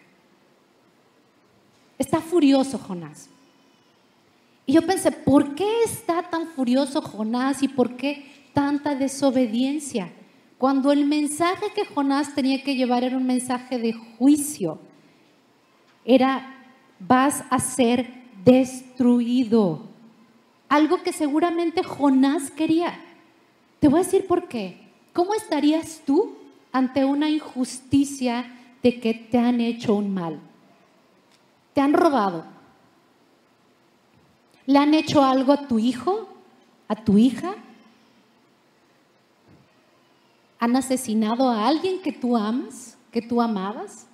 Está 1.97 2.21
furioso 2.21 2.77
Jonás. 2.77 3.29
Y 4.65 4.73
yo 4.73 4.85
pensé, 4.85 5.11
¿por 5.11 5.55
qué 5.55 5.83
está 5.83 6.23
tan 6.23 6.47
furioso 6.47 7.01
Jonás 7.01 7.63
y 7.63 7.67
por 7.67 7.97
qué 7.97 8.25
tanta 8.53 8.95
desobediencia? 8.95 10.11
Cuando 10.57 10.91
el 10.91 11.05
mensaje 11.05 11.67
que 11.75 11.85
Jonás 11.85 12.33
tenía 12.35 12.63
que 12.63 12.75
llevar 12.75 13.03
era 13.03 13.17
un 13.17 13.25
mensaje 13.25 13.77
de 13.77 13.93
juicio, 13.93 14.79
era, 16.05 16.58
vas 16.99 17.43
a 17.49 17.59
ser 17.59 18.11
destruido. 18.43 19.81
Algo 20.67 21.01
que 21.01 21.13
seguramente 21.13 21.83
Jonás 21.83 22.51
quería. 22.51 22.99
Te 23.79 23.87
voy 23.87 24.01
a 24.01 24.03
decir 24.03 24.27
por 24.27 24.47
qué. 24.47 24.89
¿Cómo 25.13 25.33
estarías 25.33 26.01
tú 26.05 26.35
ante 26.71 27.05
una 27.05 27.29
injusticia 27.29 28.55
de 28.83 28.99
que 28.99 29.13
te 29.13 29.37
han 29.37 29.61
hecho 29.61 29.95
un 29.95 30.13
mal? 30.13 30.39
Te 31.73 31.81
han 31.81 31.93
robado. 31.93 32.45
¿Le 34.65 34.77
han 34.77 34.93
hecho 34.93 35.23
algo 35.23 35.53
a 35.53 35.67
tu 35.67 35.79
hijo? 35.79 36.29
¿A 36.87 36.95
tu 36.95 37.17
hija? 37.17 37.55
¿Han 40.59 40.75
asesinado 40.75 41.49
a 41.49 41.67
alguien 41.67 42.01
que 42.01 42.11
tú 42.11 42.37
amas, 42.37 42.97
que 43.11 43.21
tú 43.21 43.41
amabas? 43.41 44.05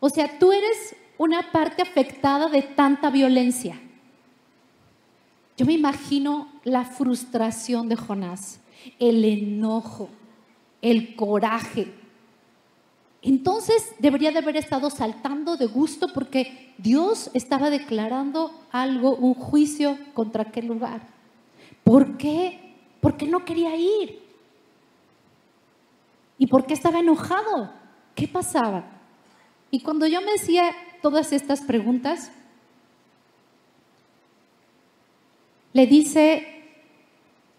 O 0.00 0.08
sea, 0.08 0.38
tú 0.38 0.52
eres 0.52 0.94
una 1.18 1.52
parte 1.52 1.82
afectada 1.82 2.48
de 2.48 2.62
tanta 2.62 3.10
violencia. 3.10 3.78
Yo 5.56 5.66
me 5.66 5.74
imagino 5.74 6.48
la 6.64 6.84
frustración 6.84 7.88
de 7.88 7.96
Jonás 7.96 8.60
el 8.98 9.24
enojo, 9.24 10.08
el 10.82 11.16
coraje. 11.16 11.92
Entonces 13.22 13.94
debería 13.98 14.30
de 14.30 14.38
haber 14.38 14.56
estado 14.56 14.90
saltando 14.90 15.56
de 15.56 15.66
gusto 15.66 16.12
porque 16.12 16.74
Dios 16.78 17.30
estaba 17.34 17.70
declarando 17.70 18.52
algo, 18.70 19.16
un 19.16 19.34
juicio 19.34 19.98
contra 20.14 20.44
aquel 20.44 20.66
lugar. 20.66 21.02
¿Por 21.82 22.16
qué? 22.16 22.76
Porque 23.00 23.26
no 23.26 23.44
quería 23.44 23.74
ir. 23.76 24.22
¿Y 26.38 26.46
por 26.46 26.66
qué 26.66 26.74
estaba 26.74 27.00
enojado? 27.00 27.72
¿Qué 28.14 28.28
pasaba? 28.28 28.84
Y 29.70 29.80
cuando 29.80 30.06
yo 30.06 30.20
me 30.22 30.34
hacía 30.34 30.70
todas 31.02 31.32
estas 31.32 31.60
preguntas, 31.60 32.30
le 35.72 35.86
dice 35.86 36.46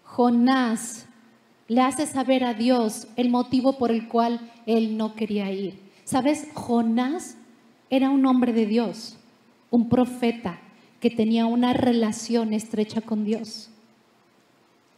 Jonás, 0.04 1.06
le 1.68 1.80
hace 1.80 2.06
saber 2.06 2.44
a 2.44 2.54
Dios 2.54 3.06
el 3.16 3.30
motivo 3.30 3.78
por 3.78 3.90
el 3.92 4.08
cual 4.08 4.50
él 4.66 4.96
no 4.96 5.14
quería 5.14 5.50
ir. 5.52 5.78
¿Sabes? 6.04 6.48
Jonás 6.54 7.36
era 7.88 8.10
un 8.10 8.26
hombre 8.26 8.52
de 8.52 8.66
Dios, 8.66 9.16
un 9.70 9.88
profeta 9.88 10.58
que 11.00 11.10
tenía 11.10 11.46
una 11.46 11.72
relación 11.72 12.52
estrecha 12.52 13.00
con 13.00 13.24
Dios. 13.24 13.70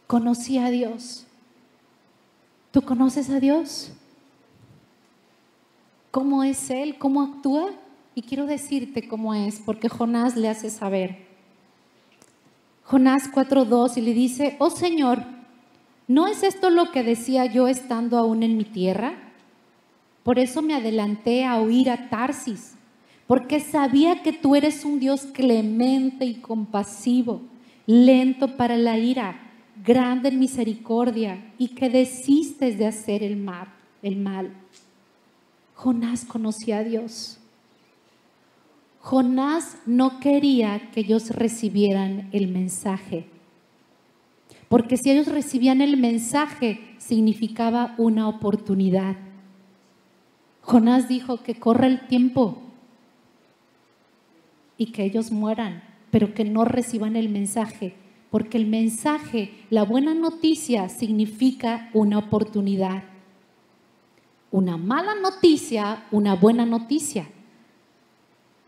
Conocía 0.07 0.65
a 0.65 0.69
Dios. 0.71 1.25
¿Tú 2.71 2.81
conoces 2.81 3.29
a 3.29 3.39
Dios? 3.39 3.91
¿Cómo 6.09 6.43
es 6.43 6.69
Él? 6.69 6.97
¿Cómo 6.97 7.21
actúa? 7.21 7.71
Y 8.15 8.23
quiero 8.23 8.45
decirte 8.45 9.07
cómo 9.07 9.33
es, 9.33 9.59
porque 9.59 9.89
Jonás 9.89 10.35
le 10.35 10.49
hace 10.49 10.69
saber. 10.69 11.25
Jonás 12.83 13.31
4.2 13.31 13.97
y 13.97 14.01
le 14.01 14.13
dice, 14.13 14.55
oh 14.59 14.69
Señor, 14.69 15.23
¿No 16.07 16.27
es 16.27 16.43
esto 16.43 16.69
lo 16.69 16.91
que 16.91 17.01
decía 17.01 17.45
yo 17.45 17.67
estando 17.67 18.17
aún 18.17 18.43
en 18.43 18.57
mi 18.57 18.65
tierra? 18.65 19.13
Por 20.23 20.37
eso 20.37 20.61
me 20.61 20.73
adelanté 20.73 21.45
a 21.45 21.61
huir 21.61 21.89
a 21.89 22.09
Tarsis, 22.09 22.75
porque 23.25 23.61
sabía 23.61 24.21
que 24.21 24.33
tú 24.33 24.55
eres 24.55 24.83
un 24.83 24.99
Dios 24.99 25.21
clemente 25.33 26.25
y 26.25 26.35
compasivo, 26.35 27.41
lento 27.85 28.57
para 28.57 28.75
la 28.75 28.97
ira, 28.97 29.39
grande 29.83 30.29
en 30.29 30.39
misericordia 30.39 31.53
y 31.57 31.69
que 31.69 31.89
desistes 31.89 32.77
de 32.77 32.87
hacer 32.87 33.23
el 33.23 33.37
mal, 33.37 33.67
el 34.01 34.17
mal. 34.17 34.53
Jonás 35.73 36.25
conocía 36.25 36.79
a 36.79 36.83
Dios. 36.83 37.39
Jonás 39.03 39.79
no 39.85 40.21
quería 40.21 40.89
que 40.91 41.01
ellos 41.01 41.31
recibieran 41.31 42.29
el 42.31 42.47
mensaje, 42.47 43.27
porque 44.69 44.95
si 44.95 45.11
ellos 45.11 45.27
recibían 45.27 45.81
el 45.81 45.97
mensaje 45.97 46.95
significaba 46.99 47.95
una 47.97 48.29
oportunidad. 48.29 49.17
Jonás 50.61 51.09
dijo 51.09 51.43
que 51.43 51.55
corre 51.55 51.87
el 51.87 52.07
tiempo 52.07 52.61
y 54.77 54.93
que 54.93 55.03
ellos 55.03 55.33
mueran, 55.33 55.83
pero 56.09 56.33
que 56.33 56.45
no 56.45 56.63
reciban 56.63 57.17
el 57.17 57.27
mensaje, 57.27 57.95
porque 58.31 58.57
el 58.57 58.67
mensaje, 58.67 59.51
la 59.69 59.83
buena 59.83 60.13
noticia, 60.13 60.87
significa 60.87 61.89
una 61.93 62.19
oportunidad. 62.19 63.03
Una 64.49 64.77
mala 64.77 65.13
noticia, 65.15 66.05
una 66.09 66.35
buena 66.35 66.65
noticia. 66.65 67.27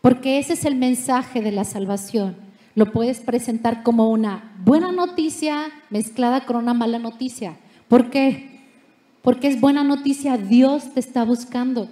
Porque 0.05 0.37
ese 0.37 0.53
es 0.53 0.65
el 0.65 0.75
mensaje 0.75 1.41
de 1.41 1.51
la 1.51 1.63
salvación. 1.63 2.35
Lo 2.75 2.91
puedes 2.91 3.21
presentar 3.21 3.81
como 3.81 4.11
una 4.11 4.55
buena 4.63 4.91
noticia 4.91 5.71
mezclada 5.89 6.45
con 6.45 6.57
una 6.57 6.75
mala 6.75 6.99
noticia. 6.99 7.57
¿Por 7.87 8.11
qué? 8.11 8.67
Porque 9.23 9.47
es 9.47 9.59
buena 9.59 9.83
noticia, 9.83 10.37
Dios 10.37 10.93
te 10.93 10.99
está 10.99 11.25
buscando. 11.25 11.89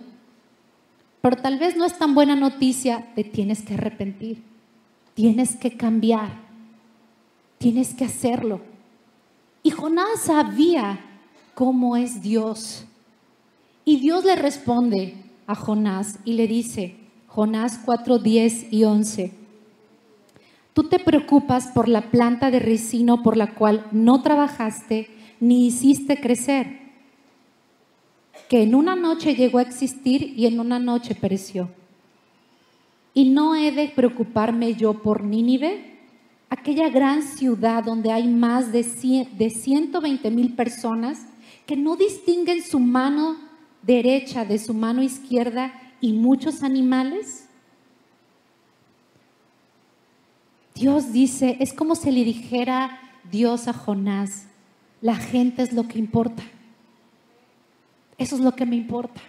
Pero 1.22 1.38
tal 1.38 1.58
vez 1.58 1.76
no 1.76 1.86
es 1.86 1.98
tan 1.98 2.14
buena 2.14 2.36
noticia, 2.36 3.04
te 3.16 3.24
tienes 3.24 3.64
que 3.64 3.74
arrepentir, 3.74 4.44
tienes 5.16 5.56
que 5.56 5.76
cambiar, 5.76 6.34
tienes 7.58 7.96
que 7.96 8.06
hacerlo. 8.06 8.62
Y 9.64 9.72
Jonás 9.72 10.22
sabía 10.26 11.00
cómo 11.56 11.98
es 11.98 12.22
Dios. 12.22 12.86
Y 13.84 13.98
Dios 13.98 14.24
le 14.24 14.36
responde 14.36 15.16
a 15.48 15.56
Jonás 15.56 16.20
y 16.26 16.34
le 16.34 16.48
dice, 16.48 17.03
Jonás 17.34 17.80
4, 17.84 18.20
10 18.20 18.72
y 18.72 18.84
11, 18.84 19.34
tú 20.74 20.84
te 20.84 21.00
preocupas 21.00 21.66
por 21.66 21.90
la 21.90 22.12
planta 22.12 22.52
de 22.52 22.60
resino 22.60 23.24
por 23.24 23.38
la 23.38 23.56
cual 23.56 23.88
no 23.92 24.22
trabajaste 24.22 25.10
ni 25.40 25.66
hiciste 25.66 26.22
crecer, 26.22 26.80
que 28.50 28.62
en 28.62 28.76
una 28.76 28.96
noche 28.96 29.34
llegó 29.34 29.58
a 29.58 29.64
existir 29.64 30.36
y 30.38 30.46
en 30.46 30.60
una 30.60 30.78
noche 30.78 31.16
pereció. 31.16 31.70
Y 33.16 33.32
no 33.32 33.56
he 33.56 33.72
de 33.72 33.88
preocuparme 33.88 34.76
yo 34.76 35.02
por 35.02 35.24
Nínive, 35.24 36.02
aquella 36.52 36.90
gran 36.90 37.24
ciudad 37.24 37.84
donde 37.84 38.12
hay 38.12 38.28
más 38.28 38.72
de, 38.72 38.84
de 39.36 39.50
120 39.50 40.30
mil 40.30 40.54
personas 40.54 41.26
que 41.66 41.78
no 41.78 41.96
distinguen 41.96 42.62
su 42.62 42.80
mano 42.80 43.38
derecha 43.82 44.46
de 44.46 44.60
su 44.60 44.76
mano 44.76 45.02
izquierda 45.02 45.74
y 46.04 46.12
muchos 46.12 46.64
animales? 46.64 47.48
Dios 50.76 51.14
dice, 51.14 51.56
es 51.62 51.72
como 51.72 51.96
si 51.96 52.12
le 52.12 52.26
dijera 52.26 53.00
Dios 53.32 53.70
a 53.70 53.74
Jonás, 53.74 54.48
la 55.00 55.16
gente 55.16 55.62
es 55.62 55.72
lo 55.72 55.88
que 55.88 56.00
importa. 56.00 56.44
Eso 58.18 58.36
es 58.36 58.42
lo 58.42 58.54
que 58.54 58.66
me 58.66 58.76
importa. 58.76 59.22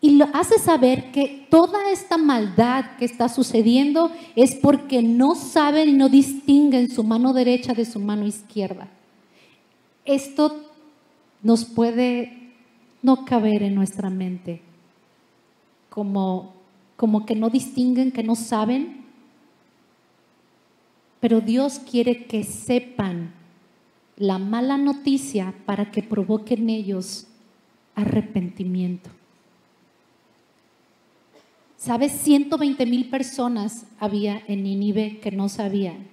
Y 0.00 0.10
lo 0.10 0.26
hace 0.32 0.60
saber 0.60 1.10
que 1.10 1.48
toda 1.50 1.90
esta 1.90 2.16
maldad 2.16 2.96
que 2.96 3.04
está 3.04 3.28
sucediendo 3.28 4.12
es 4.36 4.54
porque 4.54 5.02
no 5.02 5.34
saben 5.34 5.88
y 5.88 5.92
no 5.94 6.08
distinguen 6.08 6.92
su 6.92 7.02
mano 7.02 7.32
derecha 7.32 7.74
de 7.74 7.86
su 7.86 7.98
mano 7.98 8.24
izquierda. 8.24 8.86
Esto 10.04 10.70
nos 11.42 11.64
puede 11.64 12.52
no 13.02 13.24
caber 13.24 13.64
en 13.64 13.74
nuestra 13.74 14.10
mente 14.10 14.62
como, 15.94 16.52
como 16.96 17.24
que 17.24 17.36
no 17.36 17.50
distinguen, 17.50 18.10
que 18.10 18.24
no 18.24 18.34
saben. 18.34 19.04
Pero 21.20 21.40
Dios 21.40 21.78
quiere 21.78 22.24
que 22.24 22.42
sepan 22.42 23.32
la 24.16 24.38
mala 24.38 24.76
noticia 24.76 25.54
para 25.66 25.92
que 25.92 26.02
provoquen 26.02 26.68
ellos 26.68 27.28
arrepentimiento. 27.94 29.08
¿Sabes? 31.76 32.10
120 32.10 32.86
mil 32.86 33.08
personas 33.08 33.86
había 34.00 34.42
en 34.48 34.64
Nínive 34.64 35.20
que 35.20 35.30
no 35.30 35.48
sabían. 35.48 36.08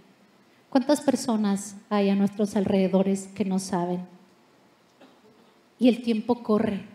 ¿Cuántas 0.69 1.01
personas 1.01 1.75
hay 1.89 2.09
a 2.09 2.15
nuestros 2.15 2.55
alrededores 2.55 3.29
que 3.29 3.45
no 3.45 3.57
saben? 3.57 4.05
Y 5.79 5.89
el 5.89 6.03
tiempo 6.03 6.43
corre. 6.43 6.90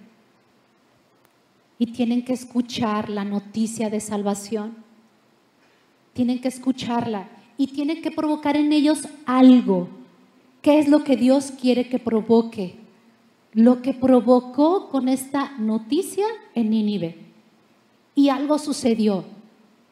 Y 1.79 1.87
tienen 1.87 2.24
que 2.24 2.33
escuchar 2.33 3.11
la 3.11 3.24
noticia 3.24 3.91
de 3.91 4.01
salvación. 4.01 4.74
Tienen 6.12 6.41
que 6.41 6.49
escucharla. 6.49 7.29
Y 7.59 7.68
tienen 7.68 8.03
que 8.03 8.11
provocar 8.11 8.57
en 8.57 8.72
ellos 8.72 9.09
algo 9.24 9.89
¿Qué 10.66 10.81
es 10.81 10.89
lo 10.89 11.05
que 11.05 11.16
Dios 11.16 11.53
quiere 11.53 11.89
que 11.89 12.01
provoque? 12.01 12.74
Lo 13.53 13.83
que 13.83 13.95
provocó 13.95 14.89
con 14.89 15.09
esta 15.09 15.53
noticia 15.59 16.27
en 16.57 16.70
Nínive. 16.70 17.16
Y 18.16 18.31
algo 18.31 18.59
sucedió, 18.59 19.24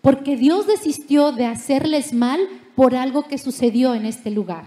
porque 0.02 0.36
Dios 0.36 0.66
desistió 0.66 1.30
de 1.30 1.46
hacerles 1.46 2.12
mal 2.12 2.40
por 2.74 2.96
algo 2.96 3.28
que 3.28 3.38
sucedió 3.38 3.94
en 3.94 4.04
este 4.04 4.32
lugar. 4.32 4.64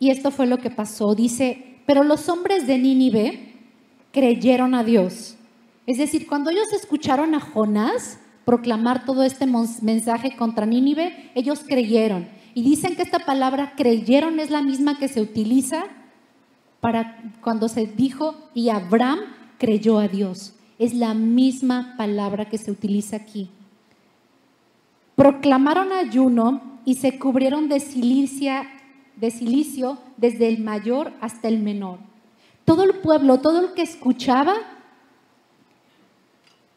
Y 0.00 0.10
esto 0.10 0.32
fue 0.32 0.48
lo 0.48 0.58
que 0.58 0.70
pasó. 0.70 1.14
Dice, 1.14 1.76
pero 1.86 2.02
los 2.02 2.28
hombres 2.28 2.66
de 2.66 2.78
Nínive 2.78 3.47
creyeron 4.18 4.74
a 4.74 4.82
Dios. 4.82 5.36
Es 5.86 5.98
decir, 5.98 6.26
cuando 6.26 6.50
ellos 6.50 6.72
escucharon 6.72 7.36
a 7.36 7.40
Jonás 7.40 8.18
proclamar 8.44 9.04
todo 9.04 9.22
este 9.22 9.46
mensaje 9.46 10.34
contra 10.34 10.66
Nínive, 10.66 11.30
ellos 11.36 11.60
creyeron. 11.64 12.28
Y 12.52 12.64
dicen 12.64 12.96
que 12.96 13.02
esta 13.02 13.20
palabra 13.20 13.74
creyeron 13.76 14.40
es 14.40 14.50
la 14.50 14.60
misma 14.60 14.98
que 14.98 15.06
se 15.06 15.20
utiliza 15.20 15.84
para 16.80 17.22
cuando 17.42 17.68
se 17.68 17.86
dijo 17.86 18.34
y 18.54 18.70
Abraham 18.70 19.20
creyó 19.56 20.00
a 20.00 20.08
Dios. 20.08 20.54
Es 20.80 20.94
la 20.94 21.14
misma 21.14 21.94
palabra 21.96 22.48
que 22.48 22.58
se 22.58 22.72
utiliza 22.72 23.14
aquí. 23.14 23.50
Proclamaron 25.14 25.92
ayuno 25.92 26.80
y 26.84 26.94
se 26.94 27.20
cubrieron 27.20 27.68
de, 27.68 27.78
silicia, 27.78 28.68
de 29.14 29.30
silicio 29.30 29.98
desde 30.16 30.48
el 30.48 30.58
mayor 30.58 31.12
hasta 31.20 31.46
el 31.46 31.60
menor. 31.60 32.07
Todo 32.68 32.82
el 32.82 32.96
pueblo, 32.96 33.38
todo 33.38 33.60
el 33.60 33.72
que 33.72 33.80
escuchaba, 33.80 34.52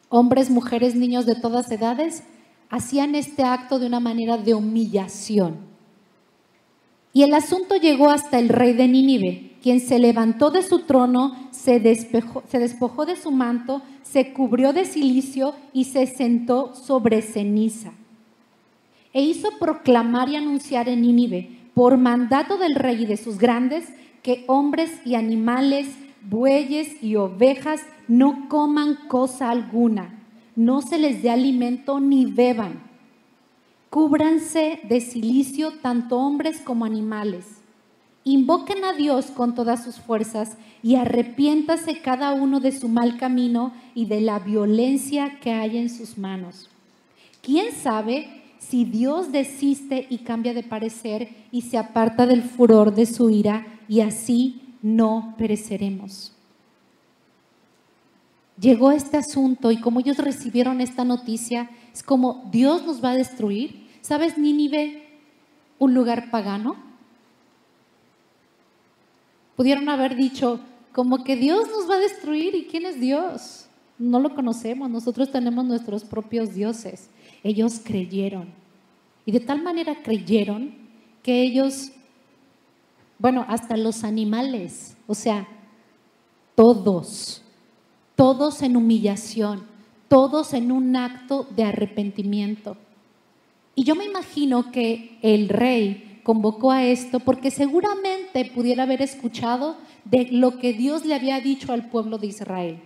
hombres, 0.08 0.48
mujeres, 0.48 0.94
niños 0.94 1.26
de 1.26 1.34
todas 1.34 1.70
edades, 1.70 2.22
hacían 2.70 3.14
este 3.14 3.44
acto 3.44 3.78
de 3.78 3.88
una 3.88 4.00
manera 4.00 4.38
de 4.38 4.54
humillación. 4.54 5.58
Y 7.12 7.24
el 7.24 7.34
asunto 7.34 7.76
llegó 7.76 8.08
hasta 8.08 8.38
el 8.38 8.48
rey 8.48 8.72
de 8.72 8.88
Nínive, 8.88 9.58
quien 9.62 9.80
se 9.80 9.98
levantó 9.98 10.50
de 10.50 10.62
su 10.62 10.78
trono, 10.78 11.50
se, 11.50 11.78
despojó 11.78 13.04
de 13.04 13.16
su 13.16 13.30
manto, 13.30 13.82
se 14.02 14.32
cubrió 14.32 14.72
de 14.72 14.86
silicio 14.86 15.54
y 15.74 15.84
se 15.84 16.06
sentó 16.06 16.74
sobre 16.74 17.20
ceniza. 17.20 17.92
E 19.12 19.20
hizo 19.20 19.50
proclamar 19.60 20.30
y 20.30 20.36
anunciar 20.36 20.88
en 20.88 21.02
Nínive, 21.02 21.50
por 21.74 21.98
mandato 21.98 22.56
del 22.56 22.76
rey 22.76 23.02
y 23.02 23.06
de 23.06 23.18
sus 23.18 23.36
grandes, 23.36 23.84
que 24.22 24.44
hombres 24.46 24.90
y 25.04 25.14
animales, 25.14 25.88
bueyes 26.22 27.02
y 27.02 27.16
ovejas 27.16 27.80
no 28.08 28.48
coman 28.48 28.98
cosa 29.08 29.50
alguna, 29.50 30.22
no 30.54 30.82
se 30.82 30.98
les 30.98 31.22
dé 31.22 31.30
alimento 31.30 32.00
ni 32.00 32.26
beban 32.26 32.92
Cúbranse 33.92 34.80
de 34.88 35.02
silicio 35.02 35.70
tanto 35.82 36.16
hombres 36.16 36.62
como 36.64 36.86
animales. 36.86 37.44
Invoquen 38.24 38.84
a 38.84 38.94
Dios 38.94 39.26
con 39.26 39.54
todas 39.54 39.84
sus 39.84 39.96
fuerzas 39.96 40.56
y 40.82 40.94
arrepiéntase 40.94 42.00
cada 42.00 42.32
uno 42.32 42.58
de 42.58 42.72
su 42.72 42.88
mal 42.88 43.18
camino 43.18 43.74
y 43.94 44.06
de 44.06 44.22
la 44.22 44.38
violencia 44.38 45.38
que 45.40 45.52
hay 45.52 45.76
en 45.76 45.90
sus 45.90 46.16
manos. 46.16 46.70
¿Quién 47.42 47.70
sabe 47.70 48.28
si 48.58 48.86
Dios 48.86 49.30
desiste 49.30 50.06
y 50.08 50.20
cambia 50.20 50.54
de 50.54 50.62
parecer 50.62 51.28
y 51.50 51.60
se 51.60 51.76
aparta 51.76 52.26
del 52.26 52.42
furor 52.42 52.94
de 52.94 53.04
su 53.04 53.28
ira 53.28 53.66
y 53.88 54.00
así 54.00 54.76
no 54.82 55.34
pereceremos? 55.38 56.32
Llegó 58.60 58.92
este 58.92 59.16
asunto 59.16 59.70
y 59.70 59.80
como 59.80 60.00
ellos 60.00 60.18
recibieron 60.18 60.80
esta 60.80 61.04
noticia, 61.04 61.70
es 61.92 62.02
como 62.02 62.48
Dios 62.52 62.84
nos 62.84 63.02
va 63.02 63.10
a 63.10 63.16
destruir 63.16 63.82
¿Sabes 64.02 64.36
Nínive, 64.36 65.00
un 65.78 65.94
lugar 65.94 66.32
pagano? 66.32 66.74
Pudieron 69.54 69.88
haber 69.88 70.16
dicho, 70.16 70.58
como 70.90 71.22
que 71.22 71.36
Dios 71.36 71.68
nos 71.68 71.88
va 71.88 71.94
a 71.94 72.00
destruir 72.00 72.56
y 72.56 72.64
¿quién 72.64 72.84
es 72.84 73.00
Dios? 73.00 73.68
No 73.98 74.18
lo 74.18 74.34
conocemos, 74.34 74.90
nosotros 74.90 75.30
tenemos 75.30 75.64
nuestros 75.64 76.02
propios 76.02 76.52
dioses. 76.52 77.10
Ellos 77.44 77.80
creyeron. 77.82 78.48
Y 79.24 79.30
de 79.30 79.38
tal 79.38 79.62
manera 79.62 80.02
creyeron 80.02 80.74
que 81.22 81.42
ellos, 81.42 81.92
bueno, 83.22 83.46
hasta 83.46 83.76
los 83.76 84.02
animales, 84.02 84.96
o 85.06 85.14
sea, 85.14 85.46
todos, 86.56 87.40
todos 88.16 88.62
en 88.62 88.76
humillación, 88.76 89.62
todos 90.08 90.52
en 90.54 90.72
un 90.72 90.96
acto 90.96 91.46
de 91.54 91.62
arrepentimiento. 91.62 92.76
Y 93.76 93.84
yo 93.84 93.94
me 93.94 94.06
imagino 94.06 94.72
que 94.72 95.20
el 95.22 95.48
rey 95.48 96.20
convocó 96.24 96.72
a 96.72 96.82
esto 96.82 97.20
porque 97.20 97.52
seguramente 97.52 98.50
pudiera 98.52 98.82
haber 98.82 99.02
escuchado 99.02 99.76
de 100.04 100.26
lo 100.32 100.58
que 100.58 100.72
Dios 100.72 101.04
le 101.06 101.14
había 101.14 101.40
dicho 101.40 101.72
al 101.72 101.90
pueblo 101.90 102.18
de 102.18 102.26
Israel. 102.26 102.82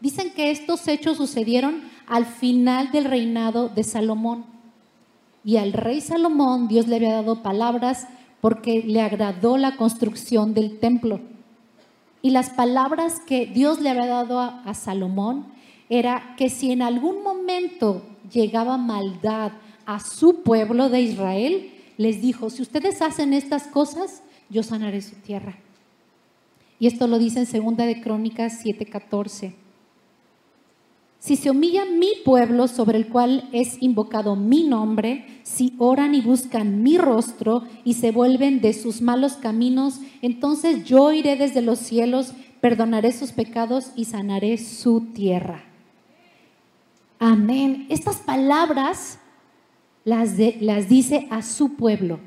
Dicen 0.00 0.32
que 0.34 0.50
estos 0.50 0.88
hechos 0.88 1.16
sucedieron 1.16 1.82
al 2.08 2.26
final 2.26 2.90
del 2.90 3.04
reinado 3.04 3.68
de 3.68 3.84
Salomón. 3.84 4.46
Y 5.44 5.58
al 5.58 5.72
rey 5.72 6.00
Salomón 6.00 6.66
Dios 6.66 6.88
le 6.88 6.96
había 6.96 7.12
dado 7.12 7.40
palabras 7.40 8.08
porque 8.40 8.82
le 8.82 9.00
agradó 9.00 9.56
la 9.56 9.76
construcción 9.76 10.54
del 10.54 10.78
templo. 10.78 11.20
Y 12.22 12.30
las 12.30 12.50
palabras 12.50 13.20
que 13.26 13.46
Dios 13.46 13.80
le 13.80 13.90
había 13.90 14.06
dado 14.06 14.40
a, 14.40 14.74
Salomón 14.74 15.46
era 15.88 16.34
que 16.36 16.50
si 16.50 16.72
en 16.72 16.82
algún 16.82 17.22
momento 17.22 18.02
llegaba 18.32 18.76
maldad 18.76 19.52
a 19.84 20.00
su 20.00 20.42
pueblo 20.42 20.88
de 20.88 21.02
Israel, 21.02 21.70
les 21.96 22.20
dijo, 22.20 22.50
si 22.50 22.62
ustedes 22.62 23.00
hacen 23.02 23.32
estas 23.32 23.68
cosas, 23.68 24.22
yo 24.50 24.62
sanaré 24.62 25.02
su 25.02 25.14
tierra. 25.16 25.58
Y 26.78 26.86
esto 26.86 27.06
lo 27.06 27.18
dice 27.18 27.40
en 27.40 27.46
segunda 27.46 27.86
de 27.86 28.00
Crónicas 28.00 28.64
7:14. 28.64 29.54
Si 31.26 31.34
se 31.34 31.50
humilla 31.50 31.84
mi 31.84 32.12
pueblo 32.24 32.68
sobre 32.68 32.98
el 32.98 33.08
cual 33.08 33.48
es 33.50 33.82
invocado 33.82 34.36
mi 34.36 34.62
nombre, 34.62 35.40
si 35.42 35.74
oran 35.76 36.14
y 36.14 36.20
buscan 36.20 36.84
mi 36.84 36.98
rostro 36.98 37.64
y 37.82 37.94
se 37.94 38.12
vuelven 38.12 38.60
de 38.60 38.72
sus 38.72 39.02
malos 39.02 39.32
caminos, 39.32 39.98
entonces 40.22 40.84
yo 40.84 41.10
iré 41.10 41.34
desde 41.34 41.62
los 41.62 41.80
cielos, 41.80 42.32
perdonaré 42.60 43.10
sus 43.10 43.32
pecados 43.32 43.90
y 43.96 44.04
sanaré 44.04 44.56
su 44.56 45.00
tierra. 45.14 45.64
Amén. 47.18 47.86
Estas 47.88 48.18
palabras 48.18 49.18
las, 50.04 50.34
las 50.60 50.88
dice 50.88 51.26
a 51.32 51.42
su 51.42 51.74
pueblo, 51.74 52.20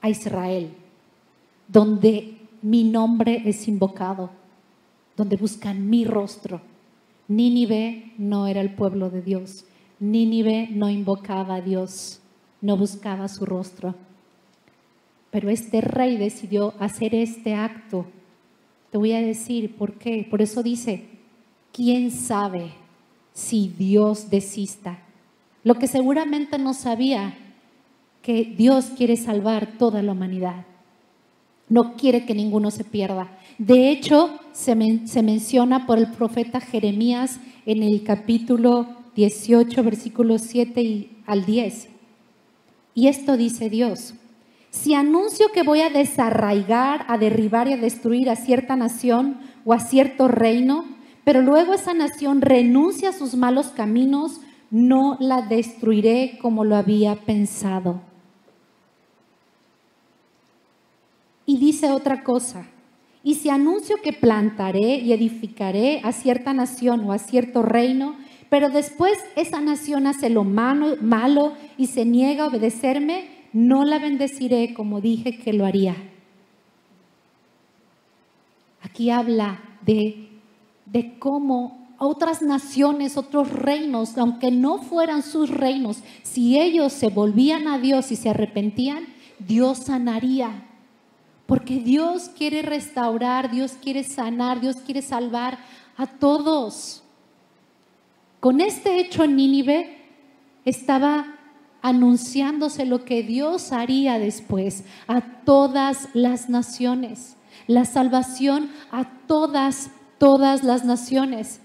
a 0.00 0.08
Israel, 0.08 0.70
donde 1.66 2.38
mi 2.62 2.84
nombre 2.84 3.42
es 3.46 3.66
invocado, 3.66 4.30
donde 5.16 5.36
buscan 5.36 5.90
mi 5.90 6.04
rostro. 6.04 6.70
Nínive 7.28 8.12
no 8.18 8.46
era 8.46 8.60
el 8.60 8.74
pueblo 8.74 9.10
de 9.10 9.22
Dios. 9.22 9.64
Nínive 10.00 10.68
no 10.70 10.90
invocaba 10.90 11.56
a 11.56 11.60
Dios, 11.60 12.20
no 12.60 12.76
buscaba 12.76 13.28
su 13.28 13.46
rostro. 13.46 13.94
Pero 15.30 15.48
este 15.48 15.80
rey 15.80 16.16
decidió 16.16 16.74
hacer 16.78 17.14
este 17.14 17.54
acto. 17.54 18.06
Te 18.90 18.98
voy 18.98 19.12
a 19.12 19.20
decir 19.20 19.76
por 19.76 19.94
qué. 19.94 20.26
Por 20.28 20.42
eso 20.42 20.62
dice, 20.62 21.08
¿quién 21.72 22.10
sabe 22.10 22.72
si 23.32 23.68
Dios 23.68 24.28
desista? 24.28 24.98
Lo 25.64 25.76
que 25.76 25.86
seguramente 25.86 26.58
no 26.58 26.74
sabía, 26.74 27.34
que 28.20 28.44
Dios 28.44 28.86
quiere 28.96 29.16
salvar 29.16 29.78
toda 29.78 30.02
la 30.02 30.12
humanidad. 30.12 30.66
No 31.68 31.94
quiere 31.96 32.26
que 32.26 32.34
ninguno 32.34 32.70
se 32.70 32.84
pierda. 32.84 33.38
De 33.58 33.90
hecho, 33.90 34.38
se, 34.52 34.74
menciona 34.74 35.86
por 35.86 35.98
el 35.98 36.08
profeta 36.08 36.60
Jeremías 36.60 37.40
en 37.66 37.82
el 37.82 38.02
capítulo 38.02 38.88
18, 39.14 39.82
versículos 39.82 40.42
7 40.42 40.82
y 40.82 41.18
al 41.26 41.44
10. 41.44 41.88
Y 42.94 43.08
esto 43.08 43.36
dice 43.36 43.70
Dios. 43.70 44.14
Si 44.70 44.94
anuncio 44.94 45.48
que 45.52 45.62
voy 45.62 45.80
a 45.80 45.90
desarraigar, 45.90 47.04
a 47.08 47.18
derribar 47.18 47.68
y 47.68 47.74
a 47.74 47.76
destruir 47.76 48.30
a 48.30 48.36
cierta 48.36 48.74
nación 48.74 49.38
o 49.64 49.74
a 49.74 49.80
cierto 49.80 50.28
reino, 50.28 50.86
pero 51.24 51.42
luego 51.42 51.74
esa 51.74 51.94
nación 51.94 52.40
renuncia 52.40 53.10
a 53.10 53.12
sus 53.12 53.34
malos 53.34 53.68
caminos, 53.68 54.40
no 54.70 55.18
la 55.20 55.42
destruiré 55.42 56.38
como 56.40 56.64
lo 56.64 56.76
había 56.76 57.16
pensado. 57.16 58.00
Y 61.44 61.58
dice 61.58 61.90
otra 61.90 62.22
cosa, 62.22 62.66
y 63.24 63.34
si 63.36 63.50
anuncio 63.50 63.96
que 64.02 64.12
plantaré 64.12 64.96
y 64.96 65.12
edificaré 65.12 66.00
a 66.02 66.12
cierta 66.12 66.52
nación 66.52 67.04
o 67.04 67.12
a 67.12 67.18
cierto 67.18 67.62
reino, 67.62 68.16
pero 68.50 68.68
después 68.68 69.12
esa 69.36 69.60
nación 69.60 70.06
hace 70.06 70.28
lo 70.28 70.44
malo, 70.44 71.54
y 71.78 71.86
se 71.86 72.04
niega 72.04 72.44
a 72.44 72.48
obedecerme, 72.48 73.28
no 73.52 73.84
la 73.84 73.98
bendeciré 73.98 74.74
como 74.74 75.00
dije 75.00 75.38
que 75.38 75.52
lo 75.52 75.64
haría. 75.64 75.96
Aquí 78.82 79.10
habla 79.10 79.62
de, 79.86 80.28
de 80.86 81.18
cómo 81.18 81.86
otras 81.98 82.42
naciones, 82.42 83.16
otros 83.16 83.52
reinos, 83.52 84.18
aunque 84.18 84.50
no 84.50 84.78
fueran 84.78 85.22
sus 85.22 85.48
reinos, 85.48 86.02
si 86.22 86.58
ellos 86.58 86.92
se 86.92 87.08
volvían 87.08 87.68
a 87.68 87.78
Dios 87.78 88.10
y 88.10 88.16
se 88.16 88.30
arrepentían, 88.30 89.04
Dios 89.38 89.78
sanaría 89.78 90.71
porque 91.52 91.80
Dios 91.80 92.30
quiere 92.30 92.62
restaurar, 92.62 93.50
Dios 93.50 93.72
quiere 93.72 94.04
sanar, 94.04 94.62
Dios 94.62 94.76
quiere 94.76 95.02
salvar 95.02 95.58
a 95.98 96.06
todos. 96.06 97.02
Con 98.40 98.62
este 98.62 98.98
hecho 98.98 99.22
en 99.22 99.36
Nínive 99.36 99.98
estaba 100.64 101.26
anunciándose 101.82 102.86
lo 102.86 103.04
que 103.04 103.22
Dios 103.22 103.70
haría 103.70 104.18
después 104.18 104.84
a 105.06 105.20
todas 105.44 106.08
las 106.14 106.48
naciones, 106.48 107.36
la 107.66 107.84
salvación 107.84 108.70
a 108.90 109.04
todas, 109.26 109.90
todas 110.16 110.64
las 110.64 110.86
naciones. 110.86 111.60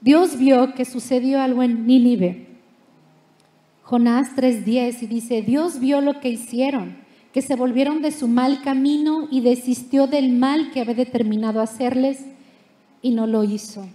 Dios 0.00 0.38
vio 0.38 0.74
que 0.74 0.84
sucedió 0.84 1.42
algo 1.42 1.64
en 1.64 1.88
Nínive. 1.88 2.46
Jonás 3.82 4.36
3:10 4.36 5.02
y 5.02 5.06
dice, 5.08 5.42
Dios 5.42 5.80
vio 5.80 6.00
lo 6.00 6.20
que 6.20 6.28
hicieron 6.28 6.99
que 7.32 7.42
se 7.42 7.54
volvieron 7.54 8.02
de 8.02 8.10
su 8.10 8.28
mal 8.28 8.62
camino 8.62 9.28
y 9.30 9.40
desistió 9.40 10.06
del 10.06 10.32
mal 10.32 10.72
que 10.72 10.80
había 10.80 10.94
determinado 10.94 11.60
hacerles 11.60 12.24
y 13.02 13.12
no 13.12 13.26
lo 13.26 13.44
hizo. 13.44 13.86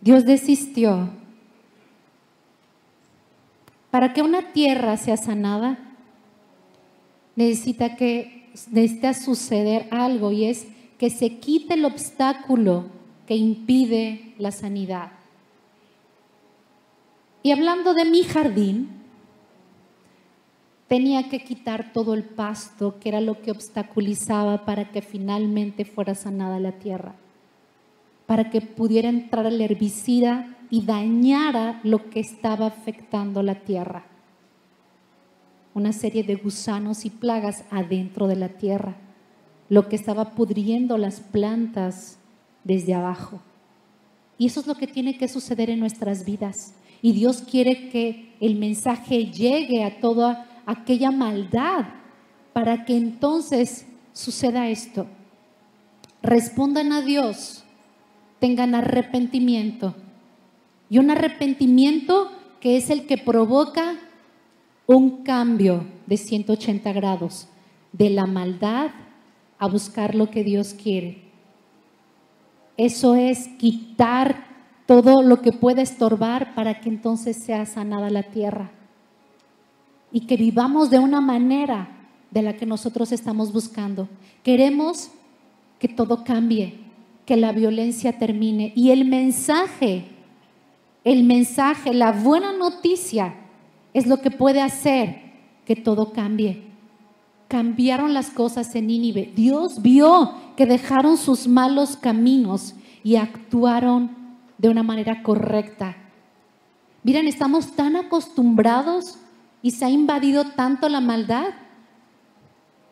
Dios 0.00 0.24
desistió. 0.24 1.10
Para 3.90 4.12
que 4.12 4.22
una 4.22 4.52
tierra 4.52 4.96
sea 4.96 5.16
sanada, 5.16 5.78
necesita 7.34 7.96
que 7.96 8.50
necesita 8.70 9.14
suceder 9.14 9.86
algo 9.90 10.32
y 10.32 10.44
es 10.44 10.66
que 10.98 11.10
se 11.10 11.38
quite 11.38 11.74
el 11.74 11.84
obstáculo 11.84 12.86
que 13.26 13.36
impide 13.36 14.34
la 14.38 14.50
sanidad. 14.50 15.12
Y 17.42 17.52
hablando 17.52 17.94
de 17.94 18.04
mi 18.04 18.24
jardín, 18.24 18.97
tenía 20.88 21.28
que 21.28 21.40
quitar 21.40 21.92
todo 21.92 22.14
el 22.14 22.24
pasto, 22.24 22.98
que 22.98 23.10
era 23.10 23.20
lo 23.20 23.40
que 23.42 23.50
obstaculizaba 23.50 24.64
para 24.64 24.90
que 24.90 25.02
finalmente 25.02 25.84
fuera 25.84 26.14
sanada 26.14 26.58
la 26.58 26.72
tierra, 26.72 27.14
para 28.26 28.50
que 28.50 28.62
pudiera 28.62 29.10
entrar 29.10 29.46
el 29.46 29.60
herbicida 29.60 30.56
y 30.70 30.84
dañara 30.84 31.80
lo 31.84 32.08
que 32.10 32.20
estaba 32.20 32.66
afectando 32.66 33.42
la 33.42 33.56
tierra. 33.56 34.06
Una 35.74 35.92
serie 35.92 36.22
de 36.22 36.34
gusanos 36.34 37.04
y 37.04 37.10
plagas 37.10 37.64
adentro 37.70 38.26
de 38.26 38.36
la 38.36 38.48
tierra, 38.48 38.96
lo 39.68 39.88
que 39.88 39.96
estaba 39.96 40.30
pudriendo 40.30 40.96
las 40.96 41.20
plantas 41.20 42.18
desde 42.64 42.94
abajo. 42.94 43.40
Y 44.38 44.46
eso 44.46 44.60
es 44.60 44.66
lo 44.66 44.76
que 44.76 44.86
tiene 44.86 45.18
que 45.18 45.28
suceder 45.28 45.68
en 45.68 45.80
nuestras 45.80 46.24
vidas. 46.24 46.74
Y 47.02 47.12
Dios 47.12 47.42
quiere 47.42 47.90
que 47.90 48.34
el 48.40 48.56
mensaje 48.56 49.26
llegue 49.26 49.84
a 49.84 50.00
toda 50.00 50.47
aquella 50.68 51.10
maldad 51.10 51.86
para 52.52 52.84
que 52.84 52.94
entonces 52.94 53.86
suceda 54.12 54.68
esto. 54.68 55.06
Respondan 56.22 56.92
a 56.92 57.00
Dios, 57.00 57.64
tengan 58.38 58.74
arrepentimiento. 58.74 59.94
Y 60.90 60.98
un 60.98 61.10
arrepentimiento 61.10 62.30
que 62.60 62.76
es 62.76 62.90
el 62.90 63.06
que 63.06 63.16
provoca 63.16 63.94
un 64.86 65.22
cambio 65.22 65.86
de 66.06 66.18
180 66.18 66.92
grados, 66.92 67.48
de 67.92 68.10
la 68.10 68.26
maldad 68.26 68.90
a 69.58 69.68
buscar 69.68 70.14
lo 70.14 70.30
que 70.30 70.44
Dios 70.44 70.74
quiere. 70.74 71.22
Eso 72.76 73.14
es 73.14 73.48
quitar 73.58 74.44
todo 74.84 75.22
lo 75.22 75.40
que 75.40 75.52
puede 75.52 75.80
estorbar 75.80 76.54
para 76.54 76.80
que 76.80 76.90
entonces 76.90 77.38
sea 77.38 77.64
sanada 77.64 78.10
la 78.10 78.24
tierra 78.24 78.72
y 80.12 80.20
que 80.20 80.36
vivamos 80.36 80.90
de 80.90 80.98
una 80.98 81.20
manera 81.20 81.88
de 82.30 82.42
la 82.42 82.54
que 82.54 82.66
nosotros 82.66 83.12
estamos 83.12 83.52
buscando. 83.52 84.08
Queremos 84.42 85.10
que 85.78 85.88
todo 85.88 86.24
cambie, 86.24 86.78
que 87.26 87.36
la 87.36 87.52
violencia 87.52 88.18
termine. 88.18 88.72
Y 88.74 88.90
el 88.90 89.04
mensaje, 89.04 90.06
el 91.04 91.24
mensaje, 91.24 91.94
la 91.94 92.12
buena 92.12 92.52
noticia 92.52 93.34
es 93.94 94.06
lo 94.06 94.20
que 94.20 94.30
puede 94.30 94.60
hacer 94.60 95.22
que 95.64 95.76
todo 95.76 96.12
cambie. 96.12 96.64
cambiaron 97.48 98.12
las 98.12 98.30
cosas 98.30 98.74
en 98.74 98.88
Nínive. 98.88 99.32
Dios 99.34 99.80
vio 99.80 100.34
que 100.54 100.66
dejaron 100.66 101.16
sus 101.16 101.48
malos 101.48 101.96
caminos 101.96 102.74
y 103.02 103.16
actuaron 103.16 104.10
de 104.58 104.68
una 104.68 104.82
manera 104.82 105.22
correcta. 105.22 105.96
Miren, 107.02 107.26
estamos 107.26 107.74
tan 107.74 107.96
acostumbrados 107.96 109.18
y 109.62 109.72
se 109.72 109.84
ha 109.84 109.90
invadido 109.90 110.44
tanto 110.52 110.88
la 110.88 111.00
maldad 111.00 111.48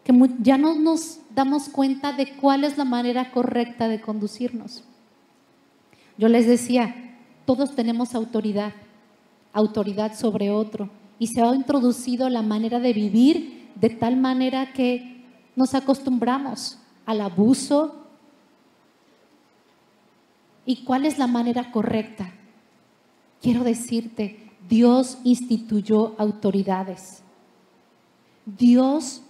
que 0.05 0.12
ya 0.41 0.57
no 0.57 0.75
nos 0.77 1.21
damos 1.35 1.69
cuenta 1.69 2.12
de 2.12 2.37
cuál 2.37 2.64
es 2.64 2.79
la 2.79 2.85
manera 2.85 3.33
correcta 3.33 3.89
de 3.89 4.01
conducirnos. 4.01 4.85
Yo 6.17 6.29
les 6.29 6.47
decía, 6.47 6.95
todos 7.45 7.75
tenemos 7.75 8.14
autoridad, 8.14 8.73
autoridad 9.53 10.17
sobre 10.17 10.51
otro, 10.51 10.91
y 11.19 11.29
se 11.29 11.43
ha 11.43 11.55
introducido 11.55 12.29
la 12.29 12.43
manera 12.43 12.79
de 12.79 12.93
vivir 12.93 13.69
de 13.75 13.91
tal 13.91 14.17
manera 14.17 14.73
que 14.73 15.25
nos 15.55 15.75
acostumbramos 15.75 16.79
al 17.05 17.21
abuso. 17.21 18.07
¿Y 20.64 20.85
cuál 20.85 21.07
es 21.07 21.19
la 21.19 21.27
manera 21.27 21.71
correcta? 21.71 22.33
Quiero 23.41 23.64
decirte, 23.64 24.45
Dios 24.69 25.19
instituyó 25.25 26.14
autoridades. 26.19 27.23
Dios 28.45 29.23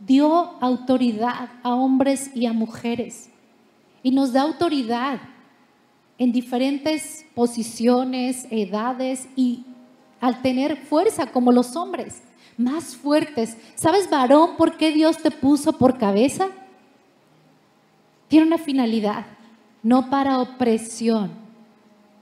dio 0.00 0.56
autoridad 0.60 1.50
a 1.62 1.74
hombres 1.74 2.30
y 2.34 2.46
a 2.46 2.52
mujeres. 2.52 3.30
Y 4.02 4.10
nos 4.10 4.32
da 4.32 4.42
autoridad 4.42 5.20
en 6.18 6.32
diferentes 6.32 7.24
posiciones, 7.34 8.46
edades 8.50 9.28
y 9.36 9.64
al 10.20 10.42
tener 10.42 10.76
fuerza 10.76 11.26
como 11.26 11.52
los 11.52 11.76
hombres, 11.76 12.22
más 12.56 12.96
fuertes. 12.96 13.56
¿Sabes, 13.74 14.08
varón, 14.08 14.56
por 14.56 14.76
qué 14.76 14.92
Dios 14.92 15.18
te 15.18 15.30
puso 15.30 15.72
por 15.74 15.98
cabeza? 15.98 16.48
Tiene 18.28 18.46
una 18.46 18.58
finalidad, 18.58 19.26
no 19.82 20.08
para 20.08 20.40
opresión, 20.40 21.30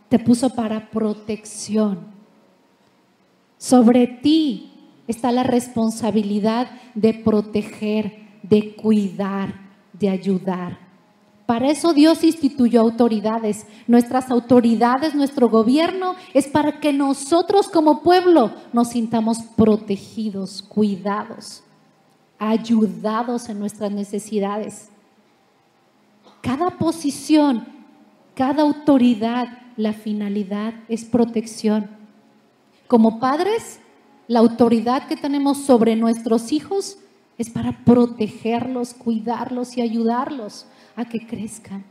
te 0.09 0.19
puso 0.19 0.51
para 0.51 0.91
protección. 0.91 2.22
Sobre 3.63 4.09
ti 4.09 4.73
está 5.07 5.31
la 5.31 5.45
responsabilidad 5.45 6.69
de 6.97 7.15
proteger, 7.15 8.27
de 8.43 8.75
cuidar, 8.75 9.55
de 9.93 10.09
ayudar. 10.09 10.81
Para 11.47 11.71
eso 11.71 11.93
Dios 11.93 12.25
instituyó 12.25 12.81
autoridades. 12.81 13.69
Nuestras 13.87 14.33
autoridades, 14.33 15.15
nuestro 15.15 15.49
gobierno, 15.49 16.17
es 16.35 16.49
para 16.49 16.81
que 16.81 16.93
nosotros 16.93 17.69
como 17.69 18.03
pueblo 18.03 18.53
nos 18.73 18.89
sintamos 18.89 19.39
protegidos, 19.57 20.61
cuidados, 20.61 21.63
ayudados 22.41 23.49
en 23.49 23.61
nuestras 23.61 23.93
necesidades. 23.93 24.89
Cada 26.41 26.79
posición, 26.79 27.65
cada 28.35 28.65
autoridad, 28.65 29.47
la 29.77 29.93
finalidad 29.93 30.75
es 30.89 31.05
protección. 31.05 32.02
Como 32.93 33.21
padres, 33.21 33.81
la 34.29 34.41
autoridad 34.41 35.07
que 35.07 35.17
tenemos 35.17 35.65
sobre 35.65 35.97
nuestros 35.97 36.53
hijos 36.53 36.99
es 37.39 37.49
para 37.49 37.87
protegerlos, 37.87 38.93
cuidarlos 38.93 39.79
y 39.79 39.81
ayudarlos 39.81 40.67
a 40.95 41.07
que 41.07 41.27
crezcan. 41.27 41.87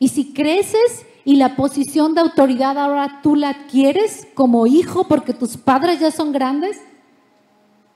Y 0.00 0.08
si 0.08 0.32
creces 0.32 1.06
y 1.24 1.36
la 1.36 1.54
posición 1.54 2.14
de 2.16 2.20
autoridad 2.20 2.78
ahora 2.78 3.20
tú 3.22 3.36
la 3.36 3.50
adquieres 3.50 4.26
como 4.34 4.66
hijo 4.66 5.06
porque 5.06 5.34
tus 5.34 5.56
padres 5.56 6.00
ya 6.00 6.10
son 6.10 6.32
grandes, 6.32 6.80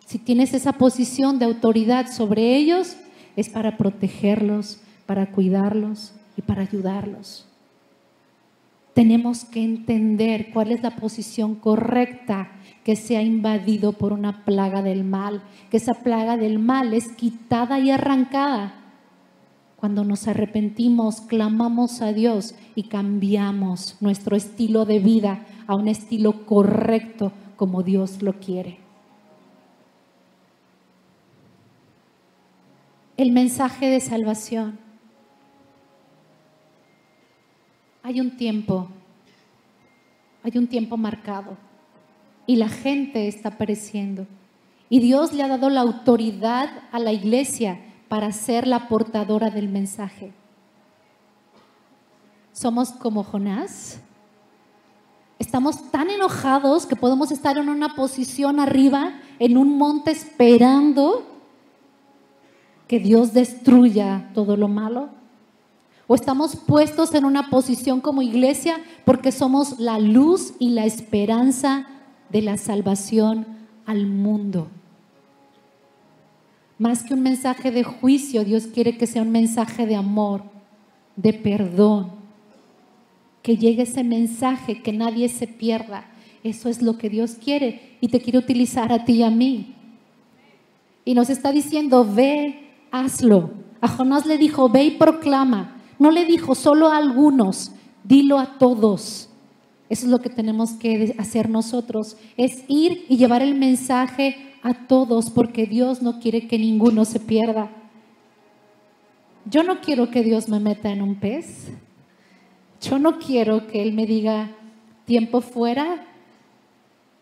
si 0.07 0.21
tienes 0.21 0.55
esa 0.55 0.75
posición 0.75 1.41
de 1.41 1.47
autoridad 1.47 2.07
sobre 2.07 2.55
ellos, 2.55 2.95
es 3.35 3.49
para 3.49 3.77
protegerlos, 3.77 4.79
para 5.07 5.33
cuidarlos 5.33 6.13
y 6.37 6.43
para 6.43 6.63
ayudarlos. 6.63 7.49
Tenemos 8.95 9.45
que 9.45 9.63
entender 9.63 10.51
cuál 10.53 10.73
es 10.73 10.83
la 10.83 10.97
posición 10.97 11.57
correcta 11.57 12.53
que 12.85 12.97
se 12.97 13.17
ha 13.17 13.23
invadido 13.23 13.93
por 13.93 14.13
una 14.13 14.45
plaga 14.45 14.83
del 14.83 15.05
mal, 15.05 15.43
que 15.71 15.79
esa 15.79 15.95
plaga 15.95 16.37
del 16.37 16.59
mal 16.59 16.95
es 16.95 17.09
quitada 17.09 17.79
y 17.81 17.91
arrancada 17.91 18.85
cuando 19.85 20.03
nos 20.03 20.29
arrepentimos, 20.29 21.21
clamamos 21.21 22.01
a 22.01 22.15
Dios 22.15 22.55
y 22.75 22.85
cambiamos 22.85 23.99
nuestro 24.01 24.35
estilo 24.35 24.87
de 24.87 24.99
vida 24.99 25.45
a 25.67 25.75
un 25.75 25.89
estilo 25.89 26.47
correcto 26.47 27.33
como 27.57 27.83
Dios 27.83 28.23
lo 28.23 28.41
quiere. 28.41 28.79
El 33.19 33.33
mensaje 33.33 33.91
de 33.91 34.01
salvación. 34.01 34.79
Hay 38.05 38.21
un 38.21 38.37
tiempo, 38.37 38.87
hay 40.43 40.59
un 40.59 40.67
tiempo 40.67 40.99
marcado 40.99 41.57
y 42.47 42.57
la 42.57 42.69
gente 42.69 43.29
está 43.29 43.53
pereciendo. 43.53 44.27
Y 44.91 45.01
Dios 45.01 45.33
le 45.33 45.43
ha 45.43 45.49
dado 45.49 45.71
la 45.71 45.81
autoridad 45.81 46.69
a 46.93 46.99
la 46.99 47.15
iglesia 47.15 47.81
para 48.09 48.31
ser 48.31 48.67
la 48.67 48.89
portadora 48.89 49.49
del 49.49 49.71
mensaje. 49.71 50.35
Somos 52.53 52.91
como 52.91 53.25
Jonás. 53.25 54.01
Estamos 55.39 55.91
tan 55.91 56.11
enojados 56.11 56.85
que 56.85 56.97
podemos 56.97 57.33
estar 57.33 57.57
en 57.57 57.71
una 57.71 57.95
posición 57.95 58.61
arriba, 58.61 59.15
en 59.39 59.57
un 59.57 59.79
monte, 59.79 60.11
esperando 60.11 61.25
que 62.87 62.99
Dios 63.01 63.33
destruya 63.33 64.29
todo 64.35 64.59
lo 64.59 64.69
malo. 64.69 65.24
O 66.07 66.15
estamos 66.15 66.57
puestos 66.57 67.15
en 67.15 67.25
una 67.25 67.49
posición 67.49 68.01
como 68.01 68.23
iglesia 68.23 68.77
porque 69.05 69.33
somos 69.33 69.79
la 69.79 69.99
luz 69.99 70.55
y 70.59 70.71
la 70.71 70.85
esperanza 70.85 71.87
de 72.31 72.43
la 72.43 72.57
salvación 72.59 73.47
al 73.87 74.07
mundo. 74.07 74.69
Más 76.79 77.03
que 77.03 77.15
un 77.15 77.23
mensaje 77.23 77.71
de 77.71 77.85
juicio, 77.85 78.45
Dios 78.45 78.67
quiere 78.67 78.99
que 78.99 79.07
sea 79.07 79.23
un 79.23 79.31
mensaje 79.31 79.87
de 79.87 79.95
amor, 79.95 80.43
de 81.17 81.33
perdón. 81.33 82.11
Que 83.43 83.57
llegue 83.57 83.83
ese 83.83 84.03
mensaje, 84.03 84.83
que 84.83 84.93
nadie 84.93 85.29
se 85.29 85.47
pierda. 85.47 86.07
Eso 86.43 86.69
es 86.69 86.83
lo 86.83 86.99
que 86.99 87.09
Dios 87.09 87.37
quiere 87.43 87.97
y 88.01 88.09
te 88.09 88.21
quiere 88.21 88.39
utilizar 88.39 88.93
a 88.93 89.05
ti 89.05 89.15
y 89.15 89.23
a 89.23 89.31
mí. 89.31 89.75
Y 91.05 91.15
nos 91.15 91.31
está 91.31 91.53
diciendo, 91.53 92.07
ve, 92.11 92.71
hazlo. 92.91 93.51
A 93.81 93.89
Jonás 93.89 94.27
le 94.27 94.37
dijo, 94.37 94.69
ve 94.69 94.85
y 94.85 94.91
proclama. 94.93 95.74
No 95.99 96.11
le 96.11 96.25
dijo 96.25 96.55
solo 96.55 96.89
a 96.89 96.97
algunos, 96.97 97.73
dilo 98.03 98.39
a 98.39 98.59
todos. 98.59 99.29
Eso 99.89 100.07
es 100.07 100.11
lo 100.11 100.21
que 100.21 100.31
tenemos 100.31 100.73
que 100.73 101.15
hacer 101.19 101.49
nosotros, 101.49 102.17
es 102.37 102.65
ir 102.69 103.05
y 103.09 103.17
llevar 103.17 103.43
el 103.43 103.55
mensaje 103.55 104.55
a 104.63 104.75
todos 104.87 105.31
porque 105.31 105.67
Dios 105.67 106.01
no 106.01 106.19
quiere 106.19 106.49
que 106.49 106.59
ninguno 106.59 107.05
se 107.05 107.21
pierda. 107.21 107.71
Yo 109.45 109.63
no 109.63 109.81
quiero 109.83 110.11
que 110.11 110.23
Dios 110.23 110.49
me 110.49 110.59
meta 110.59 110.91
en 110.91 111.03
un 111.03 111.17
pez. 111.17 111.69
Yo 112.81 112.99
no 112.99 113.19
quiero 113.19 113.67
que 113.67 113.83
Él 113.83 113.93
me 113.93 114.07
diga 114.07 114.51
tiempo 115.05 115.43
fuera, 115.43 116.07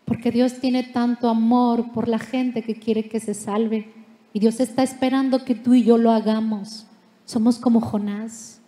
porque 0.05 0.31
Dios 0.31 0.59
tiene 0.59 0.83
tanto 0.83 1.29
amor 1.29 1.91
por 1.91 2.07
la 2.07 2.19
gente 2.19 2.61
que 2.61 2.75
quiere 2.75 3.09
que 3.09 3.19
se 3.19 3.33
salve. 3.33 3.91
Y 4.31 4.39
Dios 4.39 4.59
está 4.59 4.83
esperando 4.83 5.43
que 5.43 5.53
tú 5.53 5.73
y 5.73 5.83
yo 5.83 5.97
lo 5.97 6.11
hagamos. 6.11 6.87
Somos 7.25 7.59
como 7.59 7.81
Jonás, 7.81 8.61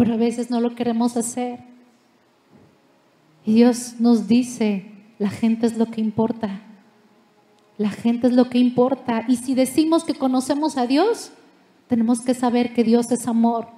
pero 0.00 0.14
a 0.14 0.16
veces 0.16 0.48
no 0.48 0.62
lo 0.62 0.74
queremos 0.74 1.18
hacer. 1.18 1.60
Y 3.44 3.52
Dios 3.52 3.96
nos 3.98 4.28
dice, 4.28 4.86
la 5.18 5.28
gente 5.28 5.66
es 5.66 5.76
lo 5.76 5.90
que 5.90 6.00
importa. 6.00 6.62
La 7.76 7.90
gente 7.90 8.26
es 8.26 8.32
lo 8.32 8.48
que 8.48 8.56
importa. 8.56 9.26
Y 9.28 9.36
si 9.36 9.54
decimos 9.54 10.04
que 10.04 10.14
conocemos 10.14 10.78
a 10.78 10.86
Dios, 10.86 11.32
tenemos 11.86 12.22
que 12.22 12.32
saber 12.32 12.72
que 12.72 12.82
Dios 12.82 13.12
es 13.12 13.28
amor 13.28 13.68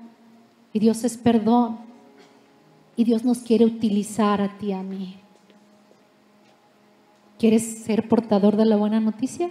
y 0.72 0.78
Dios 0.78 1.02
es 1.02 1.16
perdón. 1.16 1.80
Y 2.94 3.02
Dios 3.02 3.24
nos 3.24 3.38
quiere 3.38 3.64
utilizar 3.64 4.40
a 4.40 4.58
ti, 4.58 4.70
a 4.70 4.84
mí. 4.84 5.16
¿Quieres 7.36 7.82
ser 7.82 8.06
portador 8.06 8.56
de 8.56 8.66
la 8.66 8.76
buena 8.76 9.00
noticia? 9.00 9.50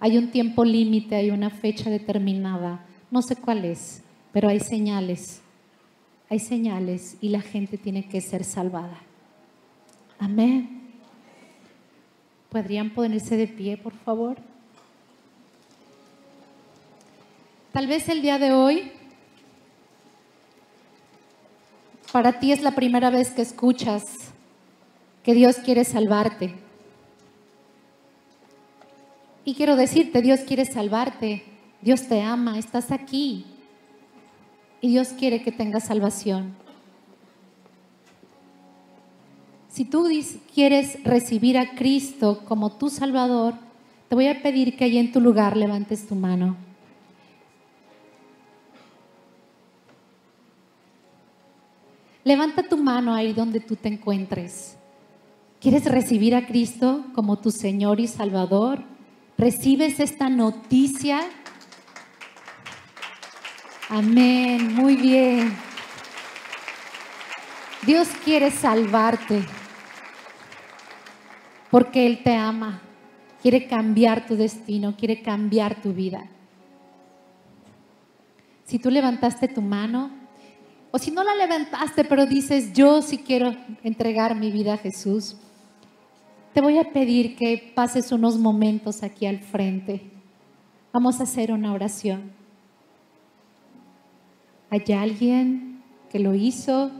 Hay 0.00 0.18
un 0.18 0.32
tiempo 0.32 0.64
límite, 0.64 1.14
hay 1.14 1.30
una 1.30 1.50
fecha 1.50 1.88
determinada. 1.88 2.84
No 3.12 3.22
sé 3.22 3.36
cuál 3.36 3.64
es, 3.64 4.02
pero 4.32 4.48
hay 4.48 4.60
señales. 4.60 5.40
Hay 6.30 6.38
señales 6.38 7.16
y 7.20 7.30
la 7.30 7.40
gente 7.40 7.78
tiene 7.78 8.08
que 8.08 8.20
ser 8.20 8.44
salvada. 8.44 8.98
Amén. 10.18 10.82
¿Podrían 12.50 12.90
ponerse 12.90 13.36
de 13.36 13.46
pie, 13.46 13.76
por 13.76 13.92
favor? 13.92 14.36
Tal 17.72 17.86
vez 17.86 18.08
el 18.08 18.22
día 18.22 18.38
de 18.38 18.52
hoy 18.52 18.92
para 22.12 22.40
ti 22.40 22.52
es 22.52 22.62
la 22.62 22.72
primera 22.72 23.10
vez 23.10 23.30
que 23.30 23.42
escuchas 23.42 24.32
que 25.22 25.34
Dios 25.34 25.56
quiere 25.56 25.84
salvarte. 25.84 26.54
Y 29.44 29.54
quiero 29.54 29.76
decirte, 29.76 30.20
Dios 30.22 30.40
quiere 30.40 30.64
salvarte, 30.64 31.42
Dios 31.80 32.08
te 32.08 32.22
ama, 32.22 32.58
estás 32.58 32.90
aquí. 32.90 33.46
Y 34.80 34.88
Dios 34.88 35.08
quiere 35.08 35.42
que 35.42 35.52
tengas 35.52 35.84
salvación. 35.86 36.54
Si 39.68 39.84
tú 39.84 40.08
quieres 40.54 41.02
recibir 41.04 41.58
a 41.58 41.74
Cristo 41.74 42.42
como 42.46 42.72
tu 42.72 42.88
Salvador, 42.90 43.54
te 44.08 44.14
voy 44.14 44.26
a 44.26 44.42
pedir 44.42 44.76
que 44.76 44.84
ahí 44.84 44.98
en 44.98 45.12
tu 45.12 45.20
lugar 45.20 45.56
levantes 45.56 46.06
tu 46.06 46.14
mano. 46.14 46.56
Levanta 52.24 52.62
tu 52.62 52.76
mano 52.76 53.14
ahí 53.14 53.32
donde 53.32 53.60
tú 53.60 53.76
te 53.76 53.88
encuentres. 53.88 54.76
¿Quieres 55.60 55.84
recibir 55.86 56.34
a 56.34 56.46
Cristo 56.46 57.04
como 57.14 57.38
tu 57.38 57.50
Señor 57.50 58.00
y 58.00 58.06
Salvador? 58.06 58.82
¿Recibes 59.36 59.98
esta 59.98 60.28
noticia? 60.28 61.20
Amén, 63.90 64.74
muy 64.74 64.96
bien. 64.96 65.56
Dios 67.86 68.08
quiere 68.22 68.50
salvarte 68.50 69.42
porque 71.70 72.06
Él 72.06 72.22
te 72.22 72.34
ama, 72.34 72.82
quiere 73.40 73.66
cambiar 73.66 74.26
tu 74.26 74.36
destino, 74.36 74.94
quiere 74.94 75.22
cambiar 75.22 75.80
tu 75.80 75.94
vida. 75.94 76.28
Si 78.64 78.78
tú 78.78 78.90
levantaste 78.90 79.48
tu 79.48 79.62
mano, 79.62 80.10
o 80.90 80.98
si 80.98 81.10
no 81.10 81.24
la 81.24 81.34
levantaste, 81.34 82.04
pero 82.04 82.26
dices, 82.26 82.74
yo 82.74 83.00
sí 83.00 83.18
quiero 83.18 83.54
entregar 83.82 84.34
mi 84.34 84.50
vida 84.50 84.74
a 84.74 84.78
Jesús, 84.78 85.36
te 86.52 86.60
voy 86.60 86.76
a 86.76 86.92
pedir 86.92 87.36
que 87.36 87.72
pases 87.74 88.12
unos 88.12 88.36
momentos 88.36 89.02
aquí 89.02 89.24
al 89.24 89.38
frente. 89.38 90.10
Vamos 90.92 91.20
a 91.20 91.22
hacer 91.22 91.52
una 91.52 91.72
oración. 91.72 92.37
¿Hay 94.70 94.84
alguien 94.92 95.82
que 96.10 96.18
lo 96.18 96.34
hizo? 96.34 96.90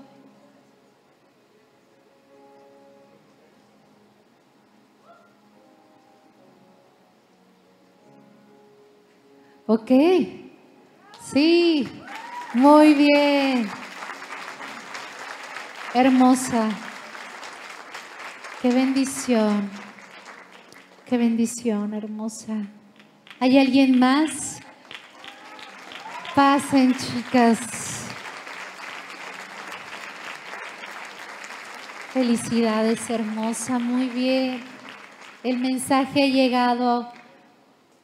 Ok, 9.66 9.90
sí, 11.30 11.86
muy 12.54 12.94
bien. 12.94 13.68
Hermosa. 15.92 16.70
Qué 18.62 18.70
bendición. 18.70 19.68
Qué 21.04 21.18
bendición, 21.18 21.92
hermosa. 21.92 22.66
¿Hay 23.40 23.58
alguien 23.58 23.98
más? 23.98 24.60
Pasen, 26.38 26.94
chicas. 26.94 27.58
Felicidades, 32.12 33.10
hermosa. 33.10 33.80
Muy 33.80 34.06
bien. 34.06 34.60
El 35.42 35.58
mensaje 35.58 36.22
ha 36.22 36.26
llegado 36.28 37.08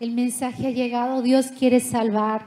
el 0.00 0.10
mensaje 0.10 0.66
ha 0.66 0.70
llegado, 0.70 1.22
Dios 1.22 1.52
quiere 1.56 1.78
salvar. 1.78 2.44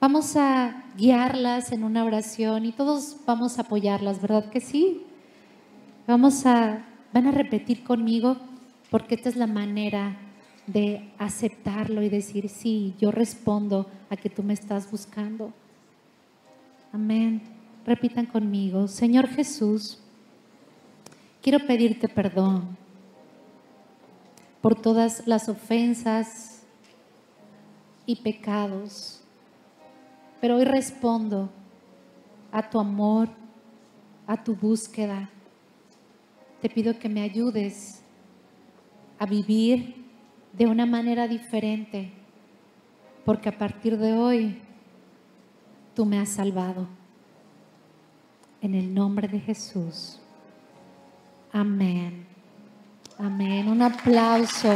Vamos 0.00 0.36
a 0.36 0.84
guiarlas 0.96 1.72
en 1.72 1.82
una 1.82 2.04
oración 2.04 2.64
y 2.64 2.70
todos 2.70 3.16
vamos 3.26 3.58
a 3.58 3.62
apoyarlas, 3.62 4.22
¿verdad 4.22 4.50
que 4.50 4.60
sí? 4.60 5.02
Vamos 6.06 6.46
a, 6.46 6.86
van 7.12 7.26
a 7.26 7.32
repetir 7.32 7.82
conmigo 7.82 8.36
porque 8.88 9.16
esta 9.16 9.30
es 9.30 9.34
la 9.34 9.48
manera 9.48 10.16
de 10.66 11.12
aceptarlo 11.18 12.02
y 12.02 12.08
decir, 12.08 12.48
sí, 12.48 12.94
yo 12.98 13.10
respondo 13.10 13.86
a 14.10 14.16
que 14.16 14.30
tú 14.30 14.42
me 14.42 14.54
estás 14.54 14.90
buscando. 14.90 15.52
Amén. 16.92 17.42
Repitan 17.86 18.26
conmigo, 18.26 18.88
Señor 18.88 19.28
Jesús, 19.28 19.98
quiero 21.42 21.66
pedirte 21.66 22.08
perdón 22.08 22.76
por 24.62 24.74
todas 24.74 25.26
las 25.26 25.48
ofensas 25.50 26.62
y 28.06 28.16
pecados. 28.16 29.20
Pero 30.40 30.56
hoy 30.56 30.64
respondo 30.64 31.50
a 32.50 32.70
tu 32.70 32.78
amor, 32.78 33.28
a 34.26 34.42
tu 34.42 34.54
búsqueda. 34.54 35.28
Te 36.62 36.70
pido 36.70 36.98
que 36.98 37.08
me 37.08 37.20
ayudes 37.20 38.02
a 39.18 39.26
vivir 39.26 40.03
de 40.56 40.66
una 40.66 40.86
manera 40.86 41.26
diferente, 41.26 42.12
porque 43.24 43.48
a 43.48 43.58
partir 43.58 43.98
de 43.98 44.12
hoy 44.12 44.62
tú 45.94 46.04
me 46.04 46.18
has 46.18 46.28
salvado. 46.28 46.86
En 48.60 48.74
el 48.74 48.94
nombre 48.94 49.28
de 49.28 49.40
Jesús. 49.40 50.20
Amén. 51.52 52.26
Amén. 53.18 53.68
Un 53.68 53.82
aplauso. 53.82 54.74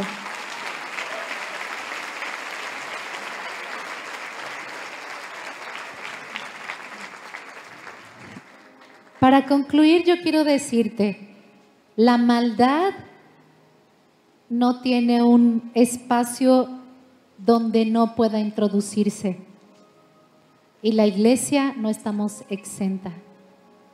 Para 9.19 9.47
concluir, 9.47 10.05
yo 10.05 10.21
quiero 10.23 10.45
decirte, 10.45 11.29
la 11.97 12.19
maldad 12.19 12.93
no 14.51 14.81
tiene 14.81 15.23
un 15.23 15.71
espacio 15.75 16.69
donde 17.39 17.85
no 17.85 18.15
pueda 18.15 18.41
introducirse. 18.41 19.39
Y 20.81 20.93
la 20.93 21.07
iglesia 21.07 21.75
no 21.77 21.91
estamos 21.91 22.45
exenta. 22.49 23.13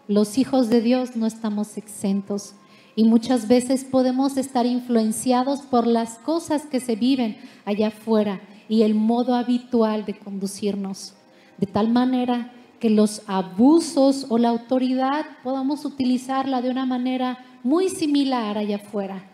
Los 0.06 0.38
hijos 0.38 0.68
de 0.68 0.80
Dios 0.80 1.16
no 1.16 1.26
estamos 1.26 1.76
exentos. 1.76 2.54
Y 2.94 3.04
muchas 3.04 3.48
veces 3.48 3.84
podemos 3.84 4.36
estar 4.36 4.66
influenciados 4.66 5.62
por 5.62 5.86
las 5.86 6.18
cosas 6.18 6.66
que 6.66 6.78
se 6.78 6.94
viven 6.94 7.36
allá 7.64 7.88
afuera 7.88 8.40
y 8.68 8.82
el 8.82 8.94
modo 8.94 9.34
habitual 9.34 10.04
de 10.04 10.16
conducirnos. 10.16 11.14
De 11.58 11.66
tal 11.66 11.88
manera 11.88 12.52
que 12.78 12.90
los 12.90 13.22
abusos 13.26 14.26
o 14.28 14.38
la 14.38 14.50
autoridad 14.50 15.24
podamos 15.42 15.84
utilizarla 15.84 16.62
de 16.62 16.70
una 16.70 16.86
manera 16.86 17.44
muy 17.64 17.88
similar 17.88 18.58
allá 18.58 18.76
afuera 18.76 19.24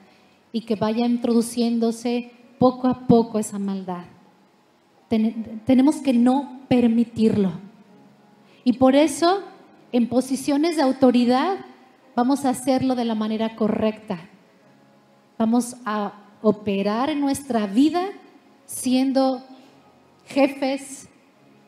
y 0.52 0.62
que 0.62 0.76
vaya 0.76 1.06
introduciéndose 1.06 2.32
poco 2.58 2.88
a 2.88 3.06
poco 3.06 3.38
esa 3.38 3.58
maldad. 3.58 4.04
tenemos 5.08 5.96
que 5.96 6.12
no 6.12 6.60
permitirlo. 6.68 7.52
Y 8.62 8.74
por 8.74 8.94
eso, 8.94 9.42
en 9.90 10.08
posiciones 10.08 10.76
de 10.76 10.82
autoridad, 10.82 11.64
vamos 12.14 12.44
a 12.44 12.50
hacerlo 12.50 12.94
de 12.94 13.04
la 13.04 13.14
manera 13.14 13.56
correcta. 13.56 14.20
Vamos 15.38 15.76
a 15.84 16.12
operar 16.42 17.10
en 17.10 17.20
nuestra 17.20 17.66
vida 17.66 18.08
siendo 18.66 19.42
jefes, 20.26 21.08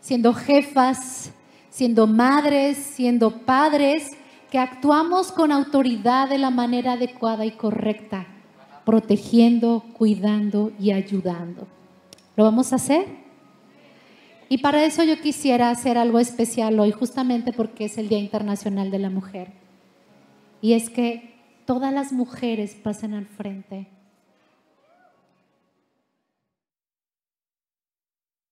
siendo 0.01 0.35
jefas, 0.35 1.33
siendo 1.71 2.07
madres, 2.07 2.77
siendo 2.77 3.31
padres, 3.31 4.11
que 4.51 4.59
actuamos 4.59 5.33
con 5.33 5.51
autoridad 5.51 6.29
de 6.29 6.39
la 6.39 6.51
manera 6.51 6.93
adecuada 6.93 7.47
y 7.47 7.53
correcta, 7.53 8.27
protegiendo, 8.85 9.85
cuidando 9.97 10.73
y 10.79 10.93
ayudando. 10.93 11.67
¿Lo 12.37 12.45
vamos 12.45 12.73
a 12.73 12.77
hacer? 12.77 13.07
Y 14.49 14.59
para 14.59 14.85
eso 14.85 15.03
yo 15.03 15.21
quisiera 15.21 15.71
hacer 15.71 15.97
algo 15.97 16.19
especial 16.19 16.79
hoy, 16.79 16.91
justamente 16.91 17.53
porque 17.53 17.87
es 17.87 17.97
el 17.99 18.09
Día 18.09 18.19
Internacional 18.19 18.91
de 18.91 18.99
la 18.99 19.11
Mujer. 19.11 19.53
Y 20.61 20.75
es 20.75 20.91
que 20.91 21.35
todas 21.65 21.93
las 21.93 22.13
mujeres 22.13 22.75
pasen 22.75 23.15
al 23.15 23.27
frente 23.27 23.89